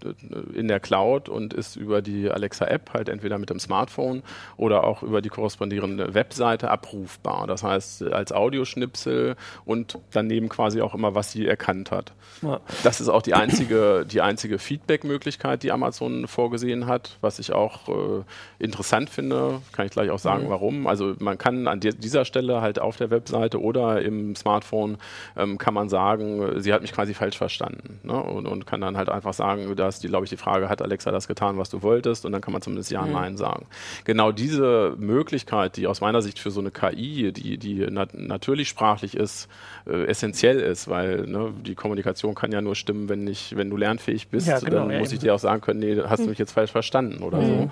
in 0.53 0.67
der 0.67 0.81
Cloud 0.81 1.29
und 1.29 1.53
ist 1.53 1.77
über 1.77 2.01
die 2.01 2.29
Alexa 2.29 2.65
App 2.65 2.89
halt 2.93 3.07
entweder 3.07 3.37
mit 3.37 3.49
dem 3.49 3.61
Smartphone 3.61 4.21
oder 4.57 4.83
auch 4.83 5.03
über 5.03 5.21
die 5.21 5.29
korrespondierende 5.29 6.13
Webseite 6.13 6.69
abrufbar. 6.69 7.47
Das 7.47 7.63
heißt 7.63 8.03
als 8.03 8.33
Audioschnipsel 8.33 9.37
und 9.63 9.99
daneben 10.11 10.49
quasi 10.49 10.81
auch 10.81 10.95
immer, 10.95 11.15
was 11.15 11.31
sie 11.31 11.47
erkannt 11.47 11.91
hat. 11.91 12.11
Ja. 12.41 12.59
Das 12.83 12.99
ist 12.99 13.07
auch 13.07 13.21
die 13.21 13.35
einzige 13.35 14.05
die 14.05 14.19
einzige 14.19 14.59
Feedback-Möglichkeit, 14.59 15.63
die 15.63 15.71
Amazon 15.71 16.27
vorgesehen 16.27 16.87
hat, 16.87 17.17
was 17.21 17.39
ich 17.39 17.53
auch 17.53 17.87
äh, 17.87 18.23
interessant 18.59 19.09
finde, 19.09 19.61
kann 19.71 19.85
ich 19.85 19.93
gleich 19.93 20.08
gleich 20.09 20.15
auch 20.15 20.19
sagen, 20.19 20.45
mhm. 20.45 20.49
warum. 20.49 20.87
Also 20.87 21.15
man 21.19 21.37
kann 21.37 21.67
an 21.67 21.79
dieser 21.79 22.25
Stelle 22.25 22.61
halt 22.61 22.79
auf 22.79 22.97
der 22.97 23.09
Webseite 23.09 23.61
oder 23.61 24.01
im 24.01 24.35
Smartphone 24.35 24.97
ähm, 25.37 25.57
kann 25.57 25.73
man 25.73 25.89
sagen, 25.89 26.59
sie 26.59 26.73
hat 26.73 26.81
mich 26.81 26.91
quasi 26.91 27.13
falsch 27.13 27.37
verstanden. 27.37 27.99
Ne? 28.03 28.21
Und, 28.21 28.47
und, 28.47 28.65
kann 28.65 28.81
dann 28.81 28.97
halt 28.97 29.09
einfach 29.09 29.33
sagen, 29.33 29.75
dass 29.75 29.99
die, 29.99 30.07
glaube 30.07 30.25
ich, 30.25 30.29
die 30.29 30.37
Frage, 30.37 30.69
hat 30.69 30.81
Alexa 30.81 31.11
das 31.11 31.27
getan, 31.27 31.57
was 31.57 31.69
du 31.69 31.81
wolltest? 31.81 32.25
Und 32.25 32.31
dann 32.33 32.41
kann 32.41 32.51
man 32.51 32.61
zumindest 32.61 32.91
Ja, 32.91 33.03
mhm. 33.03 33.13
Nein 33.13 33.37
sagen. 33.37 33.65
Genau 34.03 34.31
diese 34.31 34.95
Möglichkeit, 34.97 35.77
die 35.77 35.87
aus 35.87 36.01
meiner 36.01 36.21
Sicht 36.21 36.39
für 36.39 36.51
so 36.51 36.59
eine 36.59 36.71
KI, 36.71 37.31
die, 37.31 37.57
die 37.57 37.75
nat 37.89 38.13
natürlich 38.13 38.67
sprachlich 38.67 39.15
ist, 39.15 39.47
äh, 39.87 40.05
essentiell 40.05 40.59
ist, 40.59 40.87
weil 40.87 41.25
ne, 41.25 41.53
die 41.65 41.75
Kommunikation 41.75 42.35
kann 42.35 42.51
ja 42.51 42.61
nur 42.61 42.75
stimmen, 42.75 43.09
wenn, 43.09 43.27
ich, 43.27 43.55
wenn 43.55 43.69
du 43.69 43.77
lernfähig 43.77 44.27
bist, 44.27 44.47
ja, 44.47 44.59
genau, 44.59 44.81
dann 44.81 44.91
ja, 44.91 44.99
muss 44.99 45.11
ich 45.11 45.19
dir 45.19 45.33
auch 45.33 45.39
sagen 45.39 45.61
können, 45.61 45.79
nee, 45.79 45.97
hast 46.01 46.19
du 46.19 46.23
mhm. 46.23 46.29
mich 46.29 46.39
jetzt 46.39 46.51
falsch 46.51 46.71
verstanden 46.71 47.23
oder 47.23 47.41
so. 47.43 47.69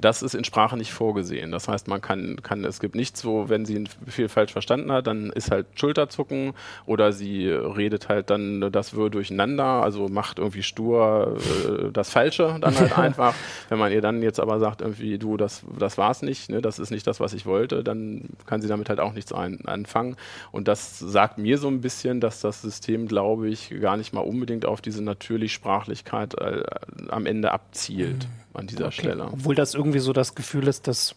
Das 0.00 0.22
ist 0.22 0.34
in 0.34 0.44
Sprache 0.44 0.76
nicht 0.76 0.92
vorgesehen. 0.92 1.50
Das 1.50 1.67
Das 1.68 1.74
heißt, 1.74 1.88
man 1.88 2.00
kann, 2.00 2.36
kann, 2.42 2.64
es 2.64 2.80
gibt 2.80 2.94
nichts, 2.94 3.26
wo, 3.26 3.50
wenn 3.50 3.66
sie 3.66 3.76
einen 3.76 3.90
Befehl 4.02 4.30
falsch 4.30 4.52
verstanden 4.52 4.90
hat, 4.90 5.06
dann 5.06 5.28
ist 5.28 5.50
halt 5.50 5.66
Schulterzucken 5.74 6.54
oder 6.86 7.12
sie 7.12 7.46
redet 7.50 8.08
halt 8.08 8.30
dann 8.30 8.72
das 8.72 8.94
würde 8.94 9.10
durcheinander, 9.10 9.82
also 9.82 10.08
macht 10.08 10.38
irgendwie 10.38 10.62
stur 10.62 11.36
äh, 11.36 11.92
das 11.92 12.08
Falsche 12.08 12.56
dann 12.58 12.74
halt 12.74 12.96
einfach. 12.98 13.34
Wenn 13.68 13.78
man 13.78 13.92
ihr 13.92 14.00
dann 14.00 14.22
jetzt 14.22 14.40
aber 14.40 14.60
sagt, 14.60 14.80
irgendwie, 14.80 15.18
du, 15.18 15.36
das, 15.36 15.62
das 15.78 15.98
war's 15.98 16.22
nicht, 16.22 16.48
ne, 16.48 16.62
das 16.62 16.78
ist 16.78 16.90
nicht 16.90 17.06
das, 17.06 17.20
was 17.20 17.34
ich 17.34 17.44
wollte, 17.44 17.84
dann 17.84 18.30
kann 18.46 18.62
sie 18.62 18.68
damit 18.68 18.88
halt 18.88 18.98
auch 18.98 19.12
nichts 19.12 19.34
ein, 19.34 19.66
anfangen. 19.66 20.16
Und 20.52 20.68
das 20.68 20.98
sagt 20.98 21.36
mir 21.36 21.58
so 21.58 21.68
ein 21.68 21.82
bisschen, 21.82 22.22
dass 22.22 22.40
das 22.40 22.62
System, 22.62 23.08
glaube 23.08 23.46
ich, 23.50 23.78
gar 23.78 23.98
nicht 23.98 24.14
mal 24.14 24.22
unbedingt 24.22 24.64
auf 24.64 24.80
diese 24.80 25.04
natürlich 25.04 25.52
Sprachlichkeit 25.52 26.32
äh, 26.40 26.62
am 27.10 27.26
Ende 27.26 27.52
abzielt 27.52 28.26
mhm. 28.26 28.58
an 28.58 28.66
dieser 28.68 28.86
okay. 28.86 29.00
Stelle. 29.00 29.28
Obwohl 29.30 29.54
das 29.54 29.74
irgendwie 29.74 29.98
so 29.98 30.14
das 30.14 30.34
Gefühl 30.34 30.66
ist, 30.66 30.88
dass 30.88 31.14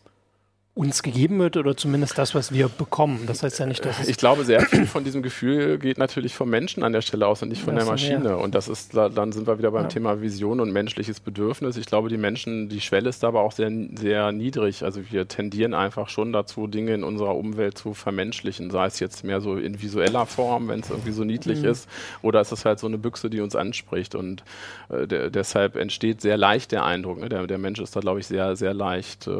uns 0.73 1.03
gegeben 1.03 1.39
wird 1.39 1.57
oder 1.57 1.75
zumindest 1.75 2.17
das, 2.17 2.33
was 2.33 2.53
wir 2.53 2.69
bekommen. 2.69 3.25
Das 3.27 3.43
heißt 3.43 3.59
ja 3.59 3.65
nicht, 3.65 3.83
dass 3.83 4.07
ich 4.07 4.15
glaube, 4.15 4.45
sehr 4.45 4.61
viel 4.61 4.85
von 4.85 5.03
diesem 5.03 5.21
Gefühl 5.21 5.77
geht 5.77 5.97
natürlich 5.97 6.33
vom 6.33 6.49
Menschen 6.49 6.83
an 6.83 6.93
der 6.93 7.01
Stelle 7.01 7.27
aus 7.27 7.43
und 7.43 7.49
nicht 7.49 7.61
von 7.61 7.75
das 7.75 7.83
der 7.83 7.91
Maschine. 7.91 8.29
Ja. 8.29 8.35
Und 8.35 8.55
das 8.55 8.69
ist, 8.69 8.95
dann 8.95 9.33
sind 9.33 9.47
wir 9.47 9.57
wieder 9.57 9.71
beim 9.71 9.83
ja. 9.83 9.89
Thema 9.89 10.21
Vision 10.21 10.61
und 10.61 10.71
menschliches 10.71 11.19
Bedürfnis. 11.19 11.75
Ich 11.75 11.87
glaube, 11.87 12.07
die 12.07 12.17
Menschen, 12.17 12.69
die 12.69 12.79
Schwelle 12.79 13.09
ist 13.09 13.25
aber 13.25 13.41
auch 13.41 13.51
sehr, 13.51 13.69
sehr 13.95 14.31
niedrig. 14.31 14.83
Also 14.83 15.01
wir 15.11 15.27
tendieren 15.27 15.73
einfach 15.73 16.07
schon 16.07 16.31
dazu, 16.31 16.67
Dinge 16.67 16.93
in 16.93 17.03
unserer 17.03 17.35
Umwelt 17.35 17.77
zu 17.77 17.93
vermenschlichen, 17.93 18.71
sei 18.71 18.85
es 18.85 19.01
jetzt 19.01 19.25
mehr 19.25 19.41
so 19.41 19.57
in 19.57 19.81
visueller 19.81 20.25
Form, 20.25 20.69
wenn 20.69 20.79
es 20.79 20.89
irgendwie 20.89 21.11
so 21.11 21.25
niedlich 21.25 21.63
mhm. 21.63 21.69
ist, 21.69 21.89
oder 22.21 22.39
es 22.39 22.53
ist 22.53 22.63
halt 22.63 22.79
so 22.79 22.87
eine 22.87 22.97
Büchse, 22.97 23.29
die 23.29 23.41
uns 23.41 23.57
anspricht. 23.57 24.15
Und 24.15 24.45
äh, 24.87 25.05
der, 25.05 25.29
deshalb 25.31 25.75
entsteht 25.75 26.21
sehr 26.21 26.37
leicht 26.37 26.71
der 26.71 26.85
Eindruck. 26.85 27.19
Ne? 27.19 27.27
Der, 27.27 27.45
der 27.45 27.57
Mensch 27.57 27.81
ist 27.81 27.93
da, 27.93 27.99
glaube 27.99 28.21
ich, 28.21 28.27
sehr, 28.27 28.55
sehr 28.55 28.73
leicht 28.73 29.27
äh, 29.27 29.31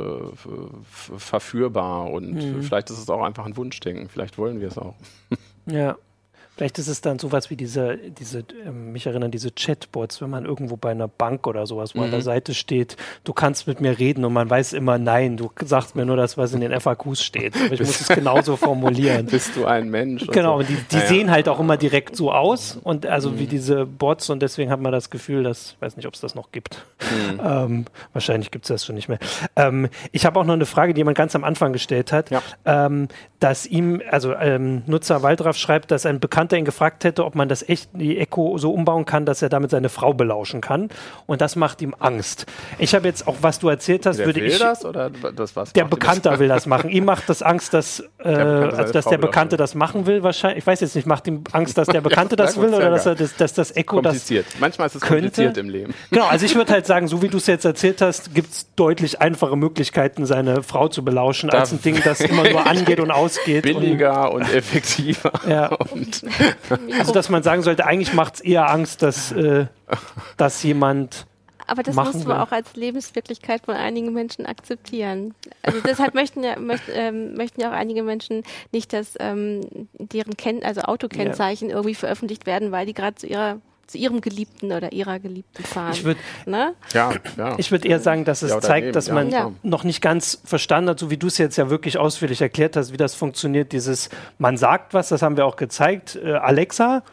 verführbar 1.22 2.12
und 2.12 2.34
mhm. 2.34 2.64
vielleicht 2.64 2.90
ist 2.90 3.00
es 3.00 3.10
auch 3.10 3.24
einfach 3.24 3.46
ein 3.46 3.56
Wunschdenken. 3.58 4.10
Vielleicht 4.10 4.38
wollen 4.38 4.60
wir 4.60 4.68
es 4.68 4.78
auch. 4.78 4.96
Ja. 5.66 5.98
Vielleicht 6.58 6.78
ist 6.80 6.90
es 6.90 7.02
dann 7.02 7.18
sowas 7.18 7.50
wie 7.50 7.56
diese, 7.56 7.98
diese 7.98 8.44
ähm, 8.66 8.92
mich 8.92 9.08
erinnern, 9.08 9.32
diese 9.32 9.52
Chatbots, 9.52 10.22
wenn 10.22 10.30
man 10.30 10.46
irgendwo 10.46 10.76
bei 10.76 10.92
einer 10.92 11.08
Bank 11.08 11.48
oder 11.48 11.66
sowas, 11.66 11.96
wo 11.96 12.00
mhm. 12.00 12.06
an 12.06 12.12
der 12.12 12.20
mhm. 12.20 12.26
Seite 12.26 12.54
steht, 12.54 12.98
du 13.24 13.34
kannst 13.34 13.68
mit 13.68 13.80
mir 13.80 13.98
reden 13.98 14.26
und 14.26 14.34
man 14.34 14.50
weiß 14.50 14.74
immer 14.74 14.98
nein, 14.98 15.38
du 15.38 15.50
sagst 15.64 15.96
mir 15.96 16.06
nur 16.06 16.18
das, 16.18 16.38
was 16.38 16.54
in 16.54 16.62
den 16.62 16.78
FAQs 16.80 17.24
steht. 17.24 17.56
Aber 17.56 17.74
ich 17.74 17.80
muss 17.80 18.02
es 18.02 18.10
genauso 18.10 18.58
formulieren. 18.58 19.26
Bist 19.32 19.56
du 19.56 19.66
ein 19.66 19.90
Mensch? 19.90 20.28
Genau, 20.28 20.60
und 20.60 20.68
die, 20.68 20.76
die 20.76 20.98
naja. 20.98 21.08
sehen 21.08 21.32
halt 21.32 21.48
auch 21.48 21.60
immer 21.60 21.78
direkt 21.78 22.16
so 22.16 22.32
aus 22.32 22.78
und 22.84 23.06
also 23.06 23.32
mhm. 23.32 23.40
wie 23.40 23.48
diese 23.48 23.86
Bots 23.86 24.30
und 24.30 24.42
deswegen 24.42 24.70
hat 24.72 24.82
man 24.82 24.92
das 24.92 25.10
Gefühl, 25.10 25.44
dass, 25.44 25.72
ich 25.72 25.82
weiß 25.82 25.96
nicht, 25.96 26.06
ob 26.06 26.14
es 26.14 26.22
das 26.22 26.36
noch 26.36 26.52
gibt. 26.52 26.86
Mhm. 27.00 27.40
Ähm, 27.52 27.86
wahrscheinlich 28.14 28.52
gibt 28.52 28.66
es 28.66 28.70
das 28.70 28.86
schon 28.86 28.96
nicht 28.96 29.10
mehr. 29.10 29.18
Ähm, 29.56 29.90
ich 30.12 30.26
habe 30.26 30.40
auch 30.40 30.46
noch 30.46 30.54
eine 30.54 30.66
Frage, 30.66 30.94
die 30.94 31.00
jemand 31.00 31.18
ganz 31.18 31.36
am 31.36 31.44
Anfang 31.44 31.74
gestellt 31.74 32.12
hat, 32.12 32.30
ja. 32.30 32.42
Ähm, 32.66 33.08
dass 33.40 33.66
ihm, 33.66 34.02
also 34.10 34.36
ähm, 34.36 34.84
Nutzer 34.86 35.24
Waldraff 35.24 35.58
schreibt, 35.58 35.90
dass 35.90 36.06
ein 36.06 36.20
bekannter 36.20 36.41
Vater 36.52 36.58
ihn 36.58 36.66
gefragt 36.66 37.04
hätte, 37.04 37.26
ob 37.26 37.36
man 37.36 37.48
das 37.50 37.68
echt 37.68 37.90
die 37.94 38.18
Echo 38.18 38.58
so 38.58 38.72
umbauen 38.74 39.06
kann, 39.06 39.26
dass 39.26 39.42
er 39.42 39.50
damit 39.50 39.72
seine 39.72 39.90
Frau 39.90 40.14
belauschen 40.14 40.62
kann. 40.62 40.90
Und 41.26 41.42
das 41.42 41.56
macht 41.56 41.82
ihm 41.82 41.96
Angst. 42.00 42.46
Ich 42.78 42.94
habe 42.94 43.08
jetzt 43.08 43.28
auch, 43.28 43.38
was 43.42 43.60
du 43.60 43.70
erzählt 43.70 44.06
hast, 44.06 44.18
der 44.18 44.26
würde 44.26 44.42
will 44.42 44.48
ich. 44.48 44.60
Das 44.60 44.84
oder 44.86 45.10
das 45.10 45.56
was 45.56 45.74
der 45.74 45.86
Bekannter 45.86 46.40
will 46.40 46.48
das 46.48 46.66
machen. 46.66 46.90
ihm 46.90 47.06
macht 47.06 47.30
das 47.30 47.42
Angst, 47.42 47.74
dass, 47.74 48.02
äh, 48.24 48.30
also, 48.30 48.94
dass 48.94 49.06
der 49.06 49.18
Bekannte 49.18 49.58
das 49.58 49.76
machen 49.76 50.06
will. 50.06 50.24
Wahrscheinlich. 50.24 50.60
Ich 50.60 50.68
weiß 50.68 50.82
jetzt 50.82 50.96
nicht, 50.96 51.08
macht 51.08 51.28
ihm 51.28 51.44
Angst, 51.52 51.78
dass 51.78 51.88
der 51.88 52.02
Bekannte 52.12 52.36
ja, 52.38 52.46
das 52.46 52.58
will 52.58 52.74
oder 52.74 52.90
dass, 52.90 53.06
er 53.06 53.16
das, 53.16 53.36
dass 53.36 53.54
das 53.54 53.76
Echo 53.76 54.02
das. 54.02 54.30
Manchmal 54.60 54.88
ist 54.88 54.96
es 54.96 55.02
könnte. 55.02 55.22
kompliziert 55.22 55.58
im 55.58 55.70
Leben. 55.70 55.94
Genau, 56.12 56.26
also 56.26 56.46
ich 56.46 56.56
würde 56.56 56.74
halt 56.74 56.86
sagen, 56.86 57.08
so 57.08 57.22
wie 57.22 57.30
du 57.30 57.38
es 57.38 57.48
jetzt 57.48 57.64
erzählt 57.64 58.02
hast, 58.02 58.36
gibt 58.36 58.52
es 58.52 58.68
deutlich 58.76 59.22
einfache 59.22 59.56
Möglichkeiten, 59.56 60.26
seine 60.26 60.62
Frau 60.62 60.90
zu 60.90 61.06
belauschen, 61.06 61.50
da 61.50 61.60
als 61.60 61.72
ein 61.72 61.82
Ding, 61.82 62.02
das 62.04 62.20
immer 62.20 62.48
nur 62.50 62.68
angeht 62.68 63.00
und 63.00 63.12
ausgeht. 63.12 63.64
Billiger 63.64 64.32
und, 64.32 64.42
und 64.42 64.54
effektiver. 64.54 65.32
Ja. 65.48 65.68
Und 65.68 66.24
also, 67.00 67.14
dass 67.14 67.30
man 67.30 67.44
sagen 67.44 67.62
sollte, 67.62 67.86
eigentlich 67.86 68.14
macht 68.14 68.36
es 68.36 68.42
eher 68.42 68.70
Angst, 68.70 69.02
dass, 69.02 69.32
äh, 69.32 69.68
dass 70.38 70.64
jemand. 70.64 71.26
Aber 71.68 71.84
das 71.84 71.96
muss 71.96 72.26
man 72.26 72.38
auch 72.40 72.52
als 72.52 72.76
Lebenswirklichkeit 72.76 73.64
von 73.64 73.76
einigen 73.76 74.12
Menschen 74.14 74.46
akzeptieren. 74.46 75.34
Also 75.62 75.80
deshalb 75.86 76.16
möchten 76.16 76.44
ja, 76.44 76.60
möchten, 76.60 76.92
ähm, 76.94 77.34
möchten 77.36 77.62
ja 77.62 77.70
auch 77.70 77.76
einige 77.76 78.04
Menschen 78.04 78.44
nicht, 78.74 78.92
dass 78.92 79.14
ähm, 79.20 79.62
deren 79.94 80.36
Ken 80.36 80.64
also 80.64 80.82
Autokennzeichen 80.82 81.70
ja. 81.70 81.76
irgendwie 81.76 81.96
veröffentlicht 81.96 82.46
werden, 82.46 82.72
weil 82.72 82.86
die 82.86 82.94
gerade 82.94 83.16
zu 83.16 83.28
ihrer 83.28 83.62
zu 83.92 83.98
ihrem 83.98 84.22
Geliebten 84.22 84.72
oder 84.72 84.92
ihrer 84.92 85.20
Geliebten 85.20 85.64
fahren. 85.64 85.92
Ich 85.92 86.04
würde 86.04 86.20
ne? 86.46 86.74
ja, 86.94 87.12
ja. 87.38 87.58
würd 87.58 87.86
eher 87.86 88.00
sagen, 88.00 88.26
dass 88.26 88.42
es 88.42 88.52
ja, 88.52 88.62
zeigt, 88.62 88.86
neben, 88.86 88.94
dass 88.94 89.12
man 89.12 89.30
ja. 89.30 89.52
noch 89.64 89.84
nicht 89.84 90.02
ganz 90.02 90.42
verstanden 90.46 90.92
hat, 90.92 91.00
so 91.00 91.10
wie 91.10 91.18
du 91.18 91.28
es 91.28 91.38
jetzt 91.38 91.58
ja 91.58 91.70
wirklich 91.70 91.98
ausführlich 91.98 92.42
erklärt 92.42 92.78
hast, 92.78 92.94
wie 92.94 92.98
das 92.98 93.16
funktioniert. 93.16 93.74
Dieses, 93.74 94.10
man 94.38 94.58
sagt 94.58 94.94
was, 94.94 95.10
das 95.10 95.22
haben 95.22 95.36
wir 95.36 95.46
auch 95.46 95.58
gezeigt. 95.58 96.18
Äh, 96.24 96.34
Alexa, 96.34 97.04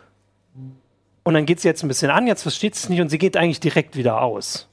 und 1.25 1.35
dann 1.35 1.47
geht 1.47 1.61
sie 1.61 1.69
jetzt 1.69 1.83
ein 1.83 1.89
bisschen 1.89 2.11
an, 2.11 2.27
jetzt 2.27 2.43
versteht 2.43 2.75
sie 2.75 2.85
es 2.85 2.89
nicht 2.89 3.01
und 3.01 3.09
sie 3.09 3.19
geht 3.19 3.37
eigentlich 3.37 3.61
direkt 3.61 3.97
wieder 3.97 4.23
aus. 4.23 4.68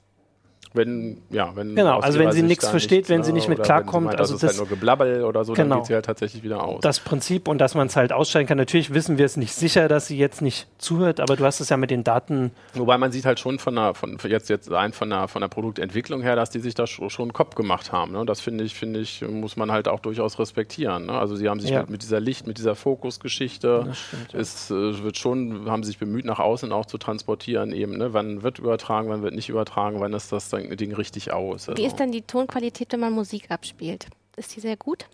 Wenn, 0.75 1.21
ja, 1.29 1.55
wenn 1.55 1.75
genau, 1.75 1.99
also 1.99 2.19
wenn 2.19 2.31
sie 2.31 2.43
nichts 2.43 2.67
versteht, 2.67 3.03
nicht, 3.03 3.09
wenn 3.09 3.23
sie 3.23 3.33
nicht 3.33 3.49
mit 3.49 3.63
klarkommt. 3.63 4.07
Meint, 4.07 4.19
also 4.19 4.33
das 4.33 4.43
ist 4.43 4.49
halt 4.49 4.57
nur 4.57 4.67
Geblabbel 4.67 5.23
oder 5.23 5.43
so, 5.45 5.53
genau, 5.53 5.69
dann 5.69 5.79
geht 5.79 5.87
sie 5.87 5.93
halt 5.93 6.05
tatsächlich 6.05 6.43
wieder 6.43 6.63
aus. 6.63 6.81
Das 6.81 6.99
Prinzip 6.99 7.47
und 7.47 7.59
dass 7.59 7.75
man 7.75 7.87
es 7.87 7.95
halt 7.95 8.11
ausstellen 8.11 8.47
kann. 8.47 8.57
Natürlich 8.57 8.93
wissen 8.93 9.17
wir 9.17 9.25
es 9.25 9.37
nicht 9.37 9.53
sicher, 9.53 9.87
dass 9.87 10.07
sie 10.07 10.17
jetzt 10.17 10.41
nicht 10.41 10.67
zuhört, 10.77 11.19
aber 11.19 11.35
du 11.35 11.45
hast 11.45 11.59
es 11.59 11.69
ja 11.69 11.77
mit 11.77 11.91
den 11.91 12.03
Daten. 12.03 12.51
Wobei 12.73 12.97
man 12.97 13.11
sieht 13.11 13.25
halt 13.25 13.39
schon 13.39 13.59
von 13.59 13.75
der, 13.75 13.93
von, 13.93 14.17
jetzt, 14.27 14.49
jetzt 14.49 14.71
ein 14.71 14.93
von 14.93 15.09
der, 15.09 15.27
von 15.27 15.41
der 15.41 15.47
Produktentwicklung 15.47 16.21
her, 16.21 16.35
dass 16.35 16.49
die 16.49 16.59
sich 16.59 16.73
da 16.73 16.87
schon 16.87 17.09
einen 17.17 17.33
Kopf 17.33 17.55
gemacht 17.55 17.91
haben. 17.91 18.11
Ne? 18.11 18.25
Das 18.25 18.41
finde 18.41 18.63
ich, 18.63 18.75
finde 18.75 18.99
ich, 18.99 19.21
muss 19.21 19.55
man 19.55 19.71
halt 19.71 19.87
auch 19.87 19.99
durchaus 19.99 20.39
respektieren. 20.39 21.07
Ne? 21.07 21.13
Also 21.13 21.35
sie 21.35 21.49
haben 21.49 21.59
sich 21.59 21.71
ja. 21.71 21.81
mit, 21.81 21.89
mit, 21.89 22.03
dieser 22.03 22.19
Licht, 22.19 22.47
mit 22.47 22.57
dieser 22.57 22.75
Fokusgeschichte, 22.75 23.85
ja. 23.87 24.39
es 24.39 24.69
äh, 24.71 25.03
wird 25.03 25.17
schon, 25.17 25.69
haben 25.69 25.83
sich 25.83 25.97
bemüht, 25.97 26.25
nach 26.25 26.39
außen 26.39 26.71
auch 26.71 26.85
zu 26.85 26.97
transportieren, 26.97 27.71
eben, 27.71 27.97
ne? 27.97 28.13
wann 28.13 28.43
wird 28.43 28.59
übertragen, 28.59 29.09
wann 29.09 29.21
wird 29.23 29.35
nicht 29.35 29.49
übertragen, 29.49 29.99
wann 29.99 30.13
ist 30.13 30.31
das 30.31 30.49
dann 30.49 30.64
Ding 30.69 30.93
richtig 30.93 31.31
aus. 31.31 31.69
Also. 31.69 31.81
Wie 31.81 31.85
ist 31.85 31.97
denn 31.97 32.11
die 32.11 32.21
Tonqualität, 32.21 32.91
wenn 32.93 32.99
man 32.99 33.13
Musik 33.13 33.51
abspielt? 33.51 34.07
Ist 34.37 34.55
die 34.55 34.59
sehr 34.59 34.77
gut? 34.77 35.07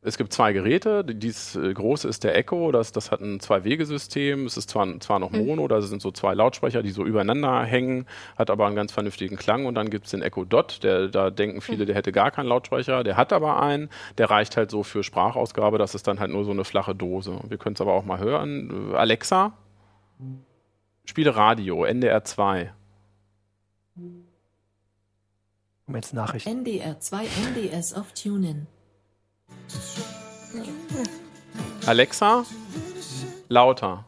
Es 0.00 0.16
gibt 0.16 0.32
zwei 0.32 0.52
Geräte. 0.52 1.04
Dies 1.04 1.56
äh, 1.56 1.74
große 1.74 2.06
ist 2.06 2.22
der 2.22 2.36
Echo, 2.36 2.70
das, 2.70 2.92
das 2.92 3.10
hat 3.10 3.20
ein 3.20 3.40
Zwei-Wege-System. 3.40 4.46
Es 4.46 4.56
ist 4.56 4.70
zwar, 4.70 5.00
zwar 5.00 5.18
noch 5.18 5.32
mhm. 5.32 5.44
Mono, 5.44 5.64
mhm. 5.64 5.68
da 5.68 5.80
sind 5.80 6.00
so 6.00 6.12
zwei 6.12 6.34
Lautsprecher, 6.34 6.82
die 6.84 6.90
so 6.90 7.04
übereinander 7.04 7.64
hängen, 7.64 8.06
hat 8.36 8.48
aber 8.48 8.66
einen 8.66 8.76
ganz 8.76 8.92
vernünftigen 8.92 9.36
Klang. 9.36 9.66
Und 9.66 9.74
dann 9.74 9.90
gibt 9.90 10.04
es 10.04 10.12
den 10.12 10.22
Echo 10.22 10.44
Dot, 10.44 10.84
der, 10.84 11.08
da 11.08 11.30
denken 11.30 11.60
viele, 11.60 11.82
mhm. 11.82 11.86
der 11.86 11.96
hätte 11.96 12.12
gar 12.12 12.30
keinen 12.30 12.46
Lautsprecher. 12.46 13.02
Der 13.02 13.16
hat 13.16 13.32
aber 13.32 13.60
einen, 13.60 13.90
der 14.18 14.30
reicht 14.30 14.56
halt 14.56 14.70
so 14.70 14.84
für 14.84 15.02
Sprachausgabe, 15.02 15.78
das 15.78 15.96
ist 15.96 16.06
dann 16.06 16.20
halt 16.20 16.30
nur 16.30 16.44
so 16.44 16.52
eine 16.52 16.64
flache 16.64 16.94
Dose. 16.94 17.40
Wir 17.48 17.58
können 17.58 17.74
es 17.74 17.80
aber 17.80 17.92
auch 17.92 18.04
mal 18.04 18.20
hören. 18.20 18.94
Alexa, 18.94 19.52
spiele 21.04 21.34
Radio, 21.34 21.84
NDR 21.84 22.22
2. 22.22 22.72
Jetzt 25.94 26.12
Nachrichten. 26.12 26.50
NDR 26.50 27.00
2 27.00 27.26
NDS 27.54 27.94
auf 27.94 28.12
TuneIn. 28.12 28.66
Alexa, 31.86 32.44
lauter. 33.48 34.04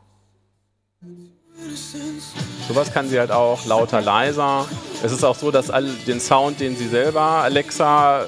Sowas 2.69 2.93
kann 2.93 3.09
sie 3.09 3.19
halt 3.19 3.31
auch 3.31 3.65
lauter, 3.65 4.03
leiser. 4.03 4.69
Es 5.03 5.13
ist 5.13 5.25
auch 5.25 5.35
so, 5.35 5.51
dass 5.51 5.71
all 5.71 5.87
den 6.07 6.21
Sound, 6.21 6.61
den 6.61 6.77
sie 6.77 6.89
selber, 6.89 7.21
Alexa, 7.21 8.27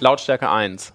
Lautstärke 0.00 0.48
1 0.50 0.93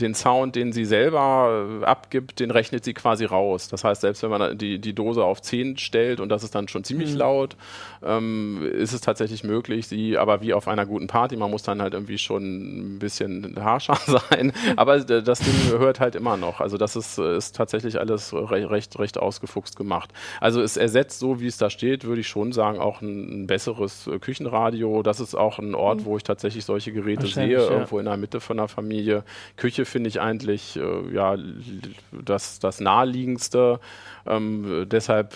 den 0.00 0.14
Sound, 0.14 0.56
den 0.56 0.72
sie 0.72 0.84
selber 0.84 1.80
äh, 1.82 1.84
abgibt, 1.84 2.40
den 2.40 2.50
rechnet 2.50 2.84
sie 2.84 2.94
quasi 2.94 3.24
raus. 3.24 3.68
Das 3.68 3.84
heißt, 3.84 4.00
selbst 4.00 4.22
wenn 4.22 4.30
man 4.30 4.58
die, 4.58 4.78
die 4.78 4.94
Dose 4.94 5.24
auf 5.24 5.42
10 5.42 5.78
stellt 5.78 6.20
und 6.20 6.28
das 6.28 6.44
ist 6.44 6.54
dann 6.54 6.68
schon 6.68 6.84
ziemlich 6.84 7.12
mhm. 7.12 7.18
laut, 7.18 7.56
ähm, 8.04 8.62
ist 8.72 8.92
es 8.92 9.00
tatsächlich 9.00 9.44
möglich, 9.44 9.88
sie 9.88 10.18
aber 10.18 10.40
wie 10.42 10.54
auf 10.54 10.68
einer 10.68 10.86
guten 10.86 11.06
Party, 11.06 11.36
man 11.36 11.50
muss 11.50 11.62
dann 11.62 11.80
halt 11.80 11.94
irgendwie 11.94 12.18
schon 12.18 12.96
ein 12.96 12.98
bisschen 12.98 13.56
harscher 13.58 13.98
sein, 14.30 14.52
aber 14.76 15.00
das 15.00 15.40
Ding 15.40 15.78
hört 15.78 16.00
halt 16.00 16.14
immer 16.14 16.36
noch. 16.36 16.60
Also 16.60 16.76
das 16.76 16.96
ist, 16.96 17.18
ist 17.18 17.56
tatsächlich 17.56 17.98
alles 17.98 18.34
recht, 18.34 18.70
recht, 18.70 18.98
recht 18.98 19.18
ausgefuchst 19.18 19.76
gemacht. 19.76 20.12
Also 20.40 20.60
es 20.60 20.76
ersetzt, 20.76 21.18
so 21.18 21.40
wie 21.40 21.46
es 21.46 21.56
da 21.56 21.70
steht, 21.70 22.04
würde 22.04 22.20
ich 22.20 22.28
schon 22.28 22.52
sagen, 22.52 22.78
auch 22.78 23.00
ein, 23.00 23.42
ein 23.42 23.46
besseres 23.46 24.08
Küchenradio. 24.20 25.02
Das 25.02 25.20
ist 25.20 25.34
auch 25.34 25.58
ein 25.58 25.74
Ort, 25.74 26.00
mhm. 26.00 26.04
wo 26.04 26.16
ich 26.16 26.22
tatsächlich 26.22 26.64
solche 26.64 26.92
Geräte 26.92 27.26
sehe, 27.26 27.52
ja. 27.52 27.70
irgendwo 27.70 27.98
in 27.98 28.04
der 28.04 28.16
Mitte 28.16 28.40
von 28.40 28.58
der 28.58 28.68
Familie. 28.68 29.24
Küche 29.56 29.85
finde 29.86 30.08
ich 30.08 30.20
eigentlich 30.20 30.76
äh, 30.76 31.14
ja, 31.14 31.36
das, 32.12 32.58
das 32.58 32.80
naheliegendste. 32.80 33.80
Ähm, 34.26 34.86
deshalb 34.90 35.34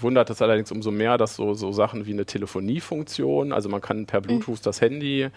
wundert 0.00 0.30
es 0.30 0.40
allerdings 0.42 0.70
umso 0.72 0.90
mehr, 0.90 1.18
dass 1.18 1.36
so, 1.36 1.54
so 1.54 1.72
Sachen 1.72 2.06
wie 2.06 2.12
eine 2.12 2.24
Telefoniefunktion, 2.24 3.52
also 3.52 3.68
man 3.68 3.80
kann 3.80 4.06
per 4.06 4.20
Bluetooth 4.20 4.60
mhm. 4.60 4.64
das 4.64 4.80
Handy 4.80 5.28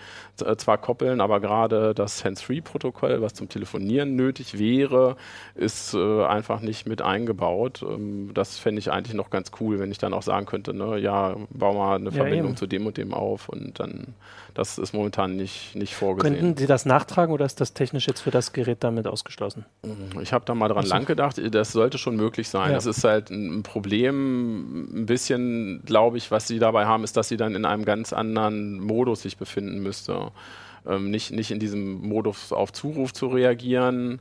äh, 0.44 0.56
zwar 0.58 0.78
koppeln, 0.78 1.22
aber 1.22 1.40
gerade 1.40 1.94
das 1.94 2.24
Hands-Free-Protokoll, 2.24 3.22
was 3.22 3.34
zum 3.34 3.50
Telefonieren 3.50 4.16
nötig 4.16 4.60
wäre, 4.60 5.16
ist 5.56 5.94
äh, 5.94 6.26
einfach 6.26 6.62
nicht 6.62 6.88
mit 6.88 7.02
eingebaut. 7.02 7.84
Ähm, 7.88 8.32
das 8.34 8.60
fände 8.60 8.80
ich 8.80 8.92
eigentlich 8.92 9.16
noch 9.16 9.30
ganz 9.30 9.52
cool, 9.60 9.80
wenn 9.80 9.92
ich 9.92 9.98
dann 9.98 10.14
auch 10.14 10.24
sagen 10.24 10.46
könnte, 10.46 10.74
ne, 10.74 10.98
ja, 10.98 11.36
bau 11.50 11.74
mal 11.74 11.96
eine 11.96 12.10
ja, 12.10 12.12
Verbindung 12.12 12.50
eben. 12.50 12.58
zu 12.58 12.68
dem 12.68 12.86
und 12.86 12.98
dem 12.98 13.14
auf 13.14 13.50
und 13.50 13.80
dann 13.80 14.14
das 14.56 14.78
ist 14.78 14.94
momentan 14.94 15.36
nicht, 15.36 15.76
nicht 15.76 15.96
vorgesehen. 15.96 16.34
Könnten 16.34 16.58
Sie 16.58 16.66
das 16.66 16.86
nachtragen 16.86 17.34
oder 17.34 17.46
ist 17.46 17.60
das 17.60 17.74
technisch 17.74 18.08
jetzt 18.08 18.22
für 18.22 18.32
das 18.32 18.54
Gerät 18.54 18.86
damit 18.86 19.06
ausgeschlossen? 19.06 19.66
Ich 20.22 20.32
habe 20.32 20.46
da 20.46 20.56
mal 20.56 20.70
dran 20.70 20.86
so. 20.86 20.94
lang 20.94 21.06
gedacht, 21.06 21.42
das 21.54 21.74
sollte 21.74 21.98
schon 21.98 22.16
möglich 22.16 22.48
sein. 22.48 22.72
Ja. 22.72 22.75
Das 22.76 22.86
ist 22.86 23.04
halt 23.04 23.30
ein 23.30 23.64
Problem, 23.64 25.02
ein 25.02 25.06
bisschen, 25.06 25.82
glaube 25.86 26.18
ich, 26.18 26.32
was 26.32 26.48
Sie 26.48 26.60
dabei 26.60 26.86
haben, 26.86 27.04
ist, 27.04 27.18
dass 27.18 27.28
Sie 27.28 27.38
dann 27.38 27.56
in 27.56 27.66
einem 27.66 27.86
ganz 27.86 28.14
anderen 28.14 28.80
Modus 28.80 29.22
sich 29.22 29.38
befinden 29.38 29.82
müsste. 29.82 30.32
Ähm, 30.88 31.10
nicht, 31.10 31.32
nicht 31.32 31.52
in 31.52 31.60
diesem 31.60 32.08
Modus 32.08 32.52
auf 32.52 32.72
Zuruf 32.72 33.14
zu 33.14 33.28
reagieren, 33.28 34.20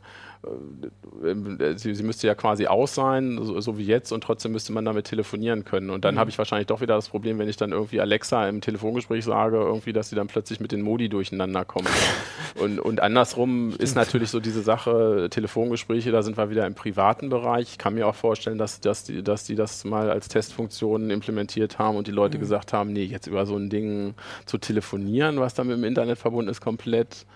sie, 1.76 1.94
sie, 1.94 2.02
müsste 2.02 2.26
ja 2.26 2.34
quasi 2.34 2.66
aus 2.66 2.94
sein, 2.94 3.38
so, 3.42 3.60
so, 3.60 3.78
wie 3.78 3.84
jetzt, 3.84 4.12
und 4.12 4.22
trotzdem 4.22 4.52
müsste 4.52 4.72
man 4.72 4.84
damit 4.84 5.06
telefonieren 5.06 5.64
können. 5.64 5.90
Und 5.90 6.04
dann 6.04 6.14
mhm. 6.14 6.18
habe 6.18 6.30
ich 6.30 6.38
wahrscheinlich 6.38 6.66
doch 6.66 6.80
wieder 6.80 6.94
das 6.94 7.08
Problem, 7.08 7.38
wenn 7.38 7.48
ich 7.48 7.56
dann 7.56 7.72
irgendwie 7.72 8.00
Alexa 8.00 8.48
im 8.48 8.60
Telefongespräch 8.60 9.24
sage, 9.24 9.56
irgendwie, 9.56 9.92
dass 9.92 10.10
sie 10.10 10.16
dann 10.16 10.26
plötzlich 10.26 10.60
mit 10.60 10.72
den 10.72 10.82
Modi 10.82 11.08
durcheinander 11.08 11.64
kommen. 11.64 11.88
und, 12.56 12.78
und 12.78 13.00
andersrum 13.00 13.74
ist 13.78 13.94
natürlich 13.94 14.30
so 14.30 14.40
diese 14.40 14.62
Sache, 14.62 15.28
Telefongespräche, 15.30 16.10
da 16.10 16.22
sind 16.22 16.36
wir 16.36 16.50
wieder 16.50 16.66
im 16.66 16.74
privaten 16.74 17.28
Bereich. 17.28 17.70
Ich 17.70 17.78
kann 17.78 17.94
mir 17.94 18.06
auch 18.06 18.14
vorstellen, 18.14 18.58
dass, 18.58 18.80
dass, 18.80 19.04
die, 19.04 19.22
dass 19.22 19.44
die 19.44 19.54
das 19.54 19.84
mal 19.84 20.10
als 20.10 20.28
Testfunktion 20.28 21.10
implementiert 21.10 21.78
haben 21.78 21.96
und 21.96 22.06
die 22.06 22.12
Leute 22.12 22.38
mhm. 22.38 22.42
gesagt 22.42 22.72
haben, 22.72 22.92
nee, 22.92 23.04
jetzt 23.04 23.26
über 23.26 23.46
so 23.46 23.56
ein 23.56 23.70
Ding 23.70 24.14
zu 24.46 24.58
telefonieren, 24.58 25.38
was 25.38 25.54
da 25.54 25.64
mit 25.64 25.76
dem 25.76 25.84
Internet 25.84 26.18
verbunden 26.18 26.50
ist, 26.50 26.60
komplett 26.60 27.26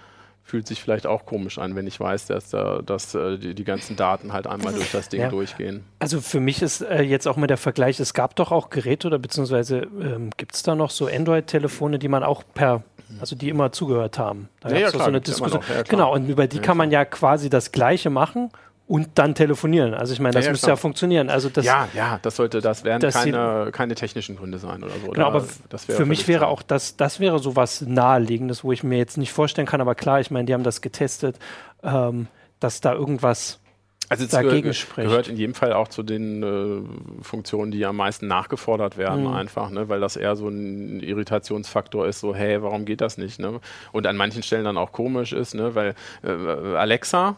fühlt 0.49 0.67
sich 0.67 0.83
vielleicht 0.83 1.07
auch 1.07 1.27
komisch 1.27 1.59
an, 1.59 1.77
wenn 1.77 1.87
ich 1.87 2.01
weiß, 2.01 2.27
dass, 2.27 2.49
da, 2.49 2.81
dass 2.81 3.15
äh, 3.15 3.37
die, 3.37 3.55
die, 3.55 3.65
ganzen 3.65 3.97
Daten 3.97 4.33
halt 4.33 4.47
einmal 4.47 4.73
durch 4.73 4.91
das 4.91 5.11
Ding 5.11 5.21
ja. 5.21 5.29
durchgehen. 5.29 5.85
Also 5.99 6.23
für 6.23 6.41
mich 6.41 6.63
ist 6.63 6.81
äh, 6.81 7.03
jetzt 7.03 7.29
auch 7.29 7.37
mal 7.37 7.47
der 7.47 7.59
Vergleich, 7.59 8.01
es 8.01 8.15
gab 8.15 8.35
doch 8.35 8.51
auch 8.51 8.71
Geräte 8.71 9.09
oder 9.09 9.19
beziehungsweise 9.19 9.87
ähm, 10.01 10.31
gibt 10.39 10.55
es 10.55 10.63
da 10.63 10.75
noch 10.75 10.89
so 10.89 11.07
Android-Telefone, 11.07 11.99
die 11.99 12.09
man 12.09 12.23
auch 12.23 12.45
per 12.55 12.83
also 13.21 13.37
die 13.37 13.49
immer 13.49 13.73
zugehört 13.73 14.19
haben. 14.19 14.51
Da 14.61 14.69
ja, 14.69 14.79
ja, 14.79 14.91
klar, 14.91 15.05
so 15.05 15.09
eine 15.09 15.21
Diskussion. 15.23 15.63
Ja, 15.75 15.83
genau, 15.83 16.13
und 16.13 16.29
über 16.29 16.47
die 16.47 16.59
kann 16.59 16.77
man 16.77 16.91
ja 16.91 17.07
quasi 17.07 17.49
das 17.49 17.73
Gleiche 17.73 18.11
machen 18.11 18.51
und 18.89 19.11
dann 19.17 19.35
telefonieren. 19.35 19.93
Also 19.93 20.15
ich 20.15 20.19
meine, 20.19 20.33
das 20.33 20.47
ja, 20.47 20.51
müsste 20.51 20.69
ja 20.69 20.77
funktionieren. 20.77 21.29
Also 21.29 21.51
das, 21.51 21.65
ja, 21.65 21.89
ja, 21.95 22.19
das 22.23 22.37
sollte, 22.37 22.63
das 22.63 22.85
werden 22.85 23.09
keine, 23.13 23.69
keine 23.71 23.95
technischen 23.95 24.37
Gründe 24.37 24.59
sein 24.59 24.83
oder 24.83 24.95
so. 25.05 25.13
Genau, 25.13 25.27
aber 25.27 25.43
für 25.43 26.07
mich 26.07 26.27
wäre 26.27 26.49
auch 26.49 26.63
das, 26.63 26.97
das 26.97 27.21
wäre 27.21 27.39
so 27.39 27.55
was 27.55 27.83
Naheliegendes, 27.83 28.65
wo 28.65 28.73
ich 28.73 28.83
mir 28.83 28.97
jetzt 28.97 29.19
nicht 29.19 29.33
vorstellen 29.33 29.67
kann, 29.67 29.83
aber 29.83 29.95
klar, 29.95 30.21
ich 30.21 30.31
meine, 30.31 30.47
die 30.47 30.55
haben 30.55 30.65
das 30.65 30.81
getestet, 30.81 31.39
ähm, 31.83 32.29
dass 32.61 32.81
da 32.81 32.95
irgendwas 32.95 33.61
also 34.09 34.25
es 34.25 34.31
dagegen 34.31 34.73
spricht. 34.73 35.07
gehört 35.07 35.29
in 35.29 35.37
jedem 35.37 35.53
Fall 35.53 35.75
auch 35.75 35.89
zu 35.89 36.03
den 36.03 36.43
äh, 36.43 37.23
Funktionen, 37.23 37.71
die 37.71 37.85
am 37.85 37.97
meisten 37.97 38.27
nachgefordert 38.27 38.97
werden, 38.97 39.25
mhm. 39.25 39.35
einfach, 39.35 39.69
ne? 39.69 39.91
weil 39.91 40.01
das 40.01 40.17
eher 40.17 40.35
so 40.35 40.49
ein 40.49 41.01
Irritationsfaktor 41.01 42.07
ist, 42.07 42.21
so, 42.21 42.35
hey, 42.35 42.63
warum 42.63 42.87
geht 42.87 43.03
das 43.03 43.19
nicht? 43.19 43.39
Ne? 43.39 43.61
Und 43.93 44.07
an 44.07 44.17
manchen 44.17 44.43
Stellen 44.43 44.65
dann 44.65 44.79
auch 44.79 44.93
komisch 44.93 45.35
ist, 45.35 45.55
ne? 45.55 45.75
weil 45.75 45.95
äh, 46.25 46.31
Alexa, 46.77 47.37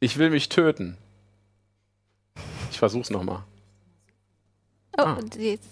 ich 0.00 0.18
will 0.18 0.30
mich 0.30 0.48
töten. 0.48 0.96
Ich 2.70 2.78
versuch's 2.78 3.10
nochmal. 3.10 3.44
Oh, 4.98 5.02
ah. 5.02 5.18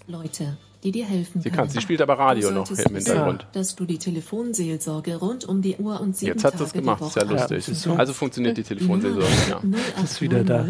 Leute, 0.07 0.57
die 0.83 0.91
dir 0.91 1.05
helfen 1.05 1.41
sie 1.41 1.49
können. 1.49 1.63
Kann. 1.63 1.69
Sie 1.69 1.81
spielt 1.81 2.01
aber 2.01 2.17
Radio 2.17 2.51
noch 2.51 2.69
im 2.69 2.95
Hintergrund. 2.95 3.47
Dass 3.51 3.75
du 3.75 3.85
die 3.85 3.97
Telefonseelsorge 3.97 5.17
rund 5.17 5.45
um 5.45 5.61
die 5.61 5.75
Uhr 5.75 5.99
und 5.99 6.15
sieben 6.15 6.33
Jetzt 6.33 6.43
hat 6.43 6.57
sie 6.57 6.63
es 6.63 6.73
gemacht, 6.73 7.01
ist 7.01 7.15
ja 7.15 7.23
lustig. 7.23 7.85
Ja, 7.85 7.95
also 7.95 8.13
funktioniert 8.13 8.57
die 8.57 8.63
Telefonseelsorge, 8.63 9.27
ja. 9.49 9.61
ist 10.03 10.21
wieder 10.21 10.43
da. 10.43 10.67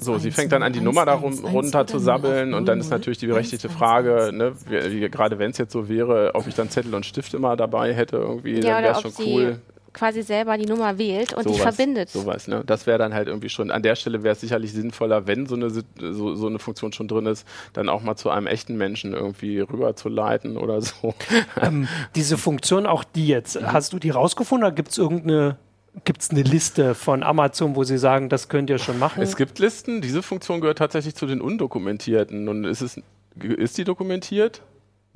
So, 0.00 0.18
sie 0.18 0.30
fängt 0.30 0.52
dann 0.52 0.62
an, 0.62 0.72
die 0.72 0.80
Nummer 0.80 1.06
da 1.06 1.14
runter 1.14 1.86
zu 1.86 1.98
sabbeln 1.98 2.52
und 2.52 2.66
dann 2.66 2.80
ist 2.80 2.90
natürlich 2.90 3.18
die 3.18 3.28
berechtigte 3.28 3.68
Frage, 3.68 4.30
ne, 4.32 4.52
wie, 4.68 5.02
wie, 5.02 5.08
gerade 5.08 5.38
wenn 5.38 5.52
es 5.52 5.58
jetzt 5.58 5.72
so 5.72 5.88
wäre, 5.88 6.32
ob 6.34 6.46
ich 6.46 6.54
dann 6.54 6.68
Zettel 6.68 6.94
und 6.94 7.06
Stift 7.06 7.32
immer 7.34 7.56
dabei 7.56 7.94
hätte, 7.94 8.16
irgendwie, 8.16 8.56
ja, 8.56 8.60
dann 8.60 8.82
wäre 8.82 8.94
es 8.94 9.00
schon 9.00 9.26
cool 9.26 9.60
quasi 9.94 10.22
selber 10.22 10.58
die 10.58 10.66
Nummer 10.66 10.98
wählt 10.98 11.32
und 11.32 11.44
so 11.44 11.52
die 11.52 11.58
verbindet. 11.58 12.10
Sowas, 12.10 12.48
ne? 12.48 12.62
Das 12.66 12.86
wäre 12.86 12.98
dann 12.98 13.14
halt 13.14 13.28
irgendwie 13.28 13.48
schon, 13.48 13.70
an 13.70 13.82
der 13.82 13.94
Stelle 13.94 14.22
wäre 14.22 14.32
es 14.32 14.40
sicherlich 14.40 14.72
sinnvoller, 14.72 15.26
wenn 15.26 15.46
so 15.46 15.54
eine, 15.54 15.70
so, 15.70 16.34
so 16.34 16.46
eine 16.46 16.58
Funktion 16.58 16.92
schon 16.92 17.08
drin 17.08 17.26
ist, 17.26 17.46
dann 17.72 17.88
auch 17.88 18.02
mal 18.02 18.16
zu 18.16 18.28
einem 18.28 18.46
echten 18.46 18.76
Menschen 18.76 19.14
irgendwie 19.14 19.60
rüberzuleiten 19.60 20.56
oder 20.56 20.82
so. 20.82 21.14
Ähm, 21.60 21.88
diese 22.16 22.36
Funktion, 22.36 22.86
auch 22.86 23.04
die 23.04 23.28
jetzt, 23.28 23.60
mhm. 23.60 23.72
hast 23.72 23.92
du 23.92 23.98
die 23.98 24.10
rausgefunden 24.10 24.66
oder 24.66 24.74
gibt 24.74 24.90
es 24.90 24.98
irgendeine 24.98 25.56
Gibt 26.04 26.22
es 26.22 26.30
eine 26.30 26.42
Liste 26.42 26.96
von 26.96 27.22
Amazon, 27.22 27.76
wo 27.76 27.84
sie 27.84 27.98
sagen, 27.98 28.28
das 28.28 28.48
könnt 28.48 28.68
ihr 28.68 28.78
schon 28.78 28.98
machen? 28.98 29.22
Es 29.22 29.36
gibt 29.36 29.60
Listen. 29.60 30.00
Diese 30.00 30.24
Funktion 30.24 30.60
gehört 30.60 30.78
tatsächlich 30.78 31.14
zu 31.14 31.26
den 31.26 31.40
undokumentierten. 31.40 32.48
Und 32.48 32.64
ist, 32.64 32.80
es, 32.80 33.00
ist 33.40 33.78
die 33.78 33.84
dokumentiert? 33.84 34.62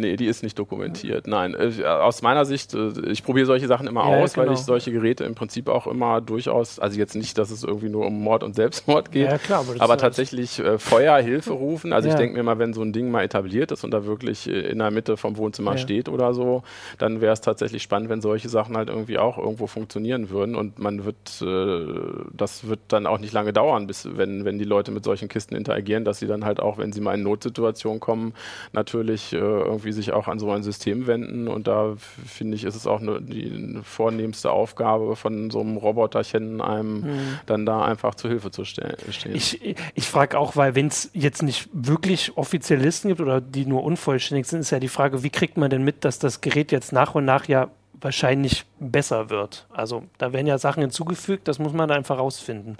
Nee, 0.00 0.14
die 0.14 0.26
ist 0.26 0.44
nicht 0.44 0.56
dokumentiert. 0.56 1.26
Nein, 1.26 1.56
äh, 1.58 1.84
aus 1.84 2.22
meiner 2.22 2.44
Sicht, 2.44 2.72
äh, 2.72 2.92
ich 3.10 3.24
probiere 3.24 3.46
solche 3.46 3.66
Sachen 3.66 3.88
immer 3.88 4.08
ja, 4.08 4.22
aus, 4.22 4.34
genau. 4.34 4.46
weil 4.46 4.54
ich 4.54 4.60
solche 4.60 4.92
Geräte 4.92 5.24
im 5.24 5.34
Prinzip 5.34 5.68
auch 5.68 5.88
immer 5.88 6.20
durchaus, 6.20 6.78
also 6.78 6.96
jetzt 6.96 7.16
nicht, 7.16 7.36
dass 7.36 7.50
es 7.50 7.64
irgendwie 7.64 7.88
nur 7.88 8.06
um 8.06 8.22
Mord 8.22 8.44
und 8.44 8.54
Selbstmord 8.54 9.10
geht, 9.10 9.28
ja, 9.28 9.38
klar, 9.38 9.64
aber, 9.68 9.82
aber 9.82 9.96
tatsächlich 9.96 10.60
äh, 10.60 10.78
Feuerhilfe 10.78 11.50
rufen. 11.50 11.92
Also 11.92 12.06
ja. 12.06 12.14
ich 12.14 12.18
denke 12.18 12.36
mir 12.36 12.44
mal, 12.44 12.60
wenn 12.60 12.74
so 12.74 12.82
ein 12.82 12.92
Ding 12.92 13.10
mal 13.10 13.24
etabliert 13.24 13.72
ist 13.72 13.82
und 13.82 13.90
da 13.90 14.04
wirklich 14.06 14.48
äh, 14.48 14.70
in 14.70 14.78
der 14.78 14.92
Mitte 14.92 15.16
vom 15.16 15.36
Wohnzimmer 15.36 15.76
steht 15.78 16.08
oder 16.08 16.32
so, 16.32 16.62
dann 16.98 17.20
wäre 17.20 17.32
es 17.32 17.40
tatsächlich 17.40 17.82
spannend, 17.82 18.08
wenn 18.08 18.20
solche 18.20 18.48
Sachen 18.48 18.76
halt 18.76 18.90
irgendwie 18.90 19.18
auch 19.18 19.36
irgendwo 19.36 19.66
funktionieren 19.66 20.30
würden 20.30 20.54
und 20.54 20.78
man 20.78 21.06
wird, 21.06 21.42
äh, 21.42 21.92
das 22.32 22.68
wird 22.68 22.78
dann 22.86 23.08
auch 23.08 23.18
nicht 23.18 23.32
lange 23.32 23.52
dauern, 23.52 23.88
bis 23.88 24.08
wenn, 24.16 24.44
wenn 24.44 24.60
die 24.60 24.64
Leute 24.64 24.92
mit 24.92 25.02
solchen 25.02 25.26
Kisten 25.28 25.56
interagieren, 25.56 26.04
dass 26.04 26.20
sie 26.20 26.28
dann 26.28 26.44
halt 26.44 26.60
auch, 26.60 26.78
wenn 26.78 26.92
sie 26.92 27.00
mal 27.00 27.14
in 27.14 27.24
Notsituationen 27.24 27.98
kommen, 27.98 28.32
natürlich 28.72 29.32
irgendwie 29.32 29.87
irgendwie 29.88 29.92
sich 29.92 30.12
auch 30.12 30.28
an 30.28 30.38
so 30.38 30.50
ein 30.50 30.62
System 30.62 31.06
wenden. 31.06 31.48
Und 31.48 31.66
da 31.66 31.94
finde 32.26 32.56
ich, 32.56 32.64
ist 32.64 32.74
es 32.74 32.86
auch 32.86 33.00
ne, 33.00 33.20
die 33.20 33.78
vornehmste 33.82 34.50
Aufgabe 34.50 35.16
von 35.16 35.50
so 35.50 35.60
einem 35.60 35.76
Roboterchen, 35.76 36.60
einem 36.60 37.00
mhm. 37.00 37.38
dann 37.46 37.66
da 37.66 37.84
einfach 37.84 38.14
zu 38.14 38.28
Hilfe 38.28 38.50
zu 38.50 38.64
stehen. 38.64 38.94
Ich, 39.32 39.76
ich 39.94 40.08
frage 40.08 40.38
auch, 40.38 40.56
weil 40.56 40.74
wenn 40.74 40.88
es 40.88 41.10
jetzt 41.14 41.42
nicht 41.42 41.68
wirklich 41.72 42.36
offizielle 42.36 42.82
Listen 42.82 43.08
gibt 43.08 43.20
oder 43.20 43.40
die 43.40 43.66
nur 43.66 43.82
unvollständig 43.82 44.46
sind, 44.46 44.60
ist 44.60 44.70
ja 44.70 44.80
die 44.80 44.88
Frage, 44.88 45.22
wie 45.22 45.30
kriegt 45.30 45.56
man 45.56 45.70
denn 45.70 45.82
mit, 45.84 46.04
dass 46.04 46.18
das 46.18 46.40
Gerät 46.40 46.72
jetzt 46.72 46.92
nach 46.92 47.14
und 47.14 47.24
nach 47.24 47.46
ja 47.48 47.68
wahrscheinlich 48.00 48.64
besser 48.78 49.28
wird. 49.30 49.66
Also 49.70 50.04
da 50.18 50.32
werden 50.32 50.46
ja 50.46 50.58
Sachen 50.58 50.82
hinzugefügt, 50.82 51.48
das 51.48 51.58
muss 51.58 51.72
man 51.72 51.88
da 51.88 51.96
einfach 51.96 52.18
rausfinden. 52.18 52.78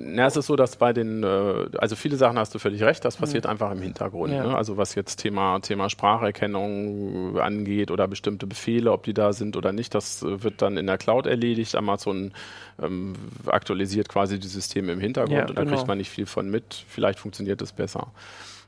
Na, 0.00 0.26
es 0.26 0.36
ist 0.36 0.46
so, 0.46 0.56
dass 0.56 0.76
bei 0.76 0.92
den, 0.92 1.22
äh, 1.22 1.66
also 1.78 1.96
viele 1.96 2.16
Sachen 2.16 2.38
hast 2.38 2.54
du 2.54 2.58
völlig 2.58 2.82
recht, 2.82 3.04
das 3.04 3.16
passiert 3.16 3.44
mhm. 3.44 3.50
einfach 3.50 3.70
im 3.72 3.82
Hintergrund. 3.82 4.32
Ja. 4.32 4.44
Ne? 4.44 4.56
Also 4.56 4.76
was 4.76 4.94
jetzt 4.94 5.16
Thema, 5.16 5.58
Thema 5.60 5.90
Spracherkennung 5.90 7.38
angeht 7.38 7.90
oder 7.90 8.06
bestimmte 8.06 8.46
Befehle, 8.46 8.92
ob 8.92 9.04
die 9.04 9.14
da 9.14 9.32
sind 9.32 9.56
oder 9.56 9.72
nicht, 9.72 9.94
das 9.94 10.22
wird 10.22 10.62
dann 10.62 10.76
in 10.76 10.86
der 10.86 10.98
Cloud 10.98 11.26
erledigt. 11.26 11.74
Amazon 11.74 12.32
ähm, 12.80 13.14
aktualisiert 13.46 14.08
quasi 14.08 14.38
die 14.38 14.48
Systeme 14.48 14.92
im 14.92 15.00
Hintergrund 15.00 15.38
ja, 15.38 15.46
und 15.46 15.56
da 15.56 15.62
kriegt 15.62 15.76
genau. 15.76 15.86
man 15.86 15.98
nicht 15.98 16.10
viel 16.10 16.26
von 16.26 16.50
mit. 16.50 16.84
Vielleicht 16.88 17.18
funktioniert 17.18 17.60
es 17.60 17.72
besser. 17.72 18.12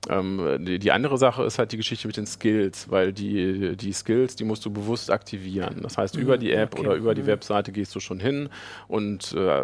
Ähm, 0.09 0.65
die, 0.65 0.79
die, 0.79 0.93
andere 0.93 1.19
Sache 1.19 1.45
ist 1.45 1.59
halt 1.59 1.73
die 1.73 1.77
Geschichte 1.77 2.07
mit 2.07 2.17
den 2.17 2.27
Skills, 2.27 2.91
weil 2.91 3.13
die, 3.13 3.77
die 3.77 3.93
Skills, 3.93 4.35
die 4.35 4.45
musst 4.45 4.65
du 4.65 4.71
bewusst 4.71 5.11
aktivieren. 5.11 5.81
Das 5.83 5.99
heißt, 5.99 6.17
mhm, 6.17 6.23
über 6.23 6.39
die 6.39 6.53
App 6.53 6.73
okay. 6.73 6.87
oder 6.87 6.97
über 6.97 7.15
die 7.15 7.23
mhm. 7.23 7.27
Webseite 7.27 7.71
gehst 7.71 7.95
du 7.95 8.01
schon 8.01 8.19
hin 8.19 8.49
und 8.89 9.35
äh, 9.35 9.63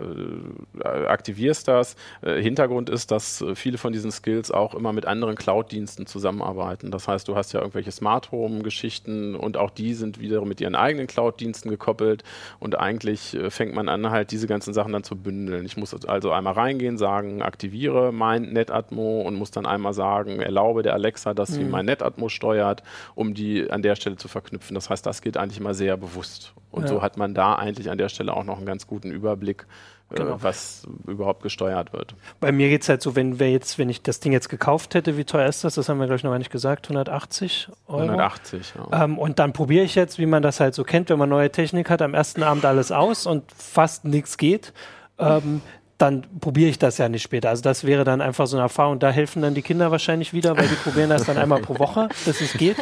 aktivierst 0.85 1.69
das. 1.69 1.97
Äh, 2.21 2.43
Hintergrund 2.43 2.91
ist, 2.91 3.11
dass 3.11 3.45
viele 3.55 3.79
von 3.79 3.95
diesen 3.95 4.13
Skills 4.13 4.51
auch 4.51 4.75
immer 4.75 4.93
mit 4.93 5.07
anderen 5.07 5.37
Cloud-Diensten 5.37 6.07
zusammenarbeiten. 6.07 6.91
Das 6.91 7.09
heißt, 7.09 7.27
du 7.29 7.35
hast 7.35 7.53
ja 7.55 7.61
irgendwelche 7.61 7.93
Smart 7.93 8.31
Home-Geschichten 8.31 9.37
und 9.37 9.57
auch 9.57 9.71
die 9.71 9.95
sind 9.95 10.21
wiederum 10.21 10.49
mit 10.49 10.61
ihren 10.61 10.75
eigenen 10.75 11.07
Cloud-Diensten 11.07 11.71
gekoppelt 11.71 12.25
und 12.59 12.79
eigentlich 12.79 13.35
äh, 13.35 13.49
fängt 13.49 13.75
man 13.75 13.89
an, 13.89 14.11
halt 14.11 14.33
diese 14.33 14.47
ganzen 14.47 14.75
Sachen 14.75 14.93
dann 14.93 15.03
zu 15.03 15.17
bündeln. 15.17 15.65
Ich 15.65 15.79
muss 15.79 15.95
also 16.05 16.31
einmal 16.31 16.53
reingehen, 16.53 16.99
sagen, 16.99 17.41
aktiviere 17.41 18.13
mein 18.13 18.53
NetAtmo 18.53 19.23
und 19.23 19.35
muss 19.35 19.51
dann 19.51 19.65
einmal 19.65 19.95
sagen, 19.95 20.26
sagen, 20.27 20.41
erlaube 20.41 20.83
der 20.83 20.95
Alexa, 20.95 21.35
dass 21.35 21.51
sie 21.51 21.65
mhm. 21.65 21.71
mein 21.71 21.87
Netatmo 21.87 22.29
steuert, 22.29 22.83
um 23.15 23.35
die 23.35 23.71
an 23.71 23.83
der 23.83 23.97
Stelle 23.97 24.17
zu 24.17 24.29
verknüpfen. 24.29 24.75
Das 24.75 24.91
heißt, 24.91 25.05
das 25.07 25.23
geht 25.23 25.37
eigentlich 25.37 25.61
immer 25.61 25.75
sehr 25.75 25.97
bewusst. 25.97 26.55
Und 26.71 26.83
ja. 26.83 26.89
so 26.89 27.03
hat 27.03 27.17
man 27.17 27.35
da 27.35 27.55
eigentlich 27.55 27.91
an 27.91 27.99
der 27.99 28.09
Stelle 28.09 28.35
auch 28.35 28.45
noch 28.45 28.59
einen 28.59 28.67
ganz 28.67 28.87
guten 28.87 29.11
Überblick, 29.11 29.67
äh, 30.11 30.17
Genau. 30.17 30.37
was 30.41 30.87
überhaupt 31.07 31.43
gesteuert 31.43 31.93
wird. 31.93 32.15
Bei 32.39 32.53
mir 32.53 32.69
geht 32.69 32.83
es 32.83 32.89
halt 32.89 33.03
so, 33.03 33.17
wenn 33.17 33.41
wir 33.41 33.51
jetzt, 33.51 33.79
wenn 33.79 33.89
ich 33.89 34.03
das 34.03 34.21
Ding 34.21 34.33
jetzt 34.33 34.49
gekauft 34.49 34.95
hätte, 34.95 35.17
wie 35.17 35.25
teuer 35.25 35.49
ist 35.49 35.65
das? 35.65 35.75
Das 35.75 35.89
haben 35.89 35.99
wir, 35.99 36.07
glaube 36.07 36.19
ich, 36.19 36.23
noch 36.23 36.31
gar 36.31 36.39
nicht 36.39 36.53
gesagt, 36.53 36.87
180 36.87 37.69
Euro. 37.89 38.03
180, 38.03 38.75
ja. 38.91 39.05
Ähm, 39.05 39.19
und 39.19 39.39
dann 39.39 39.53
probiere 39.53 39.85
ich 39.85 39.95
jetzt, 39.95 40.19
wie 40.19 40.27
man 40.27 40.43
das 40.43 40.61
halt 40.61 40.75
so 40.75 40.85
kennt, 40.85 41.11
wenn 41.11 41.19
man 41.19 41.29
neue 41.29 41.51
Technik 41.51 41.91
hat, 41.91 42.03
am 42.03 42.15
ersten 42.15 42.43
Abend 42.43 42.65
alles 42.65 42.93
aus 42.93 43.27
und 43.27 43.51
fast 43.53 44.05
nichts 44.05 44.37
geht. 44.37 44.73
Ähm, 45.19 45.63
dann 45.99 46.25
probiere 46.41 46.69
ich 46.69 46.79
das 46.79 46.99
ja 46.99 47.09
nicht 47.09 47.23
später. 47.23 47.49
Also 47.49 47.63
das 47.63 47.85
wäre 47.85 48.05
dann 48.05 48.21
einfach 48.21 48.47
so 48.47 48.57
eine 48.57 48.65
Erfahrung. 48.65 48.99
Da 48.99 49.11
helfen 49.11 49.41
dann 49.41 49.55
die 49.55 49.63
Kinder 49.63 49.91
wahrscheinlich 49.91 50.35
wieder, 50.35 50.55
weil 50.57 50.69
die 50.69 50.75
probieren 50.75 51.09
das 51.09 51.25
dann 51.25 51.39
einmal 51.39 51.63
pro 51.63 51.79
Woche, 51.79 52.09
dass 52.27 52.41
es 52.43 52.53
geht. 52.53 52.77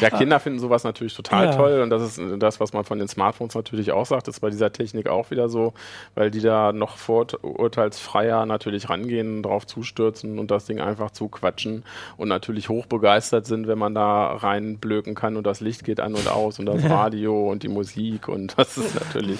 Ja, 0.00 0.10
Kinder 0.10 0.40
finden 0.40 0.58
sowas 0.58 0.82
natürlich 0.82 1.14
total 1.14 1.46
Ja. 1.46 1.54
toll 1.56 1.80
und 1.82 1.90
das 1.90 2.18
ist 2.18 2.20
das, 2.40 2.58
was 2.58 2.72
man 2.72 2.84
von 2.84 2.98
den 2.98 3.06
Smartphones 3.08 3.54
natürlich 3.54 3.92
auch 3.92 4.06
sagt, 4.06 4.26
ist 4.28 4.40
bei 4.40 4.50
dieser 4.50 4.72
Technik 4.72 5.08
auch 5.08 5.30
wieder 5.30 5.48
so, 5.48 5.72
weil 6.16 6.30
die 6.32 6.40
da 6.40 6.72
noch 6.72 6.96
vorurteilsfreier 6.96 8.46
natürlich 8.46 8.88
rangehen, 8.90 9.42
drauf 9.42 9.66
zustürzen 9.66 10.38
und 10.38 10.50
das 10.50 10.64
Ding 10.66 10.80
einfach 10.80 11.10
zuquatschen 11.12 11.84
und 12.16 12.28
natürlich 12.28 12.68
hochbegeistert 12.68 13.46
sind, 13.46 13.66
wenn 13.68 13.78
man 13.78 13.94
da 13.94 14.32
reinblöken 14.34 15.14
kann 15.14 15.36
und 15.36 15.46
das 15.46 15.60
Licht 15.60 15.84
geht 15.84 16.00
an 16.00 16.14
und 16.14 16.28
aus 16.28 16.58
und 16.58 16.66
das 16.66 16.84
Radio 16.88 17.50
und 17.50 17.62
die 17.62 17.68
Musik 17.68 18.28
und 18.28 18.58
das 18.58 18.76
ist 18.78 18.94
natürlich 18.94 19.38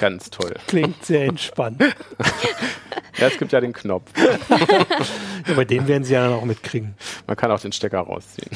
ganz 0.00 0.30
toll. 0.30 0.54
Klingt 0.66 1.04
sehr 1.04 1.26
entspannt. 1.26 1.82
Ja, 3.18 3.26
es 3.26 3.38
gibt 3.38 3.52
ja 3.52 3.60
den 3.60 3.72
Knopf. 3.72 4.10
Aber 5.50 5.64
den 5.64 5.88
werden 5.88 6.04
sie 6.04 6.14
ja 6.14 6.24
dann 6.24 6.34
auch 6.34 6.44
mitkriegen. 6.44 6.94
Man 7.26 7.36
kann 7.36 7.50
auch 7.50 7.60
den 7.60 7.72
Stecker 7.72 8.00
rausziehen. 8.00 8.50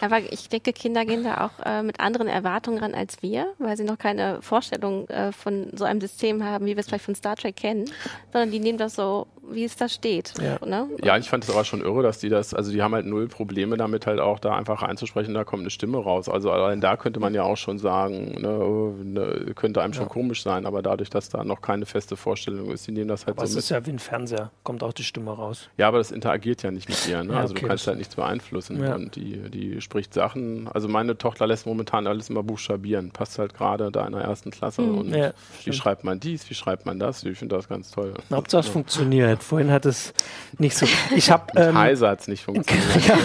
Aber 0.00 0.20
ich 0.20 0.48
denke, 0.48 0.72
Kinder 0.72 1.04
gehen 1.04 1.24
da 1.24 1.46
auch 1.46 1.64
äh, 1.64 1.82
mit 1.82 2.00
anderen 2.00 2.28
Erwartungen 2.28 2.78
ran 2.78 2.94
als 2.94 3.22
wir, 3.22 3.52
weil 3.58 3.76
sie 3.76 3.84
noch 3.84 3.98
keine 3.98 4.42
Vorstellung 4.42 5.08
äh, 5.08 5.32
von 5.32 5.68
so 5.72 5.84
einem 5.84 6.00
System 6.00 6.44
haben, 6.44 6.66
wie 6.66 6.76
wir 6.76 6.78
es 6.78 6.86
vielleicht 6.86 7.04
von 7.04 7.14
Star 7.14 7.36
Trek 7.36 7.56
kennen, 7.56 7.86
sondern 8.32 8.50
die 8.50 8.60
nehmen 8.60 8.78
das 8.78 8.94
so, 8.94 9.26
wie 9.50 9.64
es 9.64 9.76
da 9.76 9.88
steht. 9.88 10.32
Ja. 10.40 10.64
Ne? 10.66 10.88
Ja, 11.02 11.16
ich 11.16 11.28
fand 11.28 11.44
es 11.44 11.50
aber 11.50 11.64
schon 11.64 11.80
irre, 11.80 12.02
dass 12.02 12.18
die 12.18 12.28
das, 12.28 12.54
also 12.54 12.72
die 12.72 12.82
haben 12.82 12.94
halt 12.94 13.06
null 13.06 13.28
Probleme 13.28 13.76
damit 13.76 14.06
halt 14.06 14.20
auch 14.20 14.38
da 14.38 14.54
einfach 14.56 14.82
reinzusprechen, 14.82 15.34
da 15.34 15.44
kommt 15.44 15.60
eine 15.62 15.70
Stimme 15.70 15.98
raus. 15.98 16.28
Also 16.28 16.50
allein 16.50 16.80
da 16.80 16.96
könnte 16.96 17.20
man 17.20 17.34
ja 17.34 17.42
auch 17.44 17.56
schon 17.56 17.78
sagen, 17.78 18.40
ne, 18.40 18.94
ne, 19.04 19.52
könnte 19.54 19.82
einem 19.82 19.92
schon 19.92 20.08
komisch 20.08 20.42
sein, 20.42 20.66
aber 20.66 20.82
dadurch, 20.82 21.10
dass 21.10 21.28
da 21.28 21.44
noch 21.44 21.60
keine 21.62 21.86
feste 21.86 22.16
Vorstellung 22.16 22.70
ist, 22.70 22.86
die 22.86 22.92
nehmen 22.92 23.08
das 23.08 23.26
halt 23.26 23.36
Aber 23.38 23.46
so 23.46 23.50
es 23.52 23.54
mit. 23.56 23.64
ist 23.64 23.70
ja 23.70 23.86
wie 23.86 23.90
ein 23.90 23.98
Fernseher, 23.98 24.50
kommt 24.62 24.82
auch 24.82 24.92
die 24.92 25.04
Stimme 25.04 25.30
raus. 25.30 25.68
Ja, 25.76 25.88
aber 25.88 25.98
das 25.98 26.10
interagiert 26.10 26.62
ja 26.62 26.70
nicht 26.70 26.88
mit 26.88 27.06
ihr. 27.08 27.22
Ne? 27.22 27.32
Ja, 27.34 27.40
also 27.40 27.52
okay, 27.52 27.62
du 27.62 27.68
kannst 27.68 27.84
das 27.84 27.88
halt 27.88 27.98
nichts 27.98 28.14
beeinflussen. 28.16 28.82
Ja. 28.82 28.94
Und 28.94 29.16
die, 29.16 29.38
die 29.50 29.80
spricht 29.80 30.12
Sachen. 30.14 30.68
Also 30.68 30.88
meine 30.88 31.16
Tochter 31.18 31.46
lässt 31.46 31.66
momentan 31.66 32.06
alles 32.06 32.30
immer 32.30 32.42
buchstabieren. 32.42 33.10
Passt 33.10 33.38
halt 33.38 33.54
gerade 33.54 33.90
da 33.90 34.06
in 34.06 34.12
der 34.12 34.22
ersten 34.22 34.50
Klasse. 34.50 34.82
Und 34.82 35.08
Mhm. 35.08 35.14
Ja, 35.14 35.30
wie 35.30 35.60
stimmt. 35.62 35.76
schreibt 35.76 36.04
man 36.04 36.18
dies, 36.20 36.48
wie 36.50 36.54
schreibt 36.54 36.86
man 36.86 36.98
das? 36.98 37.22
Ich 37.24 37.38
finde 37.38 37.56
das 37.56 37.68
ganz 37.68 37.90
toll. 37.90 38.14
Hauptsache 38.32 38.60
es 38.60 38.68
funktioniert. 38.68 39.35
Vorhin 39.42 39.70
hat 39.70 39.86
es 39.86 40.12
nicht 40.58 40.76
so. 40.76 40.86
Ich 41.14 41.30
habe 41.30 41.44
ähm, 41.56 41.76
Heiser 41.76 42.10
hat 42.10 42.20
es 42.20 42.28
nicht 42.28 42.44
funktioniert. 42.44 43.06
ja, 43.08 43.16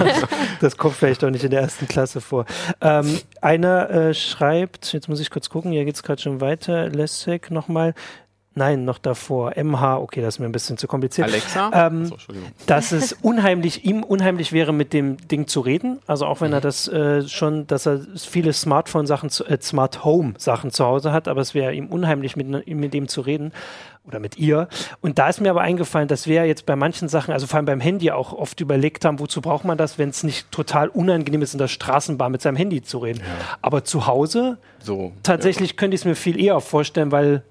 das 0.59 0.77
kommt 0.77 0.95
vielleicht 0.95 1.23
auch 1.23 1.29
nicht 1.29 1.43
in 1.43 1.51
der 1.51 1.61
ersten 1.61 1.87
Klasse 1.87 2.21
vor. 2.21 2.45
Ähm, 2.81 3.19
einer 3.41 3.89
äh, 3.89 4.13
schreibt, 4.13 4.93
jetzt 4.93 5.09
muss 5.09 5.19
ich 5.19 5.29
kurz 5.29 5.49
gucken, 5.49 5.71
hier 5.71 5.85
geht 5.85 5.95
es 5.95 6.03
gerade 6.03 6.21
schon 6.21 6.41
weiter. 6.41 6.89
Lessig 6.89 7.51
nochmal. 7.51 7.93
Nein, 8.53 8.83
noch 8.83 8.97
davor. 8.97 9.53
MH, 9.55 9.99
okay, 9.99 10.21
das 10.21 10.35
ist 10.35 10.39
mir 10.39 10.45
ein 10.45 10.51
bisschen 10.51 10.77
zu 10.77 10.85
kompliziert. 10.85 11.29
Alexa? 11.29 11.71
Ähm, 11.73 12.03
Entschuldigung. 12.11 12.49
dass 12.65 12.91
es 12.91 13.13
unheimlich, 13.13 13.85
ihm 13.85 14.03
unheimlich 14.03 14.51
wäre, 14.51 14.73
mit 14.73 14.91
dem 14.91 15.25
Ding 15.29 15.47
zu 15.47 15.61
reden. 15.61 15.99
Also 16.05 16.25
auch 16.25 16.41
wenn 16.41 16.51
er 16.51 16.59
das 16.59 16.89
äh, 16.89 17.25
schon, 17.29 17.65
dass 17.67 17.87
er 17.87 18.01
viele 18.17 18.51
Smartphone-Sachen, 18.51 19.29
äh, 19.47 19.57
Smart 19.61 20.03
Home-Sachen 20.03 20.71
zu 20.71 20.83
Hause 20.83 21.13
hat, 21.13 21.29
aber 21.29 21.39
es 21.39 21.53
wäre 21.53 21.73
ihm 21.73 21.87
unheimlich, 21.87 22.35
mit, 22.35 22.67
mit 22.67 22.93
dem 22.93 23.07
zu 23.07 23.21
reden 23.21 23.53
oder 24.05 24.19
mit 24.19 24.37
ihr. 24.37 24.67
Und 25.01 25.19
da 25.19 25.29
ist 25.29 25.41
mir 25.41 25.51
aber 25.51 25.61
eingefallen, 25.61 26.07
dass 26.07 26.27
wir 26.27 26.45
jetzt 26.45 26.65
bei 26.65 26.75
manchen 26.75 27.07
Sachen, 27.07 27.33
also 27.33 27.45
vor 27.47 27.57
allem 27.57 27.65
beim 27.65 27.79
Handy 27.79 28.11
auch 28.11 28.33
oft 28.33 28.59
überlegt 28.59 29.05
haben, 29.05 29.19
wozu 29.19 29.41
braucht 29.41 29.63
man 29.63 29.77
das, 29.77 29.97
wenn 29.97 30.09
es 30.09 30.23
nicht 30.23 30.51
total 30.51 30.89
unangenehm 30.89 31.41
ist, 31.41 31.53
in 31.53 31.59
der 31.59 31.67
Straßenbahn 31.67 32.31
mit 32.31 32.41
seinem 32.41 32.55
Handy 32.55 32.81
zu 32.81 32.99
reden. 32.99 33.21
Aber 33.61 33.83
zu 33.83 34.07
Hause 34.07 34.57
So. 34.79 35.11
tatsächlich 35.23 35.77
könnte 35.77 35.95
ich 35.95 36.01
es 36.01 36.05
mir 36.05 36.15
viel 36.15 36.39
eher 36.39 36.59
vorstellen, 36.61 37.11
weil 37.11 37.43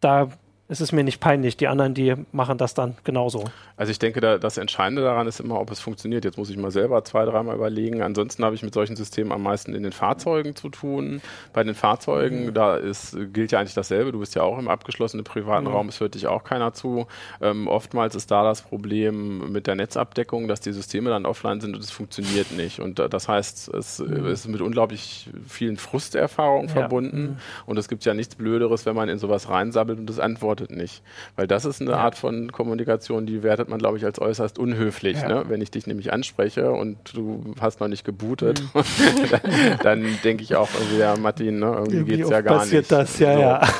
da 0.00 0.28
ist 0.72 0.80
es 0.80 0.90
mir 0.90 1.04
nicht 1.04 1.20
peinlich. 1.20 1.56
Die 1.56 1.68
anderen, 1.68 1.94
die 1.94 2.14
machen 2.32 2.58
das 2.58 2.74
dann 2.74 2.96
genauso. 3.04 3.44
Also 3.76 3.90
ich 3.92 3.98
denke, 3.98 4.20
da, 4.20 4.38
das 4.38 4.56
Entscheidende 4.56 5.02
daran 5.02 5.26
ist 5.26 5.38
immer, 5.40 5.60
ob 5.60 5.70
es 5.70 5.80
funktioniert. 5.80 6.24
Jetzt 6.24 6.38
muss 6.38 6.50
ich 6.50 6.56
mal 6.56 6.70
selber 6.70 7.04
zwei, 7.04 7.24
dreimal 7.24 7.54
überlegen. 7.54 8.02
Ansonsten 8.02 8.44
habe 8.44 8.54
ich 8.54 8.62
mit 8.62 8.72
solchen 8.74 8.96
Systemen 8.96 9.32
am 9.32 9.42
meisten 9.42 9.74
in 9.74 9.82
den 9.82 9.92
Fahrzeugen 9.92 10.56
zu 10.56 10.68
tun. 10.70 11.20
Bei 11.52 11.62
den 11.62 11.74
Fahrzeugen, 11.74 12.54
da 12.54 12.76
ist, 12.76 13.16
gilt 13.32 13.52
ja 13.52 13.60
eigentlich 13.60 13.74
dasselbe. 13.74 14.12
Du 14.12 14.18
bist 14.20 14.34
ja 14.34 14.42
auch 14.42 14.58
im 14.58 14.68
abgeschlossenen 14.68 15.24
privaten 15.24 15.66
Raum, 15.66 15.88
es 15.88 16.00
hört 16.00 16.14
dich 16.14 16.26
auch 16.26 16.44
keiner 16.44 16.72
zu. 16.72 17.06
Ähm, 17.40 17.68
oftmals 17.68 18.14
ist 18.14 18.30
da 18.30 18.42
das 18.42 18.62
Problem 18.62 19.52
mit 19.52 19.66
der 19.66 19.74
Netzabdeckung, 19.74 20.48
dass 20.48 20.60
die 20.60 20.72
Systeme 20.72 21.10
dann 21.10 21.26
offline 21.26 21.60
sind 21.60 21.74
und 21.76 21.82
es 21.82 21.90
funktioniert 21.90 22.52
nicht. 22.52 22.80
Und 22.80 22.98
das 22.98 23.28
heißt, 23.28 23.68
es 23.74 24.00
äh, 24.00 24.30
ist 24.32 24.48
mit 24.48 24.60
unglaublich 24.60 25.28
vielen 25.46 25.76
Frusterfahrungen 25.76 26.68
Ja. 26.68 26.74
verbunden. 26.74 27.38
Und 27.66 27.78
es 27.78 27.88
gibt 27.88 28.04
ja 28.04 28.14
nichts 28.14 28.36
Blöderes, 28.36 28.86
wenn 28.86 28.94
man 28.96 29.08
in 29.08 29.18
sowas 29.18 29.48
reinsabbelt 29.48 29.98
und 29.98 30.08
es 30.08 30.18
antwortet 30.18 30.61
nicht. 30.70 31.02
Weil 31.36 31.46
das 31.46 31.64
ist 31.64 31.80
eine 31.80 31.96
Art 31.96 32.16
von 32.16 32.52
Kommunikation, 32.52 33.26
die 33.26 33.42
wertet 33.42 33.68
man, 33.68 33.78
glaube 33.78 33.96
ich, 33.98 34.04
als 34.04 34.20
äußerst 34.20 34.58
unhöflich. 34.58 35.20
Ja. 35.20 35.28
Ne? 35.28 35.44
Wenn 35.48 35.60
ich 35.60 35.70
dich 35.70 35.86
nämlich 35.86 36.12
anspreche 36.12 36.70
und 36.70 36.96
du 37.16 37.54
hast 37.60 37.80
noch 37.80 37.88
nicht 37.88 38.04
gebootet, 38.04 38.62
dann, 39.30 39.40
dann 39.82 40.18
denke 40.24 40.42
ich 40.42 40.54
auch 40.56 40.68
irgendwie, 40.78 40.98
ja, 40.98 41.16
Martin, 41.16 41.58
ne? 41.58 41.66
irgendwie 41.66 42.06
Wie 42.06 42.16
geht 42.16 42.24
es 42.24 42.30
ja 42.30 42.40
gar 42.40 42.58
passiert 42.58 42.82
nicht. 42.82 42.92
das? 42.92 43.18
Ja, 43.18 43.34
So. 43.34 43.40
ja. 43.40 43.60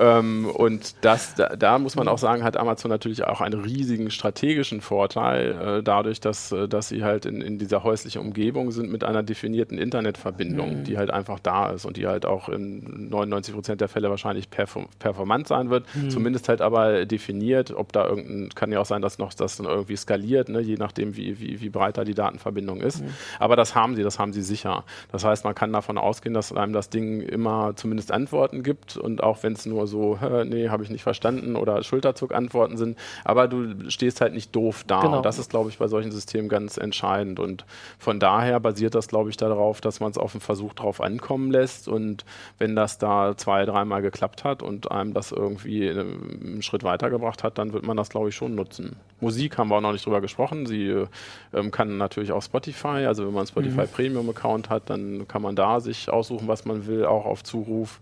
Ähm, 0.00 0.46
und 0.46 0.94
das, 1.04 1.34
da, 1.34 1.50
da 1.54 1.78
muss 1.78 1.96
man 1.96 2.08
auch 2.08 2.16
sagen, 2.18 2.42
hat 2.44 2.56
Amazon 2.56 2.88
natürlich 2.90 3.24
auch 3.24 3.42
einen 3.42 3.60
riesigen 3.60 4.10
strategischen 4.10 4.80
Vorteil, 4.80 5.78
äh, 5.78 5.82
dadurch, 5.82 6.18
dass, 6.18 6.50
äh, 6.50 6.66
dass 6.66 6.88
sie 6.88 7.04
halt 7.04 7.26
in, 7.26 7.42
in 7.42 7.58
dieser 7.58 7.84
häuslichen 7.84 8.20
Umgebung 8.22 8.70
sind 8.72 8.90
mit 8.90 9.04
einer 9.04 9.22
definierten 9.22 9.76
Internetverbindung, 9.78 10.78
Mhm. 10.80 10.84
die 10.84 10.96
halt 10.96 11.10
einfach 11.10 11.38
da 11.40 11.70
ist 11.70 11.84
und 11.84 11.98
die 11.98 12.06
halt 12.06 12.24
auch 12.24 12.48
in 12.48 13.10
99 13.10 13.54
Prozent 13.54 13.80
der 13.82 13.88
Fälle 13.88 14.08
wahrscheinlich 14.08 14.48
perform 14.50 14.86
performant 14.98 15.46
sein 15.46 15.68
wird. 15.68 15.84
Mhm. 15.94 16.10
Zumindest 16.12 16.48
halt 16.48 16.60
aber 16.60 17.06
definiert, 17.06 17.72
ob 17.72 17.92
da 17.92 18.06
irgendein, 18.06 18.50
kann 18.54 18.70
ja 18.72 18.80
auch 18.80 18.86
sein, 18.86 19.02
dass 19.02 19.18
noch 19.18 19.32
das 19.34 19.56
dann 19.56 19.66
irgendwie 19.66 19.96
skaliert, 19.96 20.48
ne, 20.48 20.60
je 20.60 20.76
nachdem, 20.76 21.16
wie, 21.16 21.40
wie, 21.40 21.60
wie 21.60 21.68
breit 21.68 21.96
da 21.96 22.04
die 22.04 22.14
Datenverbindung 22.14 22.80
ist. 22.80 23.02
Aber 23.38 23.56
das 23.56 23.74
haben 23.74 23.96
sie, 23.96 24.02
das 24.02 24.18
haben 24.18 24.32
sie 24.32 24.42
sicher. 24.42 24.84
Das 25.10 25.24
heißt, 25.24 25.44
man 25.44 25.54
kann 25.54 25.72
davon 25.72 25.98
ausgehen, 25.98 26.34
dass 26.34 26.52
einem 26.52 26.72
das 26.72 26.90
Ding 26.90 27.20
immer 27.22 27.74
zumindest 27.76 28.12
Antworten 28.12 28.62
gibt 28.62 28.96
und 28.96 29.22
auch 29.22 29.42
wenn 29.42 29.54
es 29.54 29.66
nur 29.66 29.86
so, 29.86 30.18
"Hä, 30.20 30.44
nee, 30.44 30.68
habe 30.68 30.82
ich 30.84 30.90
nicht 30.90 31.02
verstanden 31.02 31.56
oder 31.56 31.82
Schulterzuck-Antworten 31.82 32.76
sind, 32.76 32.98
aber 33.24 33.48
du 33.48 33.90
stehst 33.90 34.20
halt 34.20 34.34
nicht 34.34 34.54
doof 34.54 34.84
da. 34.86 35.00
Genau. 35.00 35.16
Und 35.18 35.26
das 35.26 35.38
ist, 35.38 35.50
glaube 35.50 35.70
ich, 35.70 35.78
bei 35.78 35.88
solchen 35.88 36.12
Systemen 36.12 36.48
ganz 36.48 36.76
entscheidend. 36.76 37.40
Und 37.40 37.64
von 37.98 38.20
daher 38.20 38.60
basiert 38.60 38.94
das, 38.94 39.08
glaube 39.08 39.30
ich, 39.30 39.36
darauf, 39.36 39.80
dass 39.80 40.00
man 40.00 40.10
es 40.10 40.18
auf 40.18 40.32
den 40.32 40.40
Versuch 40.40 40.74
drauf 40.74 41.00
ankommen 41.00 41.50
lässt 41.50 41.88
und 41.88 42.24
wenn 42.58 42.76
das 42.76 42.98
da 42.98 43.36
zwei, 43.36 43.64
dreimal 43.64 44.02
geklappt 44.02 44.44
hat 44.44 44.62
und 44.62 44.90
einem 44.90 45.14
das 45.14 45.32
irgendwie 45.32 45.91
einen 46.00 46.62
Schritt 46.62 46.84
weitergebracht 46.84 47.42
hat, 47.42 47.58
dann 47.58 47.72
wird 47.72 47.84
man 47.84 47.96
das, 47.96 48.08
glaube 48.08 48.28
ich, 48.28 48.34
schon 48.34 48.54
nutzen. 48.54 48.96
Musik 49.20 49.58
haben 49.58 49.68
wir 49.68 49.76
auch 49.76 49.80
noch 49.80 49.92
nicht 49.92 50.04
drüber 50.04 50.20
gesprochen. 50.20 50.66
Sie 50.66 50.86
äh, 50.88 51.06
ähm, 51.52 51.70
kann 51.70 51.96
natürlich 51.96 52.32
auch 52.32 52.42
Spotify, 52.42 53.06
also 53.06 53.24
wenn 53.26 53.32
man 53.32 53.40
einen 53.40 53.48
Spotify 53.48 53.86
Premium 53.86 54.28
Account 54.30 54.70
hat, 54.70 54.90
dann 54.90 55.26
kann 55.28 55.42
man 55.42 55.56
da 55.56 55.80
sich 55.80 56.10
aussuchen, 56.10 56.48
was 56.48 56.64
man 56.64 56.86
will, 56.86 57.04
auch 57.04 57.24
auf 57.24 57.42
Zuruf. 57.42 58.00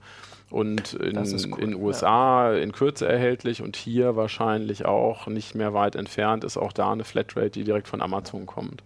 Und 0.50 0.94
in 0.94 1.16
cool, 1.16 1.60
in 1.60 1.74
USA 1.76 2.52
in 2.52 2.72
Kürze 2.72 3.06
erhältlich 3.06 3.62
und 3.62 3.76
hier 3.76 4.16
wahrscheinlich 4.16 4.84
auch 4.84 5.28
nicht 5.28 5.54
mehr 5.54 5.74
weit 5.74 5.94
entfernt 5.94 6.42
ist 6.42 6.56
auch 6.56 6.72
da 6.72 6.90
eine 6.90 7.04
Flatrate, 7.04 7.50
die 7.50 7.62
direkt 7.62 7.86
von 7.86 8.02
Amazon 8.02 8.46
kommt. 8.46 8.82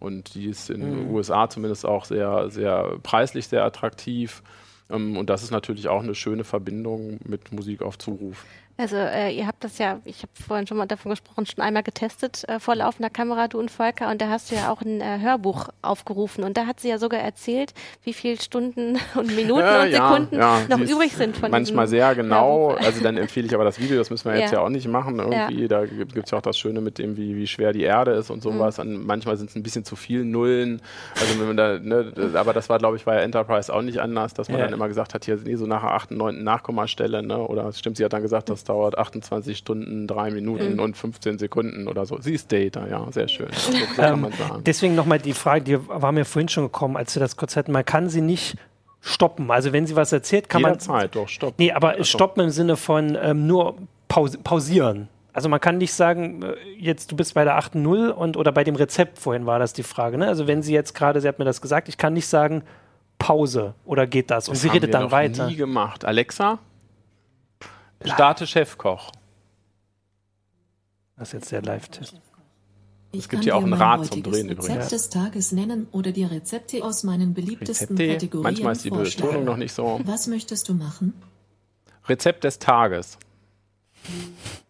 Und 0.00 0.34
die 0.34 0.46
ist 0.46 0.70
in 0.70 0.80
den 0.80 1.10
USA 1.10 1.48
zumindest 1.48 1.86
auch 1.86 2.04
sehr, 2.04 2.50
sehr 2.50 2.98
preislich 3.02 3.48
sehr 3.48 3.64
attraktiv. 3.64 4.42
Ähm, 4.90 5.16
Und 5.16 5.30
das 5.30 5.42
ist 5.42 5.50
natürlich 5.50 5.88
auch 5.88 6.02
eine 6.02 6.14
schöne 6.14 6.44
Verbindung 6.44 7.18
mit 7.24 7.52
Musik 7.52 7.82
auf 7.82 7.98
Zuruf. 7.98 8.46
Also 8.76 8.96
äh, 8.96 9.30
ihr 9.30 9.46
habt 9.46 9.62
das 9.62 9.78
ja, 9.78 10.00
ich 10.04 10.18
habe 10.22 10.32
vorhin 10.34 10.66
schon 10.66 10.76
mal 10.76 10.86
davon 10.86 11.10
gesprochen, 11.10 11.46
schon 11.46 11.62
einmal 11.62 11.84
getestet 11.84 12.42
äh, 12.48 12.58
vor 12.58 12.74
laufender 12.74 13.08
Kamera, 13.08 13.46
du 13.46 13.60
und 13.60 13.70
Volker, 13.70 14.10
und 14.10 14.20
da 14.20 14.28
hast 14.28 14.50
du 14.50 14.56
ja 14.56 14.72
auch 14.72 14.80
ein 14.82 15.00
äh, 15.00 15.20
Hörbuch 15.20 15.68
aufgerufen 15.80 16.42
und 16.42 16.56
da 16.56 16.66
hat 16.66 16.80
sie 16.80 16.88
ja 16.88 16.98
sogar 16.98 17.20
erzählt, 17.20 17.72
wie 18.02 18.12
viele 18.12 18.40
Stunden 18.40 18.98
und 19.14 19.34
Minuten 19.36 19.62
und 19.62 19.92
Sekunden 19.92 20.38
noch 20.38 20.78
sie 20.84 20.92
übrig 20.92 21.12
sind 21.12 21.36
von 21.36 21.52
Manchmal 21.52 21.86
sehr 21.86 22.16
genau. 22.16 22.70
Hörbuch. 22.70 22.84
Also 22.84 23.00
dann 23.00 23.16
empfehle 23.16 23.46
ich 23.46 23.54
aber 23.54 23.62
das 23.62 23.78
Video, 23.78 23.96
das 23.96 24.10
müssen 24.10 24.28
wir 24.32 24.38
jetzt 24.40 24.50
Ja. 24.52 24.58
ja 24.58 24.64
auch 24.64 24.70
nicht 24.70 24.88
machen. 24.88 25.20
Irgendwie, 25.20 25.68
da 25.68 25.86
gibt 25.86 26.16
es 26.24 26.32
ja 26.32 26.38
auch 26.38 26.42
das 26.42 26.58
Schöne 26.58 26.80
mit 26.80 26.98
dem, 26.98 27.16
wie, 27.16 27.36
wie 27.36 27.46
schwer 27.46 27.72
die 27.72 27.82
Erde 27.82 28.10
ist 28.12 28.30
und 28.30 28.42
sowas. 28.42 28.78
Mhm. 28.78 28.82
Und 28.96 29.06
manchmal 29.06 29.36
sind 29.36 29.50
es 29.50 29.56
ein 29.56 29.62
bisschen 29.62 29.84
zu 29.84 29.94
viele 29.94 30.24
Nullen. 30.24 30.82
Also 31.20 31.38
wenn 31.38 31.46
man 31.46 31.56
da, 31.56 31.78
ne, 31.78 32.12
aber 32.34 32.52
das 32.52 32.68
war, 32.68 32.78
glaube 32.78 32.96
ich, 32.96 33.04
bei 33.04 33.18
Enterprise 33.18 33.72
auch 33.72 33.82
nicht 33.82 34.00
anders, 34.00 34.34
dass 34.34 34.48
man 34.48 34.58
Ja. 34.58 34.64
dann 34.64 34.74
immer 34.74 34.88
gesagt 34.88 35.14
hat, 35.14 35.24
hier 35.24 35.38
nee, 35.44 35.54
so 35.54 35.66
nach 35.66 35.82
der 35.82 35.92
8., 35.92 36.10
9. 36.10 36.42
Nachkommastelle, 36.42 37.22
ne? 37.22 37.38
Oder 37.38 37.72
stimmt, 37.72 37.98
sie 37.98 38.04
hat 38.04 38.12
dann 38.12 38.22
gesagt, 38.22 38.50
das 38.64 38.74
dauert 38.74 38.96
28 38.98 39.58
Stunden, 39.58 40.06
3 40.06 40.30
Mhm. 40.30 40.34
Minuten 40.34 40.80
und 40.80 40.96
15 40.96 41.38
Sekunden 41.38 41.86
oder 41.86 42.06
so. 42.06 42.18
Sie 42.20 42.32
ist 42.34 42.50
Data, 42.50 42.86
ja, 42.88 43.06
sehr 43.12 43.28
schön. 43.28 43.48
So 43.52 43.72
kann 43.96 44.14
Ähm, 44.14 44.20
man 44.22 44.32
sagen. 44.32 44.62
deswegen 44.64 44.94
nochmal 44.94 45.18
die 45.18 45.34
Frage, 45.34 45.64
die 45.64 45.88
war 45.88 46.12
mir 46.12 46.24
vorhin 46.24 46.48
schon 46.48 46.64
gekommen, 46.64 46.96
als 46.96 47.14
wir 47.14 47.20
das 47.20 47.36
kurz 47.36 47.56
hatten. 47.56 47.72
Man 47.72 47.84
kann 47.84 48.08
sie 48.08 48.20
nicht 48.22 48.56
stoppen. 49.00 49.50
Also 49.50 49.72
wenn 49.72 49.86
sie 49.86 49.96
was 49.96 50.12
erzählt, 50.12 50.48
kann 50.48 50.62
man. 50.62 50.72
Jederzeit, 50.72 51.14
doch, 51.14 51.28
stopp. 51.28 51.54
Nee, 51.58 51.72
aber 51.72 51.90
Also, 51.90 52.04
stoppen 52.04 52.42
im 52.44 52.50
Sinne 52.50 52.76
von 52.76 53.16
ähm, 53.20 53.46
nur 53.46 53.76
paus 54.08 54.36
pausieren. 54.42 55.08
Also 55.34 55.48
man 55.48 55.60
kann 55.60 55.78
nicht 55.78 55.92
sagen, 55.92 56.42
äh, 56.42 56.54
jetzt 56.78 57.10
du 57.12 57.16
bist 57.16 57.34
bei 57.34 57.44
der 57.44 57.58
8.0 57.58 58.08
und 58.10 58.36
oder 58.36 58.50
bei 58.52 58.64
dem 58.64 58.76
Rezept 58.76 59.18
vorhin 59.18 59.44
war 59.46 59.58
das 59.58 59.72
die 59.74 59.82
Frage. 59.82 60.16
Ne? 60.16 60.26
Also 60.28 60.46
wenn 60.46 60.62
sie 60.62 60.72
jetzt 60.72 60.94
gerade, 60.94 61.20
sie 61.20 61.28
hat 61.28 61.38
mir 61.38 61.44
das 61.44 61.60
gesagt, 61.60 61.88
ich 61.88 61.98
kann 61.98 62.14
nicht 62.14 62.26
sagen 62.28 62.62
Pause 63.18 63.74
oder 63.84 64.06
geht 64.06 64.30
das? 64.30 64.48
Und 64.48 64.54
Das 64.54 64.62
sie 64.62 64.68
haben 64.68 64.74
redet 64.74 64.88
wir 64.88 64.92
dann 64.92 65.02
noch 65.04 65.10
weiter. 65.12 65.48
nie 65.48 65.56
gemacht. 65.56 66.04
Alexa? 66.04 66.58
Starte 68.04 68.46
Chefkoch. 68.46 69.10
Das 71.16 71.28
ist 71.28 71.32
jetzt 71.32 71.52
der 71.52 71.62
Live-Test. 71.62 72.14
Es 73.16 73.28
gibt 73.28 73.44
hier 73.44 73.56
auch 73.56 73.62
ein 73.62 73.72
Rad 73.72 74.06
zum 74.06 74.22
Drehen 74.22 74.48
Rezept 74.48 74.64
übrigens. 74.64 74.88
des 74.88 75.08
Tages 75.08 75.52
nennen 75.52 75.86
oder 75.92 76.10
die 76.10 76.24
Rezepte 76.24 76.84
aus 76.84 77.04
meinen 77.04 77.32
beliebtesten 77.32 77.96
Rezepte. 77.96 78.12
Kategorien 78.14 78.42
Manchmal 78.42 78.72
ist 78.72 78.84
die 78.84 78.88
vorschlagen. 78.88 79.28
Betonung 79.28 79.44
noch 79.44 79.56
nicht 79.56 79.72
so. 79.72 80.00
Was 80.04 80.26
möchtest 80.26 80.68
du 80.68 80.74
machen? 80.74 81.14
Rezept 82.08 82.42
des 82.44 82.58
Tages. 82.58 83.18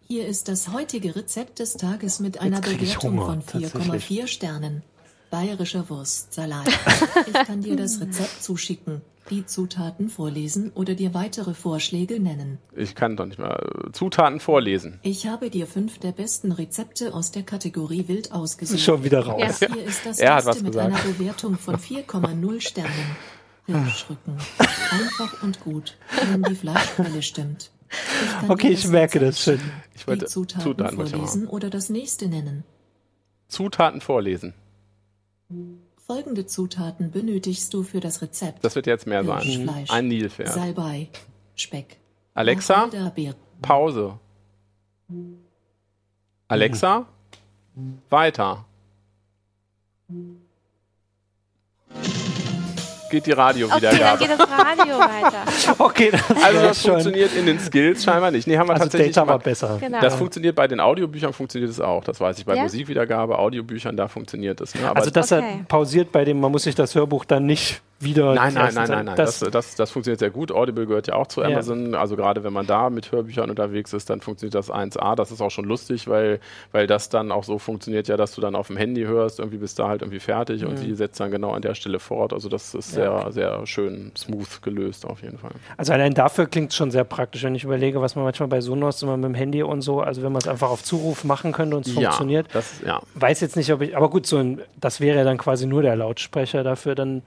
Hier 0.07 0.27
ist 0.29 0.49
das 0.49 0.69
heutige 0.73 1.17
Rezept 1.17 1.59
des 1.59 1.75
Tages 1.75 2.21
mit 2.21 2.41
einer 2.41 2.61
Bewertung 2.61 3.13
Hunger, 3.19 3.25
von 3.25 3.47
tatsächlich. 3.47 4.05
4,4 4.23 4.27
Sternen. 4.27 4.83
Bayerischer 5.31 5.89
Wurstsalat. 5.89 6.69
Ich 7.27 7.33
kann 7.33 7.63
dir 7.63 7.75
das 7.77 8.01
Rezept 8.01 8.43
zuschicken, 8.43 9.01
die 9.31 9.47
Zutaten 9.47 10.09
vorlesen 10.09 10.71
oder 10.75 10.95
dir 10.95 11.15
weitere 11.15 11.55
Vorschläge 11.55 12.21
nennen. 12.21 12.59
Ich 12.77 12.95
kann 12.95 13.17
doch 13.17 13.27
nicht 13.27 13.39
mal 13.39 13.57
äh, 13.87 13.93
Zutaten 13.93 14.41
vorlesen. 14.41 15.01
Ich 15.03 15.27
habe 15.27 15.51
dir 15.51 15.67
fünf 15.67 15.99
der 15.99 16.13
besten 16.13 16.53
Rezepte 16.53 17.15
aus 17.15 17.31
der 17.31 17.43
Kategorie 17.43 18.07
Wild 18.09 18.33
ausgesucht. 18.33 18.81
Schon 18.81 19.05
wieder 19.05 19.25
raus. 19.27 19.61
Ja. 19.61 19.73
Hier 19.73 19.85
ist 19.85 20.05
das 20.05 20.19
Er 20.19 20.45
was 20.45 20.63
mit 20.63 20.73
gesagt. 20.73 20.95
einer 20.95 21.13
Bewertung 21.13 21.57
von 21.59 21.77
4,0 21.77 22.61
Sternen. 22.61 23.17
Hirschrücken. 23.67 24.37
Einfach 24.59 25.43
und 25.43 25.61
gut, 25.61 25.97
wenn 26.31 26.43
die 26.43 26.55
Fleischquelle 26.55 27.23
stimmt. 27.23 27.71
Ich 28.43 28.51
Okay, 28.51 28.69
ich 28.71 28.87
merke 28.89 29.21
das 29.21 29.43
schon. 29.43 29.59
Ich 29.95 30.07
wollte 30.07 30.27
die 30.27 30.31
Zutaten, 30.31 30.63
Zutaten 30.63 30.97
vorlesen 30.97 31.47
oder 31.47 31.71
das 31.71 31.89
nächste 31.89 32.29
nennen. 32.29 32.65
Zutaten 33.49 34.01
vorlesen. 34.01 34.53
Folgende 36.07 36.45
Zutaten 36.45 37.11
benötigst 37.11 37.73
du 37.73 37.83
für 37.83 38.01
das 38.01 38.21
Rezept. 38.21 38.63
Das 38.63 38.75
wird 38.75 38.87
jetzt 38.87 39.07
mehr 39.07 39.25
sein. 39.25 39.41
Hirschfleisch, 39.41 39.91
Ein 39.91 40.09
Nilpferd. 40.09 40.53
Salbei, 40.53 41.09
Speck. 41.55 41.97
Alexa. 42.35 42.91
Pause. 43.63 44.19
Alexa, 46.49 47.07
weiter. 48.11 48.67
Geht 53.15 53.27
die 53.27 53.33
Okay, 53.33 53.37
dann 53.37 53.47
Radiowiedergabe. 53.47 54.19
geht 54.19 54.31
das 54.31 54.41
Radio 54.41 54.99
weiter. 54.99 55.75
Okay, 55.79 56.11
das 56.11 56.23
Also 56.45 56.61
das 56.61 56.83
schon. 56.83 56.91
funktioniert 56.93 57.31
in 57.37 57.47
den 57.47 57.61
Skills 57.61 58.03
scheinbar 58.05 58.31
nicht. 58.31 58.47
Nee, 58.47 58.57
haben 58.59 58.67
wir 58.69 58.73
Also 58.73 58.85
tatsächlich 58.85 59.15
Data 59.15 59.29
war 59.29 59.39
besser. 59.39 59.77
Genau. 59.81 60.01
Das 60.01 60.15
funktioniert 60.17 60.57
bei 60.57 60.67
den 60.67 60.81
Audiobüchern, 60.81 61.33
funktioniert 61.33 61.71
es 61.71 61.81
auch. 61.81 62.03
Das 62.05 62.21
weiß 62.21 62.39
ich. 62.39 62.45
Bei 62.45 62.57
Ja? 62.57 62.63
Musikwiedergabe, 62.65 63.39
Audiobüchern, 63.39 63.97
da 63.97 64.09
funktioniert 64.09 64.61
es. 64.61 64.75
Ne? 64.75 64.89
Aber 64.89 64.97
Also 64.99 65.11
das 65.11 65.31
Okay. 65.33 65.43
hat 65.61 65.69
pausiert 65.69 66.11
bei 66.13 66.25
dem, 66.25 66.41
man 66.41 66.51
muss 66.51 66.65
sich 66.65 66.75
das 66.75 66.95
Hörbuch 66.95 67.25
dann 67.25 67.47
nicht 67.47 67.81
wieder. 68.01 68.35
Nein, 68.35 68.55
nein, 68.55 68.75
nein, 68.75 68.89
nein, 68.89 69.05
nein. 69.07 69.17
Das, 69.17 69.41
das, 69.41 69.75
das, 69.75 69.91
funktioniert 69.91 70.21
sehr 70.21 70.31
gut. 70.31 70.53
Audible 70.53 70.87
gehört 70.87 71.07
ja 71.07 71.15
auch 71.15 71.27
zu 71.27 71.43
Ja. 71.43 71.49
Amazon. 71.49 71.95
Also 71.95 72.17
gerade 72.17 72.45
wenn 72.45 72.53
man 72.53 72.67
da 72.67 72.91
mit 72.91 73.13
Hörbüchern 73.13 73.51
unterwegs 73.51 73.93
ist, 73.93 74.09
dann 74.11 74.21
funktioniert 74.21 74.55
das 74.55 74.71
1A. 74.71 75.15
Das 75.15 75.31
ist 75.31 75.41
auch 75.41 75.51
schon 75.51 75.65
lustig, 75.65 76.09
weil, 76.09 76.41
weil 76.73 76.87
das 76.87 77.09
dann 77.09 77.33
auch 77.33 77.45
so 77.45 77.59
funktioniert 77.59 78.09
ja, 78.09 78.17
dass 78.17 78.35
du 78.35 78.41
dann 78.41 78.55
auf 78.55 78.69
dem 78.69 78.77
Handy 78.77 79.03
hörst, 79.03 79.39
irgendwie 79.39 79.59
bist 79.59 79.79
du 79.79 79.85
halt 79.85 80.03
irgendwie 80.03 80.21
fertig 80.21 80.65
und 80.65 80.81
die 80.83 80.95
setzt 80.95 81.21
dann 81.21 81.31
genau 81.31 81.53
an 81.53 81.63
der 81.63 81.75
Stelle 81.75 81.99
fort. 81.99 82.33
Also 82.33 82.49
das 82.49 82.75
ist 82.75 82.95
Mhm. 82.95 83.03
Ja, 83.03 83.33
sehr, 83.33 83.33
sehr 83.33 83.67
schön 83.67 84.13
smooth 84.17 84.63
gelöst 84.63 85.07
auf 85.07 85.23
jeden 85.23 85.39
Fall. 85.39 85.53
Also 85.77 85.93
allein 85.93 86.15
dafür 86.15 86.47
klingt 86.47 86.71
es 86.71 86.77
schon 86.77 86.91
sehr 86.91 87.05
praktisch, 87.05 87.43
wenn 87.43 87.55
ich 87.55 87.65
überlege, 87.65 88.01
was 88.01 88.15
man 88.17 88.25
manchmal 88.25 88.49
bei 88.49 88.61
Sonos 88.61 89.03
immer 89.03 89.17
mit 89.17 89.25
dem 89.25 89.35
Handy 89.35 89.63
und 89.63 89.83
so, 89.83 90.01
also 90.01 90.23
wenn 90.23 90.33
man 90.33 90.41
es 90.41 90.49
einfach 90.49 90.71
auf 90.71 90.83
Zuruf 90.83 91.25
machen 91.25 91.53
könnte 91.53 91.77
und 91.77 91.87
es 91.87 91.93
funktioniert. 91.93 92.47
Ja, 92.49 92.53
das, 92.53 92.81
ja. 92.85 93.01
Weiß 93.15 93.41
jetzt 93.41 93.57
nicht, 93.57 93.73
ob 93.73 93.81
ich, 93.81 93.97
aber 93.97 94.11
gut, 94.11 94.27
so 94.27 94.39
ein, 94.39 94.61
das 94.81 95.01
wäre 95.01 95.19
ja 95.19 95.25
dann 95.25 95.39
quasi 95.39 95.67
nur 95.67 95.83
der 95.83 95.97
Lautsprecher 95.97 96.63
dafür. 96.63 96.95
Dann 96.95 97.23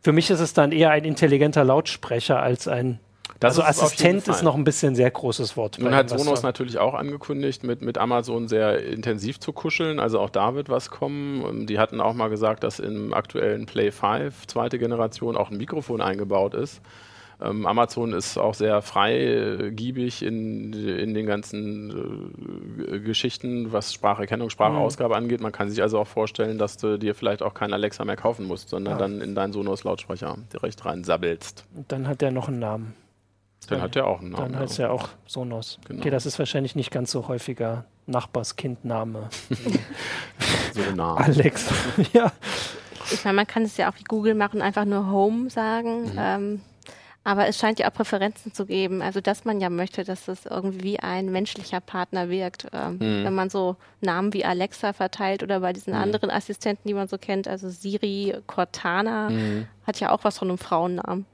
für 0.00 0.12
mich 0.12 0.30
ist 0.30 0.40
es 0.40 0.52
dann 0.52 0.72
eher 0.72 0.90
ein 0.90 1.04
intelligenter 1.04 1.64
Lautsprecher 1.64 2.40
als 2.40 2.68
ein. 2.68 3.00
Das 3.40 3.58
also 3.58 3.62
ist 3.62 3.82
Assistent 3.82 4.26
ist 4.26 4.42
noch 4.42 4.56
ein 4.56 4.64
bisschen 4.64 4.96
sehr 4.96 5.10
großes 5.10 5.56
Wort. 5.56 5.78
Nun 5.78 5.94
hat 5.94 6.08
Sonos 6.10 6.42
natürlich 6.42 6.78
auch 6.78 6.94
angekündigt, 6.94 7.62
mit, 7.62 7.82
mit 7.82 7.96
Amazon 7.96 8.48
sehr 8.48 8.84
intensiv 8.84 9.38
zu 9.38 9.52
kuscheln. 9.52 10.00
Also 10.00 10.18
auch 10.18 10.30
da 10.30 10.54
wird 10.54 10.68
was 10.68 10.90
kommen. 10.90 11.42
Und 11.42 11.66
Die 11.66 11.78
hatten 11.78 12.00
auch 12.00 12.14
mal 12.14 12.28
gesagt, 12.28 12.64
dass 12.64 12.80
im 12.80 13.14
aktuellen 13.14 13.66
Play 13.66 13.92
5, 13.92 14.48
zweite 14.48 14.78
Generation, 14.78 15.36
auch 15.36 15.50
ein 15.50 15.56
Mikrofon 15.56 16.00
eingebaut 16.00 16.54
ist. 16.54 16.80
Ähm, 17.40 17.66
Amazon 17.66 18.12
ist 18.12 18.36
auch 18.36 18.54
sehr 18.54 18.82
freigiebig 18.82 20.22
in, 20.24 20.72
in 20.72 21.14
den 21.14 21.26
ganzen 21.26 22.82
äh, 22.92 22.98
Geschichten, 23.00 23.70
was 23.72 23.92
Spracherkennung, 23.94 24.50
Sprachausgabe 24.50 25.14
angeht. 25.16 25.40
Man 25.40 25.52
kann 25.52 25.70
sich 25.70 25.80
also 25.82 26.00
auch 26.00 26.06
vorstellen, 26.08 26.58
dass 26.58 26.78
du 26.78 26.98
dir 26.98 27.14
vielleicht 27.14 27.42
auch 27.42 27.54
kein 27.54 27.72
Alexa 27.72 28.04
mehr 28.04 28.16
kaufen 28.16 28.46
musst, 28.46 28.70
sondern 28.70 28.94
Ja. 28.94 28.98
dann 28.98 29.20
in 29.20 29.34
deinen 29.36 29.52
Sonos-Lautsprecher 29.52 30.36
direkt 30.52 30.84
rein 30.84 31.04
sabbelst. 31.04 31.64
Dann 31.88 32.08
hat 32.08 32.20
der 32.22 32.32
noch 32.32 32.48
einen 32.48 32.58
Namen. 32.58 32.94
Dann 33.68 33.82
hat 33.82 33.94
der 33.94 34.06
auch 34.06 34.20
einen 34.20 34.30
Namen. 34.30 34.52
Dann 34.52 34.60
heißt 34.62 34.78
er 34.78 34.90
auch 34.92 35.08
Sonos. 35.26 35.78
Genau. 35.86 36.00
Okay, 36.00 36.10
das 36.10 36.26
ist 36.26 36.38
wahrscheinlich 36.38 36.74
nicht 36.74 36.90
ganz 36.90 37.10
so 37.10 37.28
häufiger 37.28 37.84
Nachbarskindname. 38.06 39.28
so 40.72 40.82
einen 40.82 40.96
Namen. 40.96 41.18
Alex. 41.22 41.68
ja. 42.12 42.32
Ich 43.12 43.24
meine, 43.24 43.36
man 43.36 43.46
kann 43.46 43.62
es 43.62 43.76
ja 43.76 43.90
auch 43.90 43.96
wie 43.98 44.04
Google 44.04 44.34
machen, 44.34 44.60
einfach 44.62 44.84
nur 44.84 45.10
Home 45.10 45.44
Mhm. 45.44 45.50
sagen. 45.50 46.12
Ähm, 46.18 46.60
aber 47.28 47.46
es 47.46 47.58
scheint 47.58 47.78
ja 47.78 47.88
auch 47.88 47.92
Präferenzen 47.92 48.54
zu 48.54 48.64
geben. 48.64 49.02
Also, 49.02 49.20
dass 49.20 49.44
man 49.44 49.60
ja 49.60 49.68
möchte, 49.68 50.02
dass 50.02 50.28
es 50.28 50.46
irgendwie 50.46 50.82
wie 50.82 50.98
ein 51.00 51.30
menschlicher 51.30 51.80
Partner 51.80 52.30
wirkt. 52.30 52.66
Ähm, 52.72 52.94
Mhm. 52.94 53.24
Wenn 53.24 53.34
man 53.34 53.50
so 53.50 53.76
Namen 54.00 54.32
wie 54.32 54.46
Alexa 54.46 54.94
verteilt 54.94 55.42
oder 55.42 55.60
bei 55.60 55.74
diesen 55.74 55.92
anderen 55.92 56.30
Assistenten, 56.30 56.88
die 56.88 56.94
man 56.94 57.06
so 57.06 57.18
kennt, 57.18 57.46
also 57.46 57.68
Siri, 57.68 58.34
Cortana, 58.46 59.28
Mhm. 59.28 59.66
hat 59.86 60.00
ja 60.00 60.10
auch 60.10 60.24
was 60.24 60.38
von 60.38 60.48
einem 60.48 60.56
Frauennamen. 60.56 61.26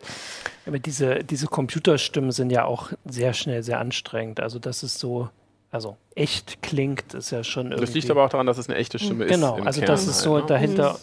Aber 0.67 0.81
diese, 0.81 1.23
diese 1.23 1.47
Computerstimmen 1.47 2.33
sind 2.33 2.51
ja 2.51 2.65
auch 2.65 2.91
sehr 3.05 3.33
schnell 3.33 3.63
sehr 3.63 3.79
anstrengend. 3.79 4.41
Also, 4.41 4.59
das 4.59 4.83
ist 4.83 4.99
so, 4.99 5.29
also 5.71 5.97
echt 6.17 6.61
klingt, 6.61 7.15
ist 7.15 7.31
ja 7.31 7.45
schon 7.45 7.67
irgendwie. 7.67 7.87
Das 7.87 7.95
liegt 7.95 8.11
aber 8.11 8.25
auch 8.25 8.31
daran, 8.31 8.47
dass 8.47 8.59
es 8.59 8.69
eine 8.69 8.77
echte 8.79 8.99
Stimme 8.99 9.25
ist. 9.27 9.31
Genau, 9.33 9.59
im 9.59 9.67
also 9.67 9.79
Kern 9.81 9.87
das 9.93 10.07
ist 10.09 10.21
so 10.23 10.35
halt, 10.35 10.45
ne? 10.45 10.49
dahinter. 10.49 10.99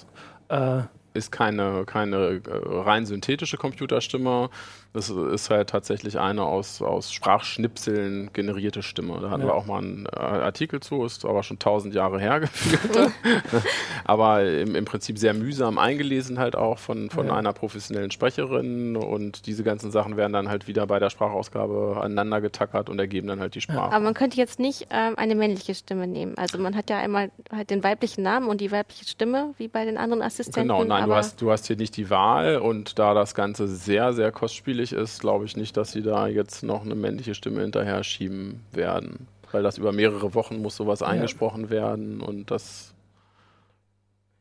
Äh, 0.49 0.81
Ist 1.13 1.29
keine, 1.29 1.83
keine 1.85 2.15
äh, 2.17 2.41
rein 2.47 3.05
synthetische 3.05 3.57
Computerstimme. 3.57 4.49
Das 4.93 5.09
ist 5.09 5.49
halt 5.49 5.69
tatsächlich 5.69 6.19
eine 6.19 6.43
aus, 6.43 6.81
aus 6.81 7.13
Sprachschnipseln 7.13 8.31
generierte 8.33 8.83
Stimme. 8.83 9.19
Da 9.21 9.29
hatten 9.29 9.41
Ja. 9.43 9.47
wir 9.47 9.55
auch 9.55 9.65
mal 9.65 9.77
einen 9.77 10.05
äh, 10.05 10.19
Artikel 10.19 10.81
zu, 10.81 11.05
ist 11.05 11.23
aber 11.23 11.43
schon 11.43 11.59
tausend 11.59 11.93
Jahre 11.95 12.19
her 12.19 12.41
gefühlt. 12.41 13.11
aber 14.03 14.43
im, 14.45 14.75
im 14.75 14.85
Prinzip 14.85 15.17
sehr 15.17 15.33
mühsam 15.33 15.77
eingelesen 15.77 16.39
halt 16.39 16.55
auch 16.55 16.77
von, 16.77 17.09
von 17.09 17.27
Ja. 17.27 17.35
einer 17.35 17.53
professionellen 17.53 18.11
Sprecherin 18.11 18.95
und 18.97 19.45
diese 19.45 19.63
ganzen 19.63 19.91
Sachen 19.91 20.17
werden 20.17 20.33
dann 20.33 20.49
halt 20.49 20.67
wieder 20.67 20.85
bei 20.87 20.99
der 20.99 21.09
Sprachausgabe 21.09 21.97
aneinander 22.01 22.41
getackert 22.41 22.89
und 22.89 22.99
ergeben 22.99 23.27
dann 23.27 23.39
halt 23.39 23.55
die 23.55 23.61
Sprache. 23.61 23.93
Aber 23.93 24.03
man 24.03 24.13
könnte 24.13 24.37
jetzt 24.37 24.59
nicht 24.59 24.87
ähm, 24.89 25.13
eine 25.17 25.35
männliche 25.35 25.75
Stimme 25.75 26.07
nehmen. 26.07 26.37
Also 26.37 26.57
man 26.57 26.75
hat 26.75 26.89
ja 26.89 26.97
einmal 26.97 27.31
halt 27.55 27.69
den 27.69 27.83
weiblichen 27.83 28.23
Namen 28.23 28.47
und 28.49 28.59
die 28.61 28.71
weibliche 28.71 29.05
Stimme, 29.05 29.53
wie 29.57 29.67
bei 29.67 29.85
den 29.85 29.97
anderen 29.97 30.21
Assistenten. 30.21 30.67
Genau, 30.69 30.83
nein, 30.83 31.05
du 31.07 31.15
hast, 31.15 31.41
du 31.41 31.49
hast 31.51 31.67
hier 31.67 31.77
nicht 31.77 31.95
die 31.97 32.09
Wahl 32.09 32.57
und 32.57 32.99
da 32.99 33.13
das 33.13 33.35
Ganze 33.35 33.67
sehr, 33.67 34.13
sehr 34.13 34.31
kostspielig 34.31 34.80
ist, 34.93 35.19
glaube 35.19 35.45
ich 35.45 35.55
nicht, 35.55 35.77
dass 35.77 35.91
sie 35.91 36.01
da 36.01 36.27
jetzt 36.27 36.63
noch 36.63 36.83
eine 36.83 36.95
männliche 36.95 37.35
Stimme 37.35 37.61
hinterher 37.61 38.03
schieben 38.03 38.61
werden. 38.71 39.27
Weil 39.51 39.63
das 39.63 39.77
über 39.77 39.91
mehrere 39.91 40.33
Wochen 40.33 40.61
muss 40.61 40.75
sowas 40.75 41.01
eingesprochen 41.01 41.69
werden 41.69 42.21
und 42.21 42.51
das. 42.51 42.93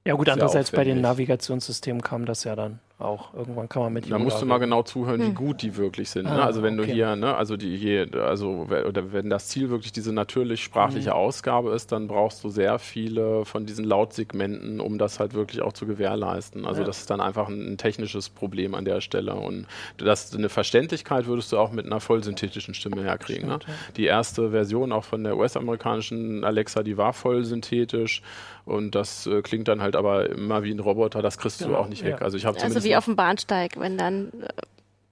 ja, 0.06 0.14
gut, 0.14 0.28
andererseits 0.28 0.70
bei 0.70 0.84
den. 0.84 1.00
Navigationssystemen 1.00 2.02
kam 2.02 2.26
das 2.26 2.44
ja 2.44 2.56
dann 2.56 2.78
auch. 3.00 3.34
Irgendwann 3.34 3.68
kann 3.68 3.82
man 3.82 3.92
mit 3.92 4.04
Da 4.04 4.10
Yoda 4.10 4.18
musst 4.24 4.40
du 4.42 4.46
mal 4.46 4.58
genau 4.58 4.82
zuhören, 4.82 5.20
wie 5.22 5.32
gut 5.32 5.62
die 5.62 5.76
wirklich 5.76 6.10
sind. 6.10 6.24
Ne? 6.26 6.32
Ah, 6.32 6.44
Also 6.44 6.62
wenn 6.62 6.76
du 6.76 6.82
okay. 6.82 6.92
hier, 6.92 7.16
ne, 7.16 7.34
also 7.34 7.56
die 7.56 7.76
hier, 7.76 8.08
also 8.14 8.66
oder 8.88 9.12
wenn 9.12 9.30
das 9.30 9.48
Ziel 9.48 9.70
wirklich 9.70 9.92
diese 9.92 10.12
natürlich 10.12 10.62
sprachliche 10.62 11.14
Ausgabe 11.14 11.70
ist, 11.72 11.92
dann 11.92 12.08
brauchst 12.08 12.42
du 12.44 12.48
sehr 12.48 12.78
viele 12.78 13.44
von 13.44 13.66
diesen 13.66 13.84
Lautsegmenten, 13.84 14.80
um 14.80 14.98
das 14.98 15.20
halt 15.20 15.34
wirklich 15.34 15.62
auch 15.62 15.72
zu 15.72 15.86
gewährleisten. 15.86 16.66
Also 16.66 16.80
Ja. 16.82 16.86
das 16.86 16.98
ist 17.00 17.10
dann 17.10 17.20
einfach 17.20 17.48
ein, 17.48 17.72
ein 17.72 17.78
technisches 17.78 18.28
Problem 18.28 18.74
an 18.74 18.84
der 18.84 19.00
Stelle. 19.00 19.34
Und 19.34 19.66
das 19.96 20.34
eine 20.34 20.48
Verständlichkeit 20.48 21.26
würdest 21.26 21.52
du 21.52 21.58
auch 21.58 21.72
mit 21.72 21.86
einer 21.86 22.00
vollsynthetischen 22.00 22.74
Stimme 22.74 23.02
herkriegen. 23.02 23.48
Ne? 23.48 23.58
Die 23.96 24.04
erste 24.06 24.50
Version 24.50 24.92
auch 24.92 25.04
von 25.04 25.24
der 25.24 25.36
US-amerikanischen 25.36 26.44
Alexa, 26.44 26.82
die 26.82 26.96
war 26.96 27.12
voll 27.12 27.44
synthetisch 27.44 28.22
und 28.64 28.94
das 28.94 29.26
äh, 29.26 29.42
klingt 29.42 29.68
dann 29.68 29.80
halt 29.82 29.96
aber 29.96 30.28
immer 30.30 30.62
wie 30.62 30.70
ein 30.72 30.78
Roboter, 30.80 31.22
das 31.22 31.38
kriegst 31.38 31.60
du 31.60 31.66
Genau, 31.66 31.78
auch 31.78 31.88
nicht 31.88 32.04
weg. 32.04 32.16
ja. 32.18 32.24
Also 32.24 32.36
ich 32.36 32.44
habe 32.44 32.56
also 32.56 32.66
zumindest 32.66 32.86
auf 32.96 33.04
dem 33.06 33.16
Bahnsteig, 33.16 33.78
wenn 33.78 33.96
dann 33.98 34.30
äh, 34.42 34.48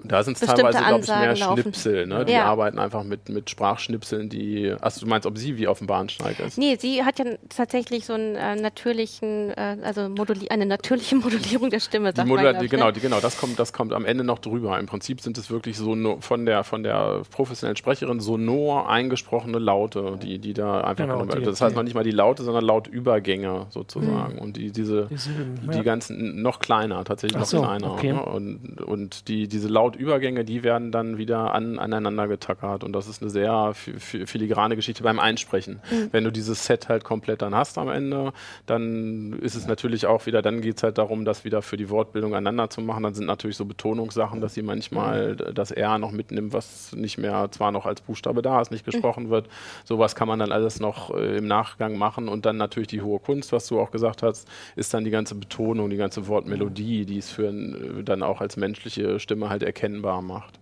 da 0.04 0.22
sind 0.22 0.40
es 0.40 0.46
teilweise, 0.46 0.78
glaube 0.78 1.00
ich, 1.02 1.08
mehr 1.08 1.36
laufen. 1.36 1.62
Schnipsel. 1.62 2.06
Ne? 2.06 2.24
Die 2.24 2.32
Ja. 2.32 2.44
arbeiten 2.44 2.78
einfach 2.78 3.02
mit, 3.02 3.28
mit 3.28 3.50
Sprachschnipseln, 3.50 4.28
die. 4.28 4.72
Achso, 4.80 5.00
du 5.00 5.06
meinst, 5.08 5.26
ob 5.26 5.36
sie 5.36 5.58
wie 5.58 5.66
auf 5.66 5.78
dem 5.78 5.88
Bahnsteig 5.88 6.38
ist? 6.38 6.56
Nee, 6.56 6.76
sie 6.78 7.04
hat 7.04 7.18
ja 7.18 7.24
tatsächlich 7.48 8.06
so 8.06 8.12
einen 8.12 8.36
äh, 8.36 8.54
natürlichen, 8.56 9.50
äh, 9.50 9.76
also 9.82 10.08
moduli 10.08 10.48
eine 10.50 10.66
natürliche 10.66 11.16
Modulierung 11.16 11.70
der 11.70 11.80
Stimme. 11.80 12.12
Die 12.12 12.20
man, 12.20 12.28
Modula 12.28 12.50
glaub 12.50 12.60
die, 12.60 12.64
ich, 12.66 12.70
genau, 12.70 12.86
ne? 12.86 12.92
die, 12.92 13.00
genau, 13.00 13.18
das 13.20 13.38
kommt, 13.38 13.58
das 13.58 13.72
kommt 13.72 13.92
am 13.92 14.04
Ende 14.04 14.22
noch 14.22 14.38
drüber. 14.38 14.78
Im 14.78 14.86
Prinzip 14.86 15.20
sind 15.20 15.36
es 15.36 15.50
wirklich 15.50 15.76
so 15.76 15.94
no, 15.96 16.18
von 16.20 16.46
der 16.46 16.62
von 16.62 16.84
der 16.84 17.22
professionellen 17.30 17.76
Sprecherin 17.76 18.20
sonor 18.20 18.88
eingesprochene 18.88 19.58
Laute, 19.58 20.16
die, 20.22 20.38
die 20.38 20.52
da 20.54 20.82
einfach 20.82 21.04
Genau, 21.08 21.24
die- 21.24 21.42
Das 21.42 21.60
heißt 21.60 21.74
noch 21.74 21.82
nicht 21.82 21.94
mal 21.94 22.04
die 22.04 22.10
Laute, 22.12 22.44
sondern 22.44 22.64
Lautübergänge 22.64 23.66
sozusagen. 23.70 24.38
Und 24.38 24.56
die, 24.56 24.70
diese 24.70 25.06
Die 25.10 25.16
Silben, 25.16 25.60
die 25.72 25.76
ja. 25.76 25.82
ganzen 25.82 26.40
noch 26.42 26.60
kleiner, 26.60 27.04
tatsächlich 27.04 27.36
Ach 27.36 27.40
noch 27.40 27.46
so, 27.48 27.62
kleiner. 27.62 27.92
okay. 27.92 28.12
Ne? 28.12 28.24
Und, 28.24 28.80
und 28.80 29.28
die, 29.28 29.48
diese 29.48 29.68
Lautübergänge, 29.88 30.44
die 30.44 30.62
werden 30.62 30.92
dann 30.92 31.18
wieder 31.18 31.54
an, 31.54 31.78
aneinander 31.78 32.28
getackert 32.28 32.84
und 32.84 32.92
das 32.92 33.08
ist 33.08 33.22
eine 33.22 33.30
sehr 33.30 33.72
filigrane 33.74 34.76
Geschichte 34.76 35.02
beim 35.02 35.18
Einsprechen. 35.18 35.80
Mhm. 35.90 36.08
Wenn 36.12 36.24
du 36.24 36.30
dieses 36.30 36.64
Set 36.66 36.88
halt 36.88 37.04
komplett 37.04 37.42
dann 37.42 37.54
hast 37.54 37.78
am 37.78 37.88
Ende, 37.88 38.32
dann 38.66 39.32
ist 39.40 39.54
es 39.54 39.66
natürlich 39.66 40.06
auch 40.06 40.26
wieder, 40.26 40.42
dann 40.42 40.60
geht 40.60 40.76
es 40.76 40.82
halt 40.82 40.98
darum, 40.98 41.24
das 41.24 41.44
wieder 41.44 41.62
für 41.62 41.76
die 41.76 41.88
Wortbildung 41.88 42.34
aneinander 42.34 42.70
zu 42.70 42.80
machen. 42.80 43.02
Dann 43.02 43.14
sind 43.14 43.26
natürlich 43.26 43.56
so 43.56 43.64
Betonungssachen, 43.64 44.40
dass 44.40 44.54
sie 44.54 44.62
manchmal 44.62 45.32
mhm. 45.32 45.54
das 45.54 45.70
R 45.70 45.98
noch 45.98 46.12
mitnimmt, 46.12 46.52
was 46.52 46.94
nicht 46.94 47.18
mehr 47.18 47.48
zwar 47.50 47.72
noch 47.72 47.86
als 47.86 48.00
Buchstabe 48.00 48.42
da 48.42 48.60
ist, 48.60 48.70
nicht 48.70 48.86
mhm. 48.86 48.92
gesprochen 48.92 49.30
wird. 49.30 49.48
Sowas 49.84 50.14
kann 50.14 50.28
man 50.28 50.38
dann 50.38 50.52
alles 50.52 50.80
noch 50.80 51.14
äh, 51.14 51.38
im 51.38 51.46
Nachgang 51.46 51.96
machen 51.96 52.28
und 52.28 52.44
dann 52.44 52.56
natürlich 52.56 52.88
die 52.88 53.02
hohe 53.02 53.20
Kunst, 53.20 53.52
was 53.52 53.66
du 53.66 53.80
auch 53.80 53.90
gesagt 53.90 54.22
hast, 54.22 54.48
ist 54.76 54.92
dann 54.92 55.04
die 55.04 55.10
ganze 55.10 55.34
Betonung, 55.34 55.88
die 55.90 55.96
ganze 55.96 56.26
Wortmelodie, 56.26 57.06
die 57.06 57.18
es 57.18 57.30
für 57.30 57.48
ein, 57.48 58.02
dann 58.04 58.22
auch 58.22 58.40
als 58.40 58.56
menschliche 58.56 59.18
Stimme 59.18 59.48
halt 59.48 59.62
erkennbar 59.78 60.22
macht. 60.22 60.58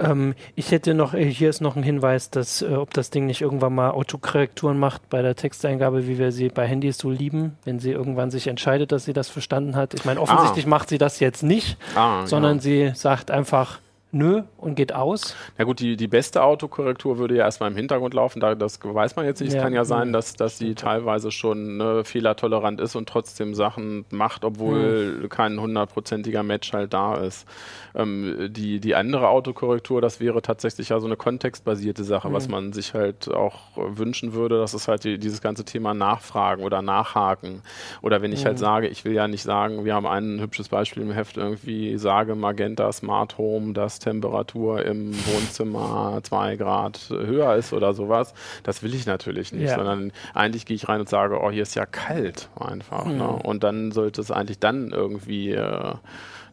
Ähm, 0.00 0.34
ich 0.56 0.72
hätte 0.72 0.92
noch, 0.92 1.14
äh, 1.14 1.24
hier 1.24 1.48
ist 1.48 1.60
noch 1.60 1.76
ein 1.76 1.84
Hinweis, 1.84 2.28
dass 2.28 2.62
äh, 2.62 2.74
ob 2.74 2.92
das 2.92 3.10
Ding 3.10 3.26
nicht 3.26 3.40
irgendwann 3.40 3.74
mal 3.74 3.92
Autokorrekturen 3.92 4.76
macht 4.76 5.08
bei 5.08 5.22
der 5.22 5.36
Texteingabe, 5.36 6.08
wie 6.08 6.18
wir 6.18 6.32
sie 6.32 6.48
bei 6.48 6.66
Handys 6.66 6.98
so 6.98 7.10
lieben, 7.10 7.56
wenn 7.64 7.78
sie 7.78 7.92
irgendwann 7.92 8.32
sich 8.32 8.48
entscheidet, 8.48 8.90
dass 8.90 9.04
sie 9.04 9.12
das 9.12 9.28
verstanden 9.28 9.76
hat. 9.76 9.94
Ich 9.94 10.04
meine, 10.04 10.20
offensichtlich 10.20 10.66
ah. 10.66 10.68
macht 10.68 10.88
sie 10.88 10.98
das 10.98 11.20
jetzt 11.20 11.44
nicht, 11.44 11.78
ah, 11.94 12.26
sondern 12.26 12.56
ja. 12.56 12.62
sie 12.62 12.92
sagt 12.94 13.30
einfach, 13.30 13.78
nö 14.14 14.42
und 14.56 14.76
geht 14.76 14.94
aus. 14.94 15.36
Na 15.58 15.64
gut, 15.64 15.80
die, 15.80 15.96
die 15.96 16.08
beste 16.08 16.42
Autokorrektur 16.42 17.18
würde 17.18 17.36
ja 17.36 17.44
erstmal 17.44 17.70
im 17.70 17.76
Hintergrund 17.76 18.14
laufen, 18.14 18.40
da, 18.40 18.54
das 18.54 18.78
weiß 18.82 19.16
man 19.16 19.26
jetzt 19.26 19.40
nicht. 19.40 19.52
Ja. 19.52 19.58
Es 19.58 19.62
kann 19.62 19.72
ja 19.72 19.84
sein, 19.84 20.12
dass, 20.12 20.34
dass 20.34 20.58
sie 20.58 20.74
teilweise 20.74 21.30
schon 21.30 21.76
ne, 21.76 22.04
fehlertolerant 22.04 22.80
ist 22.80 22.96
und 22.96 23.08
trotzdem 23.08 23.54
Sachen 23.54 24.04
macht, 24.10 24.44
obwohl 24.44 25.18
mhm. 25.22 25.28
kein 25.28 25.60
hundertprozentiger 25.60 26.42
Match 26.42 26.72
halt 26.72 26.94
da 26.94 27.16
ist. 27.16 27.46
Ähm, 27.94 28.48
die, 28.50 28.80
die 28.80 28.94
andere 28.94 29.28
Autokorrektur, 29.28 30.00
das 30.00 30.20
wäre 30.20 30.42
tatsächlich 30.42 30.90
ja 30.90 31.00
so 31.00 31.06
eine 31.06 31.16
kontextbasierte 31.16 32.04
Sache, 32.04 32.28
mhm. 32.28 32.32
was 32.32 32.48
man 32.48 32.72
sich 32.72 32.94
halt 32.94 33.32
auch 33.32 33.58
wünschen 33.76 34.32
würde, 34.32 34.58
dass 34.58 34.74
es 34.74 34.88
halt 34.88 35.04
die, 35.04 35.18
dieses 35.18 35.40
ganze 35.40 35.64
Thema 35.64 35.94
Nachfragen 35.94 36.62
oder 36.62 36.82
Nachhaken. 36.82 37.62
Oder 38.02 38.22
wenn 38.22 38.32
ich 38.32 38.44
halt 38.44 38.44
mhm. 38.44 38.48
halt 38.54 38.58
sage, 38.58 38.88
ich 38.88 39.04
will 39.04 39.12
ja 39.12 39.26
nicht 39.26 39.42
sagen, 39.42 39.84
wir 39.84 39.94
haben 39.94 40.06
ein 40.06 40.40
hübsches 40.40 40.68
Beispiel 40.68 41.02
im 41.02 41.10
Heft 41.10 41.36
irgendwie, 41.36 41.96
sage 41.98 42.34
Magenta 42.34 42.92
Smart 42.92 43.38
Home, 43.38 43.72
das 43.72 44.03
Temperatur 44.04 44.84
im 44.84 45.14
Wohnzimmer 45.14 46.20
zwei 46.22 46.56
Grad 46.56 47.08
höher 47.10 47.54
ist 47.56 47.72
oder 47.72 47.94
sowas. 47.94 48.34
Das 48.62 48.82
will 48.82 48.94
ich 48.94 49.06
natürlich 49.06 49.52
nicht, 49.52 49.70
ja. 49.70 49.76
sondern 49.76 50.12
eigentlich 50.34 50.66
gehe 50.66 50.76
ich 50.76 50.88
rein 50.88 51.00
und 51.00 51.08
sage, 51.08 51.40
oh, 51.40 51.50
hier 51.50 51.62
ist 51.62 51.74
ja 51.74 51.86
kalt 51.86 52.48
einfach. 52.58 53.06
Mhm. 53.06 53.16
Ne? 53.16 53.28
Und 53.28 53.64
dann 53.64 53.92
sollte 53.92 54.20
es 54.20 54.30
eigentlich 54.30 54.58
dann 54.58 54.90
irgendwie 54.90 55.52
äh, 55.52 55.94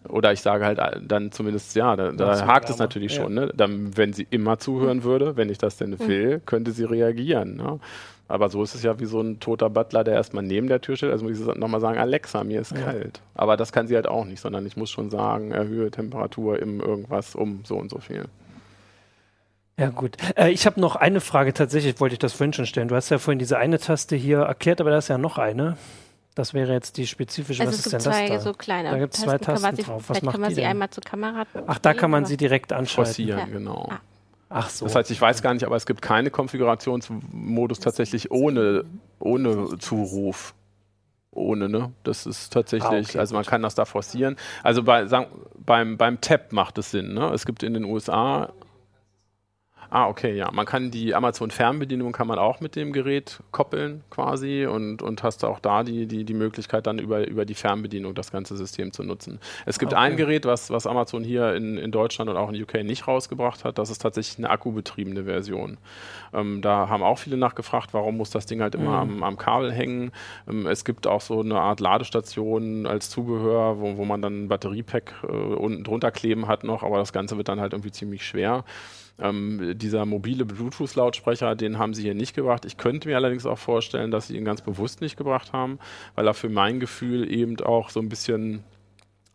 oder 0.08 0.32
ich 0.32 0.41
sage 0.41 0.66
halt 0.66 0.80
äh, 0.80 0.99
dann 1.02 1.32
zumindest, 1.32 1.76
ja, 1.76 1.95
da, 1.95 2.12
da 2.12 2.47
hakt 2.47 2.70
es 2.70 2.78
natürlich 2.78 3.16
ja. 3.16 3.22
schon. 3.22 3.34
Ne? 3.34 3.52
Dann, 3.56 3.95
wenn 3.95 4.14
sie 4.14 4.26
immer 4.30 4.58
zuhören 4.58 5.04
würde, 5.04 5.36
wenn 5.38 5.49
ich 5.49 5.58
das 5.58 5.78
denn 5.78 5.91
mhm. 5.91 6.08
will, 6.08 6.41
könnte 6.45 6.72
sie 6.72 6.86
reagieren. 6.86 7.56
Ne? 7.56 7.80
Aber 8.32 8.49
so 8.49 8.63
ist 8.63 8.75
es 8.75 8.84
ja 8.84 8.99
wie 8.99 9.05
so 9.05 9.21
ein 9.21 9.39
toter 9.39 9.69
Butler, 9.69 10.03
der 10.03 10.15
erstmal 10.15 10.43
neben 10.43 10.67
der 10.67 10.82
Tür 10.82 10.95
steht. 10.95 11.11
Also 11.11 11.25
muss 11.25 11.39
ich 11.39 11.45
nochmal 11.55 11.82
sagen, 11.82 11.97
Alexa, 11.97 12.43
mir 12.43 12.61
ist 12.61 12.71
ja. 12.71 12.82
kalt. 12.82 13.21
Aber 13.36 13.57
das 13.57 13.71
kann 13.71 13.88
sie 13.88 13.95
halt 13.95 14.07
auch 14.07 14.25
nicht, 14.25 14.39
sondern 14.39 14.65
ich 14.65 14.77
muss 14.77 14.89
schon 14.89 15.09
sagen, 15.09 15.51
erhöhe 15.51 15.91
Temperatur 15.91 16.59
im 16.59 16.79
irgendwas 16.79 17.36
um 17.36 17.63
so 17.65 17.77
und 17.77 17.89
so 17.89 17.99
viel. 17.99 18.25
Ja, 19.77 19.89
gut. 19.89 20.17
Äh, 20.36 20.51
ich 20.51 20.65
habe 20.65 20.79
noch 20.79 20.95
eine 20.95 21.21
Frage 21.21 21.53
tatsächlich, 21.53 21.99
wollte 21.99 22.13
ich 22.13 22.19
das 22.19 22.34
vorhin 22.34 22.53
schon 22.53 22.65
stellen. 22.65 22.88
Du 22.88 22.95
hast 22.95 23.09
ja 23.09 23.17
vorhin 23.17 23.39
diese 23.39 23.57
eine 23.57 23.79
Taste 23.79 24.15
hier 24.15 24.39
erklärt, 24.39 24.79
aber 24.79 24.91
da 24.91 24.97
ist 24.97 25.07
ja 25.07 25.17
noch 25.17 25.38
eine. 25.38 25.77
Das 26.36 26.53
wäre 26.53 26.71
jetzt 26.71 26.97
die 26.97 27.07
spezifische. 27.07 27.63
Also 27.63 27.73
was 27.73 27.86
ist 27.86 27.91
denn 27.91 27.99
zwei 27.99 28.29
das 28.29 28.43
da? 28.43 28.51
So 28.51 28.53
kleine 28.53 28.91
da 28.91 28.97
gibt 28.97 29.15
es 29.15 29.21
zwei 29.21 29.38
Tasten 29.38 29.75
drauf. 29.77 30.03
Was 30.07 30.21
macht 30.21 30.34
kann 30.34 30.41
man 30.41 30.49
sie 30.51 30.61
denn? 30.61 30.69
einmal 30.69 30.89
zur 30.89 31.03
Kamera. 31.03 31.45
Ach, 31.67 31.79
da 31.79 31.93
kann 31.93 32.09
man 32.11 32.25
sie 32.25 32.38
direkt 32.38 32.71
anschalten. 32.71 33.13
Forcieren, 33.13 33.39
ja. 33.39 33.45
genau. 33.45 33.89
Ah. 33.91 33.99
Ach 34.54 34.70
so. 34.70 34.86
Das 34.86 34.95
heißt, 34.95 35.10
ich 35.12 35.22
weiß 35.22 35.41
gar 35.41 35.54
nicht, 35.54 35.64
aber 35.66 35.78
es 35.78 35.86
gibt 35.86 36.02
keine 36.02 36.30
Konfigurationsmodus 36.30 37.80
tatsächlich 37.80 38.32
ohne, 38.32 38.84
ohne 39.20 39.78
Zuruf. 39.80 40.54
Ohne, 41.34 41.70
ne? 41.70 41.93
Das 42.04 42.26
ist 42.26 42.52
tatsächlich, 42.52 43.08
ah, 43.08 43.10
okay, 43.10 43.20
also 43.20 43.34
man 43.34 43.43
gut. 43.43 43.49
kann 43.49 43.62
das 43.62 43.76
da 43.76 43.86
forcieren. 43.86 44.36
Also 44.64 44.84
bei, 44.84 45.06
sagen, 45.06 45.28
beim, 45.66 45.95
beim 45.95 46.20
Tab 46.20 46.52
macht 46.52 46.78
es 46.78 46.91
Sinn, 46.91 47.14
ne? 47.14 47.32
Es 47.34 47.45
gibt 47.45 47.64
in 47.64 47.74
den 47.74 47.86
USA 47.86 48.52
Ah, 49.94 50.08
okay, 50.08 50.34
ja. 50.38 50.50
Man 50.54 50.66
kann 50.66 50.89
die 50.89 51.14
Amazon-Fernbedienung 51.14 52.14
kann 52.14 52.26
man 52.26 52.39
auch 52.39 52.62
mit 52.62 52.78
dem 52.78 52.94
Gerät 52.94 53.42
koppeln 53.52 54.06
quasi 54.10 54.66
und, 54.66 55.02
und 55.02 55.22
hast 55.22 55.44
auch 55.44 55.60
da 55.60 55.84
die, 55.84 56.06
die, 56.06 56.24
die 56.24 56.34
Möglichkeit, 56.34 56.88
dann 56.88 56.98
über, 56.98 57.28
über 57.28 57.44
die 57.44 57.56
Fernbedienung 57.56 58.16
das 58.16 58.32
ganze 58.32 58.56
System 58.56 58.94
zu 58.94 59.04
nutzen. 59.04 59.42
Es 59.66 59.80
gibt 59.80 59.92
okay. 59.92 60.02
ein 60.02 60.16
Gerät, 60.16 60.46
was, 60.46 60.70
was 60.70 60.88
Amazon 60.88 61.26
hier 61.26 61.56
in, 61.56 61.78
in 61.78 61.92
Deutschland 61.92 62.30
und 62.30 62.38
auch 62.38 62.54
in 62.54 62.64
UK 62.64 62.86
nicht 62.86 63.06
rausgebracht 63.06 63.66
hat. 63.66 63.78
Das 63.78 63.89
ist 63.89 64.02
tatsächlich 64.02 64.38
eine 64.38 64.50
akkubetriebene 64.50 65.26
Version. 65.26 65.78
Ähm, 66.34 66.62
da 66.62 66.88
haben 66.88 67.04
auch 67.04 67.20
viele 67.20 67.36
nachgefragt, 67.36 67.94
warum 67.94 68.16
muss 68.16 68.30
das 68.30 68.46
Ding 68.46 68.62
halt 68.62 68.76
immer 68.76 69.04
mhm. 69.04 69.16
am, 69.16 69.24
am 69.24 69.38
Kabel 69.38 69.74
hängen. 69.74 70.14
Ähm, 70.48 70.68
es 70.68 70.86
gibt 70.86 71.06
auch 71.06 71.20
so 71.20 71.42
eine 71.42 71.60
Art 71.60 71.82
Ladestation 71.82 72.86
als 72.86 73.10
Zubehör, 73.10 73.82
wo, 73.82 73.98
wo 73.98 74.06
man 74.06 74.22
dann 74.22 74.46
ein 74.46 74.48
Batteriepack 74.48 75.16
äh, 75.24 75.28
unten 75.28 75.84
drunter 75.84 76.12
kleben 76.12 76.48
hat 76.48 76.64
noch, 76.64 76.82
aber 76.82 76.98
das 76.98 77.12
Ganze 77.12 77.36
wird 77.36 77.50
dann 77.50 77.60
halt 77.60 77.74
irgendwie 77.74 77.92
ziemlich 77.92 78.26
schwer. 78.26 78.64
Ähm, 79.20 79.74
dieser 79.78 80.05
mobile 80.05 80.45
Bluetooth-Lautsprecher, 80.45 81.55
den 81.55 81.78
haben 81.78 81.93
sie 81.93 82.03
hier 82.03 82.16
nicht 82.16 82.36
gebracht. 82.36 82.66
Ich 82.66 82.78
könnte 82.78 83.07
mir 83.07 83.16
allerdings 83.16 83.45
auch 83.45 83.57
vorstellen, 83.57 84.12
dass 84.12 84.28
sie 84.28 84.38
ihn 84.38 84.45
ganz 84.45 84.62
bewusst 84.62 85.01
nicht 85.01 85.18
gebracht 85.18 85.53
haben, 85.53 85.80
weil 86.16 86.28
er 86.28 86.34
für 86.34 86.49
mein 86.49 86.80
Gefühl 86.80 87.32
eben 87.32 87.59
auch 87.62 87.89
so 87.89 87.99
ein 87.99 88.09
bisschen 88.09 88.64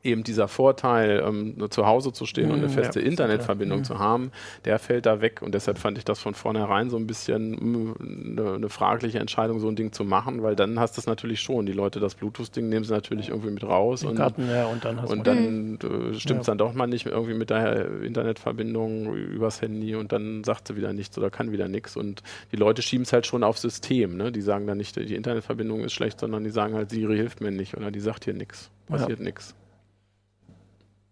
eben 0.06 0.22
dieser 0.22 0.48
Vorteil, 0.48 1.22
ähm, 1.26 1.70
zu 1.70 1.86
Hause 1.86 2.12
zu 2.12 2.26
stehen 2.26 2.50
und 2.50 2.58
eine 2.58 2.68
mhm, 2.68 2.72
feste 2.72 3.00
ja, 3.00 3.06
Internetverbindung 3.06 3.80
mhm. 3.80 3.84
zu 3.84 3.98
haben, 3.98 4.30
der 4.64 4.78
fällt 4.78 5.06
da 5.06 5.20
weg. 5.20 5.42
Und 5.42 5.54
deshalb 5.54 5.78
fand 5.78 5.98
ich 5.98 6.04
das 6.04 6.18
von 6.18 6.34
vornherein 6.34 6.90
so 6.90 6.96
ein 6.96 7.06
bisschen 7.06 7.50
mm, 7.50 7.94
eine, 8.38 8.54
eine 8.54 8.68
fragliche 8.68 9.18
Entscheidung, 9.18 9.60
so 9.60 9.68
ein 9.68 9.76
Ding 9.76 9.92
zu 9.92 10.04
machen, 10.04 10.42
weil 10.42 10.56
dann 10.56 10.78
hast 10.80 10.96
du 10.96 11.00
es 11.00 11.06
natürlich 11.06 11.40
schon. 11.40 11.66
Die 11.66 11.72
Leute 11.72 12.00
das 12.00 12.14
Bluetooth-Ding 12.14 12.68
nehmen 12.68 12.84
sie 12.84 12.92
natürlich 12.92 13.28
irgendwie 13.28 13.50
mit 13.50 13.64
raus. 13.64 14.04
und, 14.04 14.16
Garten, 14.16 14.48
ja, 14.48 14.66
und 14.66 14.84
dann, 14.84 14.98
und 14.98 15.26
dann 15.26 15.74
äh, 15.76 16.14
stimmt 16.14 16.40
es 16.40 16.46
ja. 16.46 16.52
dann 16.52 16.58
doch 16.58 16.72
mal 16.72 16.86
nicht 16.86 17.06
irgendwie 17.06 17.34
mit 17.34 17.50
der 17.50 18.02
Internetverbindung 18.02 19.14
übers 19.14 19.60
Handy 19.60 19.94
und 19.94 20.12
dann 20.12 20.44
sagt 20.44 20.68
sie 20.68 20.76
wieder 20.76 20.92
nichts 20.92 21.18
oder 21.18 21.30
kann 21.30 21.52
wieder 21.52 21.68
nichts. 21.68 21.96
Und 21.96 22.22
die 22.52 22.56
Leute 22.56 22.82
schieben 22.82 23.02
es 23.02 23.12
halt 23.12 23.26
schon 23.26 23.42
aufs 23.42 23.62
System. 23.62 24.16
Ne? 24.16 24.32
Die 24.32 24.40
sagen 24.40 24.66
dann 24.66 24.78
nicht, 24.78 24.96
die 24.96 25.14
Internetverbindung 25.14 25.84
ist 25.84 25.92
schlecht, 25.92 26.20
sondern 26.20 26.44
die 26.44 26.50
sagen 26.50 26.74
halt, 26.74 26.90
Siri 26.90 27.16
hilft 27.16 27.40
mir 27.40 27.50
nicht 27.50 27.76
oder 27.76 27.90
die 27.90 28.00
sagt 28.00 28.24
hier 28.24 28.34
nichts, 28.34 28.70
passiert 28.86 29.18
ja. 29.18 29.24
nichts. 29.24 29.54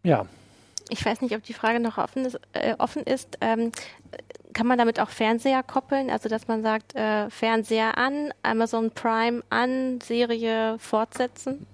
Ja. 0.04 0.26
Ich 0.90 1.04
weiß 1.04 1.22
nicht, 1.22 1.34
ob 1.34 1.42
die 1.42 1.54
Frage 1.54 1.80
noch 1.80 1.98
offen 1.98 2.24
ist. 2.24 2.38
Äh, 2.52 2.74
offen 2.78 3.02
ist. 3.02 3.38
Ähm, 3.40 3.72
kann 4.52 4.68
man 4.68 4.78
damit 4.78 5.00
auch 5.00 5.10
Fernseher 5.10 5.64
koppeln? 5.64 6.10
Also, 6.10 6.28
dass 6.28 6.46
man 6.46 6.62
sagt, 6.62 6.94
äh, 6.94 7.28
Fernseher 7.30 7.98
an, 7.98 8.32
Amazon 8.42 8.92
Prime 8.92 9.42
an, 9.50 10.00
Serie 10.00 10.78
fortsetzen? 10.78 11.66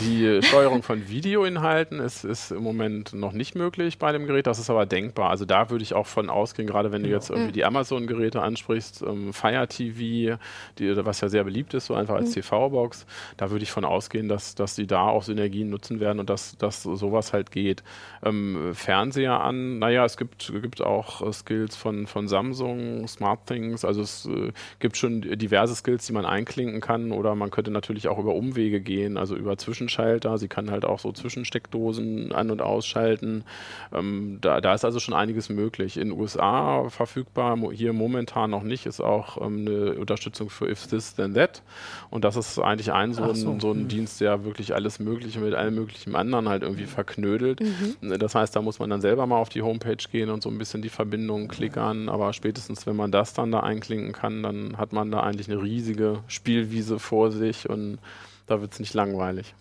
Die 0.00 0.40
Steuerung 0.42 0.82
von 0.82 1.10
Videoinhalten 1.10 2.00
ist, 2.00 2.24
ist 2.24 2.52
im 2.52 2.62
Moment 2.62 3.12
noch 3.12 3.32
nicht 3.32 3.54
möglich 3.54 3.98
bei 3.98 4.12
dem 4.12 4.26
Gerät, 4.26 4.46
das 4.46 4.58
ist 4.58 4.70
aber 4.70 4.86
denkbar. 4.86 5.28
Also 5.28 5.44
da 5.44 5.68
würde 5.68 5.82
ich 5.82 5.92
auch 5.92 6.06
von 6.06 6.30
ausgehen, 6.30 6.66
gerade 6.66 6.90
wenn 6.90 7.02
du 7.02 7.10
jetzt 7.10 7.28
irgendwie 7.28 7.48
mhm. 7.48 7.52
die 7.52 7.64
Amazon-Geräte 7.66 8.40
ansprichst, 8.40 9.02
ähm, 9.02 9.34
Fire 9.34 9.68
TV, 9.68 10.38
die, 10.78 10.96
was 11.04 11.20
ja 11.20 11.28
sehr 11.28 11.44
beliebt 11.44 11.74
ist, 11.74 11.86
so 11.86 11.94
einfach 11.94 12.14
als 12.14 12.30
mhm. 12.30 12.40
TV-Box, 12.40 13.04
da 13.36 13.50
würde 13.50 13.62
ich 13.62 13.70
von 13.70 13.84
ausgehen, 13.84 14.28
dass, 14.28 14.54
dass 14.54 14.74
die 14.74 14.86
da 14.86 15.08
auch 15.08 15.22
Synergien 15.22 15.68
nutzen 15.68 16.00
werden 16.00 16.18
und 16.18 16.30
dass, 16.30 16.56
dass 16.56 16.82
sowas 16.82 17.34
halt 17.34 17.50
geht. 17.50 17.82
Ähm, 18.24 18.74
Fernseher 18.74 19.40
an, 19.40 19.80
naja, 19.80 20.06
es 20.06 20.16
gibt, 20.16 20.50
gibt 20.62 20.80
auch 20.80 21.20
äh, 21.20 21.32
Skills 21.32 21.76
von, 21.76 22.06
von 22.06 22.26
Samsung, 22.26 23.06
SmartThings, 23.06 23.84
also 23.84 24.00
es 24.00 24.24
äh, 24.24 24.52
gibt 24.78 24.96
schon 24.96 25.20
diverse 25.20 25.74
Skills, 25.74 26.06
die 26.06 26.14
man 26.14 26.24
einklinken 26.24 26.80
kann 26.80 27.12
oder 27.12 27.34
man 27.34 27.50
könnte 27.50 27.70
natürlich 27.70 28.08
auch 28.08 28.18
über 28.18 28.34
Umwege 28.34 28.80
gehen, 28.80 29.18
also 29.18 29.36
über 29.36 29.58
Zwischen 29.58 29.89
Zwischenschalter. 29.90 30.38
Sie 30.38 30.48
kann 30.48 30.70
halt 30.70 30.84
auch 30.84 30.98
so 30.98 31.12
Zwischensteckdosen 31.12 32.32
an- 32.32 32.50
und 32.50 32.62
ausschalten. 32.62 33.44
Ähm, 33.92 34.38
da, 34.40 34.60
da 34.60 34.74
ist 34.74 34.84
also 34.84 35.00
schon 35.00 35.14
einiges 35.14 35.48
möglich. 35.48 35.96
In 35.96 36.10
den 36.10 36.18
USA 36.18 36.88
verfügbar, 36.88 37.58
hier 37.72 37.92
momentan 37.92 38.50
noch 38.50 38.62
nicht, 38.62 38.86
ist 38.86 39.00
auch 39.00 39.40
ähm, 39.44 39.66
eine 39.66 39.94
Unterstützung 39.94 40.50
für 40.50 40.68
If 40.68 40.86
This 40.86 41.14
Then 41.14 41.34
That. 41.34 41.62
Und 42.10 42.24
das 42.24 42.36
ist 42.36 42.58
eigentlich 42.58 42.92
ein 42.92 43.12
so, 43.12 43.34
so. 43.34 43.50
Ein, 43.50 43.60
so 43.60 43.72
ein 43.72 43.82
mhm. 43.84 43.88
Dienst, 43.88 44.20
der 44.20 44.44
wirklich 44.44 44.74
alles 44.74 44.98
Mögliche 45.00 45.40
mit 45.40 45.54
allem 45.54 45.74
möglichen 45.74 46.14
anderen 46.14 46.48
halt 46.48 46.62
irgendwie 46.62 46.86
verknödelt. 46.86 47.60
Mhm. 47.60 48.18
Das 48.18 48.34
heißt, 48.34 48.54
da 48.54 48.62
muss 48.62 48.78
man 48.78 48.90
dann 48.90 49.00
selber 49.00 49.26
mal 49.26 49.38
auf 49.38 49.48
die 49.48 49.62
Homepage 49.62 49.96
gehen 50.10 50.30
und 50.30 50.42
so 50.42 50.48
ein 50.48 50.58
bisschen 50.58 50.82
die 50.82 50.88
Verbindungen 50.88 51.48
klickern. 51.48 52.08
Aber 52.08 52.32
spätestens, 52.32 52.86
wenn 52.86 52.96
man 52.96 53.10
das 53.10 53.34
dann 53.34 53.50
da 53.50 53.60
einklinken 53.60 54.12
kann, 54.12 54.42
dann 54.42 54.78
hat 54.78 54.92
man 54.92 55.10
da 55.10 55.20
eigentlich 55.20 55.50
eine 55.50 55.62
riesige 55.62 56.20
Spielwiese 56.28 56.98
vor 56.98 57.32
sich 57.32 57.68
und 57.68 57.98
da 58.46 58.60
wird 58.60 58.72
es 58.72 58.80
nicht 58.80 58.94
langweilig. 58.94 59.54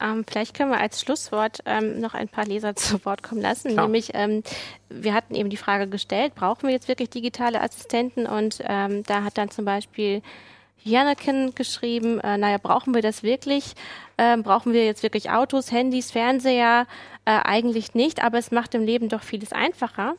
Ähm, 0.00 0.24
vielleicht 0.28 0.56
können 0.56 0.70
wir 0.70 0.80
als 0.80 1.00
Schlusswort 1.00 1.60
ähm, 1.66 2.00
noch 2.00 2.14
ein 2.14 2.28
paar 2.28 2.46
Leser 2.46 2.74
zu 2.76 3.04
Wort 3.04 3.22
kommen 3.22 3.40
lassen. 3.40 3.72
Klar. 3.72 3.86
Nämlich, 3.86 4.10
ähm, 4.14 4.42
wir 4.88 5.14
hatten 5.14 5.34
eben 5.34 5.50
die 5.50 5.56
Frage 5.56 5.88
gestellt, 5.88 6.34
brauchen 6.34 6.64
wir 6.64 6.70
jetzt 6.70 6.88
wirklich 6.88 7.10
digitale 7.10 7.60
Assistenten? 7.60 8.26
Und 8.26 8.60
ähm, 8.66 9.02
da 9.04 9.24
hat 9.24 9.38
dann 9.38 9.50
zum 9.50 9.64
Beispiel 9.64 10.22
Janakin 10.82 11.54
geschrieben, 11.54 12.20
äh, 12.20 12.36
naja, 12.36 12.58
brauchen 12.62 12.94
wir 12.94 13.02
das 13.02 13.22
wirklich? 13.22 13.74
Ähm, 14.18 14.42
brauchen 14.42 14.72
wir 14.72 14.84
jetzt 14.84 15.02
wirklich 15.02 15.30
Autos, 15.30 15.72
Handys, 15.72 16.10
Fernseher? 16.10 16.86
Äh, 17.24 17.40
eigentlich 17.42 17.94
nicht, 17.94 18.22
aber 18.22 18.38
es 18.38 18.50
macht 18.50 18.74
im 18.74 18.84
Leben 18.84 19.08
doch 19.08 19.22
vieles 19.22 19.52
einfacher. 19.52 20.14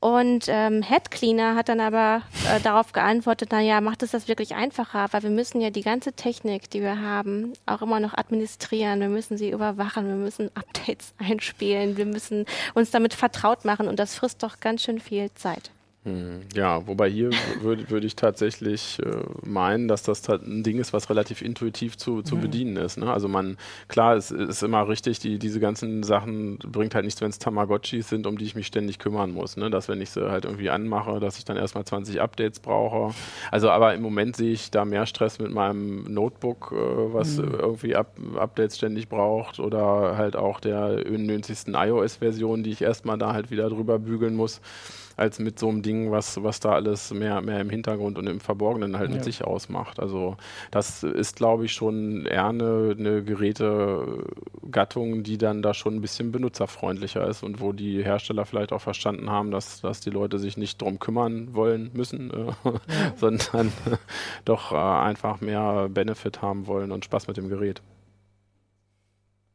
Und 0.00 0.44
ähm, 0.46 0.82
Head 0.82 1.10
Cleaner 1.10 1.56
hat 1.56 1.68
dann 1.68 1.80
aber 1.80 2.22
äh, 2.48 2.60
darauf 2.60 2.92
geantwortet, 2.92 3.48
na 3.50 3.60
ja, 3.60 3.80
macht 3.80 4.04
es 4.04 4.12
das 4.12 4.28
wirklich 4.28 4.54
einfacher, 4.54 5.08
weil 5.10 5.24
wir 5.24 5.30
müssen 5.30 5.60
ja 5.60 5.70
die 5.70 5.82
ganze 5.82 6.12
Technik, 6.12 6.70
die 6.70 6.82
wir 6.82 7.00
haben, 7.00 7.52
auch 7.66 7.82
immer 7.82 7.98
noch 7.98 8.14
administrieren. 8.14 9.00
Wir 9.00 9.08
müssen 9.08 9.36
sie 9.36 9.50
überwachen, 9.50 10.06
wir 10.06 10.14
müssen 10.14 10.50
Updates 10.54 11.14
einspielen, 11.18 11.96
wir 11.96 12.06
müssen 12.06 12.46
uns 12.74 12.92
damit 12.92 13.12
vertraut 13.12 13.64
machen 13.64 13.88
und 13.88 13.98
das 13.98 14.14
frisst 14.14 14.44
doch 14.44 14.60
ganz 14.60 14.84
schön 14.84 15.00
viel 15.00 15.32
Zeit. 15.34 15.72
Hm, 16.08 16.40
ja, 16.54 16.86
wobei 16.86 17.10
hier 17.10 17.30
würde 17.60 17.90
würd 17.90 18.04
ich 18.04 18.16
tatsächlich 18.16 18.98
äh, 19.04 19.46
meinen, 19.46 19.88
dass 19.88 20.02
das 20.02 20.26
ein 20.28 20.62
Ding 20.62 20.78
ist, 20.78 20.92
was 20.92 21.10
relativ 21.10 21.42
intuitiv 21.42 21.98
zu, 21.98 22.22
zu 22.22 22.36
mhm. 22.36 22.40
bedienen 22.40 22.76
ist. 22.76 22.96
Ne? 22.96 23.12
Also 23.12 23.28
man, 23.28 23.58
klar, 23.88 24.16
es 24.16 24.30
ist 24.30 24.62
immer 24.62 24.88
richtig, 24.88 25.18
die, 25.18 25.38
diese 25.38 25.60
ganzen 25.60 26.02
Sachen 26.02 26.58
bringt 26.58 26.94
halt 26.94 27.04
nichts, 27.04 27.20
wenn 27.20 27.30
es 27.30 27.38
Tamagotchis 27.38 28.08
sind, 28.08 28.26
um 28.26 28.38
die 28.38 28.46
ich 28.46 28.54
mich 28.54 28.66
ständig 28.66 28.98
kümmern 28.98 29.32
muss. 29.32 29.56
Ne? 29.56 29.68
Dass 29.70 29.88
wenn 29.88 30.00
ich 30.00 30.10
sie 30.10 30.30
halt 30.30 30.46
irgendwie 30.46 30.70
anmache, 30.70 31.20
dass 31.20 31.36
ich 31.38 31.44
dann 31.44 31.56
erstmal 31.56 31.84
20 31.84 32.20
Updates 32.20 32.60
brauche. 32.60 33.14
Also 33.50 33.70
aber 33.70 33.94
im 33.94 34.00
Moment 34.00 34.36
sehe 34.36 34.52
ich 34.52 34.70
da 34.70 34.84
mehr 34.84 35.04
Stress 35.04 35.38
mit 35.38 35.52
meinem 35.52 36.04
Notebook, 36.04 36.72
äh, 36.72 37.12
was 37.12 37.36
mhm. 37.36 37.54
irgendwie 37.58 37.96
Up 37.96 38.08
Updates 38.36 38.78
ständig 38.78 39.08
braucht 39.08 39.60
oder 39.60 40.16
halt 40.16 40.36
auch 40.36 40.60
der 40.60 41.04
90. 41.08 41.74
iOS-Version, 41.74 42.62
die 42.62 42.70
ich 42.70 42.82
erstmal 42.82 43.18
da 43.18 43.32
halt 43.32 43.50
wieder 43.50 43.68
drüber 43.68 43.98
bügeln 43.98 44.34
muss 44.34 44.60
als 45.18 45.38
mit 45.38 45.58
so 45.58 45.68
einem 45.68 45.82
Ding, 45.82 46.10
was, 46.10 46.42
was 46.42 46.60
da 46.60 46.72
alles 46.72 47.12
mehr, 47.12 47.40
mehr 47.40 47.60
im 47.60 47.70
Hintergrund 47.70 48.18
und 48.18 48.26
im 48.26 48.40
Verborgenen 48.40 48.98
halt 48.98 49.10
ja. 49.10 49.16
mit 49.16 49.24
sich 49.24 49.44
ausmacht. 49.44 49.98
Also 50.00 50.36
das 50.70 51.02
ist, 51.02 51.36
glaube 51.36 51.64
ich, 51.64 51.72
schon 51.72 52.24
eher 52.26 52.48
eine, 52.48 52.94
eine 52.98 53.24
Gerätegattung, 53.24 55.22
die 55.24 55.38
dann 55.38 55.62
da 55.62 55.74
schon 55.74 55.96
ein 55.96 56.00
bisschen 56.00 56.30
benutzerfreundlicher 56.30 57.26
ist 57.26 57.42
und 57.42 57.60
wo 57.60 57.72
die 57.72 58.04
Hersteller 58.04 58.46
vielleicht 58.46 58.72
auch 58.72 58.80
verstanden 58.80 59.30
haben, 59.30 59.50
dass, 59.50 59.80
dass 59.80 60.00
die 60.00 60.10
Leute 60.10 60.38
sich 60.38 60.56
nicht 60.56 60.80
drum 60.80 60.98
kümmern 60.98 61.54
wollen 61.54 61.90
müssen, 61.94 62.30
äh, 62.30 62.46
ja. 62.46 62.74
sondern 63.16 63.72
doch 64.44 64.72
äh, 64.72 64.76
einfach 64.76 65.40
mehr 65.40 65.88
Benefit 65.88 66.42
haben 66.42 66.66
wollen 66.66 66.92
und 66.92 67.04
Spaß 67.04 67.26
mit 67.26 67.36
dem 67.36 67.48
Gerät. 67.48 67.82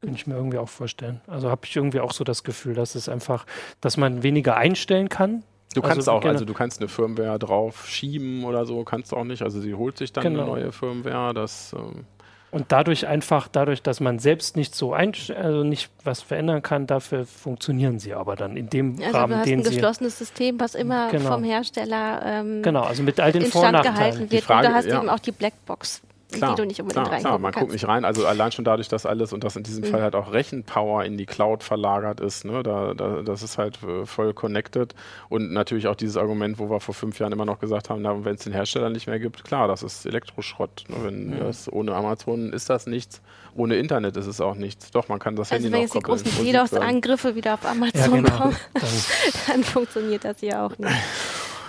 Könnte 0.02 0.18
ich 0.18 0.28
mir 0.28 0.36
irgendwie 0.36 0.58
auch 0.58 0.68
vorstellen. 0.68 1.22
Also 1.28 1.50
habe 1.50 1.62
ich 1.66 1.74
irgendwie 1.74 2.02
auch 2.02 2.12
so 2.12 2.26
das 2.26 2.44
Gefühl, 2.44 2.74
dass 2.74 2.96
es 2.96 3.08
einfach, 3.08 3.46
dass 3.80 3.96
man 3.96 4.22
weniger 4.22 4.58
einstellen 4.58 5.08
kann, 5.08 5.44
Du 5.74 5.82
kannst 5.82 5.98
also, 5.98 6.12
auch, 6.12 6.22
genau. 6.22 6.34
also 6.34 6.46
du 6.46 6.54
kannst 6.54 6.80
eine 6.80 6.88
Firmware 6.88 7.40
drauf 7.40 7.88
schieben 7.88 8.44
oder 8.44 8.66
so, 8.66 8.84
kannst 8.84 9.12
du 9.12 9.18
auch 9.18 9.24
nicht. 9.24 9.42
Also 9.42 9.60
sie 9.60 9.74
holt 9.74 9.98
sich 9.98 10.14
dann 10.14 10.24
genau. 10.24 10.44
eine 10.44 10.52
neue 10.52 10.72
Firmware. 10.72 11.34
Das, 11.34 11.76
ähm 11.78 12.06
und 12.54 12.72
dadurch 12.72 13.08
einfach, 13.08 13.48
dadurch, 13.48 13.82
dass 13.82 14.00
man 14.00 14.20
selbst 14.20 14.56
nicht 14.56 14.76
so 14.76 14.94
ein, 14.94 15.14
also 15.36 15.64
nicht 15.64 15.90
was 16.04 16.22
verändern 16.22 16.62
kann, 16.62 16.86
dafür 16.86 17.26
funktionieren 17.26 17.98
sie 17.98 18.14
aber 18.14 18.36
dann 18.36 18.56
in 18.56 18.70
dem 18.70 19.00
also 19.02 19.18
Rahmen, 19.18 19.32
du 19.32 19.38
hast 19.40 19.46
den 19.48 19.60
ein 19.60 19.64
geschlossenes 19.64 20.20
System, 20.20 20.60
was 20.60 20.76
immer 20.76 21.10
genau. 21.10 21.32
vom 21.32 21.44
Hersteller 21.44 22.22
ähm, 22.24 22.62
genau, 22.62 22.84
also 22.84 23.02
mit 23.02 23.20
all 23.20 23.32
den 23.32 23.48
Vor- 23.48 23.66
und 23.66 23.72
Nachteilen. 23.72 23.96
gehalten 23.96 24.32
wird. 24.32 24.44
Frage, 24.44 24.68
und 24.68 24.72
du 24.72 24.78
hast 24.78 24.86
ja. 24.86 25.00
eben 25.00 25.10
auch 25.10 25.20
die 25.20 25.32
Blackbox 25.32 26.04
klar, 26.38 26.56
die 26.56 26.62
du 26.62 26.68
nicht 26.68 26.82
unbedingt 26.82 27.08
klar, 27.08 27.20
klar, 27.20 27.40
man 27.40 27.52
kannst. 27.52 27.60
guckt 27.60 27.74
nicht 27.74 27.88
rein. 27.88 28.06
Also 28.06 28.26
allein 28.26 28.52
schon 28.52 28.66
dadurch, 28.66 28.88
dass 28.88 29.06
alles 29.06 29.34
und 29.34 29.44
das 29.44 29.56
in 29.56 29.64
diesem 29.64 29.84
mhm. 29.84 29.92
Fall 29.92 30.02
halt 30.02 30.16
auch 30.16 30.32
Rechenpower 30.32 31.04
in 31.04 31.18
die 31.18 31.26
Cloud 31.26 31.64
verlagert 31.64 32.20
ist, 32.20 32.46
ne, 32.46 32.64
da, 32.64 32.94
da, 32.94 33.22
das 33.22 33.44
ist 33.44 33.58
halt 33.58 33.80
äh, 33.84 34.06
voll 34.06 34.34
connected. 34.34 34.96
Und 35.30 35.52
natürlich 35.52 35.88
auch 35.88 35.96
dieses 35.96 36.18
Argument, 36.18 36.60
wo 36.60 36.70
wir 36.70 36.80
vor 36.80 36.94
fünf 36.94 37.20
Jahren 37.20 37.32
immer 37.32 37.46
noch 37.46 37.60
gesagt 37.60 37.90
haben, 37.90 38.04
wenn 38.26 38.36
es 38.36 38.44
den 38.44 38.54
Hersteller 38.54 38.90
nicht 38.90 39.08
mehr 39.08 39.20
gibt, 39.20 39.44
klar, 39.44 39.68
das 39.68 39.84
ist 39.84 40.06
Elektroschrott. 40.06 40.86
Ne, 40.88 40.96
wenn 41.04 41.28
mhm. 41.28 41.40
das, 41.40 41.72
ohne 41.72 41.94
Amazon 41.96 42.54
ist 42.54 42.70
das 42.70 42.88
nichts. 42.88 43.22
Ohne 43.56 43.76
Internet 43.76 44.18
ist 44.18 44.28
es 44.28 44.42
auch 44.42 44.56
nichts. 44.56 44.92
Doch, 44.92 45.10
man 45.10 45.20
kann 45.20 45.36
das 45.36 45.52
also 45.52 45.66
Handy 45.66 45.86
noch 45.86 45.90
koppeln. 45.90 46.12
Also 46.12 46.26
wenn 46.26 46.46
jetzt 46.46 46.56
die 46.56 46.62
großen 46.64 46.80
DDoS-Angriffe 46.80 47.36
wieder 47.36 47.54
auf 47.54 47.66
Amazon 47.66 47.94
ja, 47.94 48.08
genau. 48.08 48.38
kommen, 48.38 48.56
dann, 48.74 48.84
dann 49.48 49.64
funktioniert 49.64 50.26
das 50.26 50.40
hier 50.40 50.64
auch 50.64 50.78
nicht. 50.78 50.92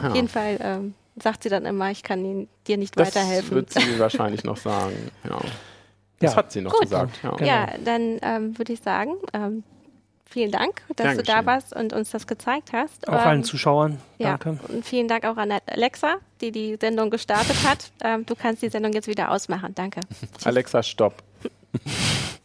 Ja. 0.00 0.08
Auf 0.08 0.14
jeden 0.14 0.28
Fall 0.28 0.58
ähm, 0.60 0.94
sagt 1.16 1.42
sie 1.42 1.48
dann 1.48 1.64
immer, 1.66 1.90
ich 1.90 2.02
kann 2.02 2.24
ihn, 2.24 2.48
dir 2.66 2.76
nicht 2.76 2.98
das 2.98 3.08
weiterhelfen. 3.08 3.64
Das 3.66 3.76
wird 3.76 3.86
sie 3.86 3.98
wahrscheinlich 3.98 4.44
noch 4.44 4.56
sagen, 4.56 5.10
ja. 5.24 5.38
Das 6.20 6.32
ja. 6.32 6.36
hat 6.36 6.52
sie 6.52 6.60
noch 6.60 6.72
Gut. 6.72 6.82
gesagt. 6.82 7.18
Ja, 7.22 7.30
genau. 7.30 7.46
ja 7.46 7.68
dann 7.84 8.18
ähm, 8.22 8.58
würde 8.58 8.72
ich 8.72 8.80
sagen, 8.80 9.16
ähm, 9.32 9.64
vielen 10.24 10.50
Dank, 10.50 10.82
dass 10.88 11.06
Dankeschön. 11.06 11.24
du 11.24 11.32
da 11.32 11.46
warst 11.46 11.74
und 11.74 11.92
uns 11.92 12.10
das 12.10 12.26
gezeigt 12.26 12.72
hast. 12.72 13.08
Auch 13.08 13.12
ähm, 13.12 13.18
allen 13.18 13.44
Zuschauern, 13.44 14.00
danke. 14.18 14.50
Ja, 14.50 14.74
und 14.74 14.84
vielen 14.84 15.08
Dank 15.08 15.24
auch 15.24 15.36
an 15.36 15.52
Alexa, 15.66 16.16
die 16.40 16.50
die 16.50 16.76
Sendung 16.80 17.10
gestartet 17.10 17.56
hat. 17.64 17.90
Ähm, 18.02 18.24
du 18.26 18.34
kannst 18.34 18.62
die 18.62 18.68
Sendung 18.68 18.92
jetzt 18.92 19.08
wieder 19.08 19.30
ausmachen. 19.30 19.74
Danke. 19.74 20.00
Alexa, 20.44 20.82
stopp. 20.82 21.22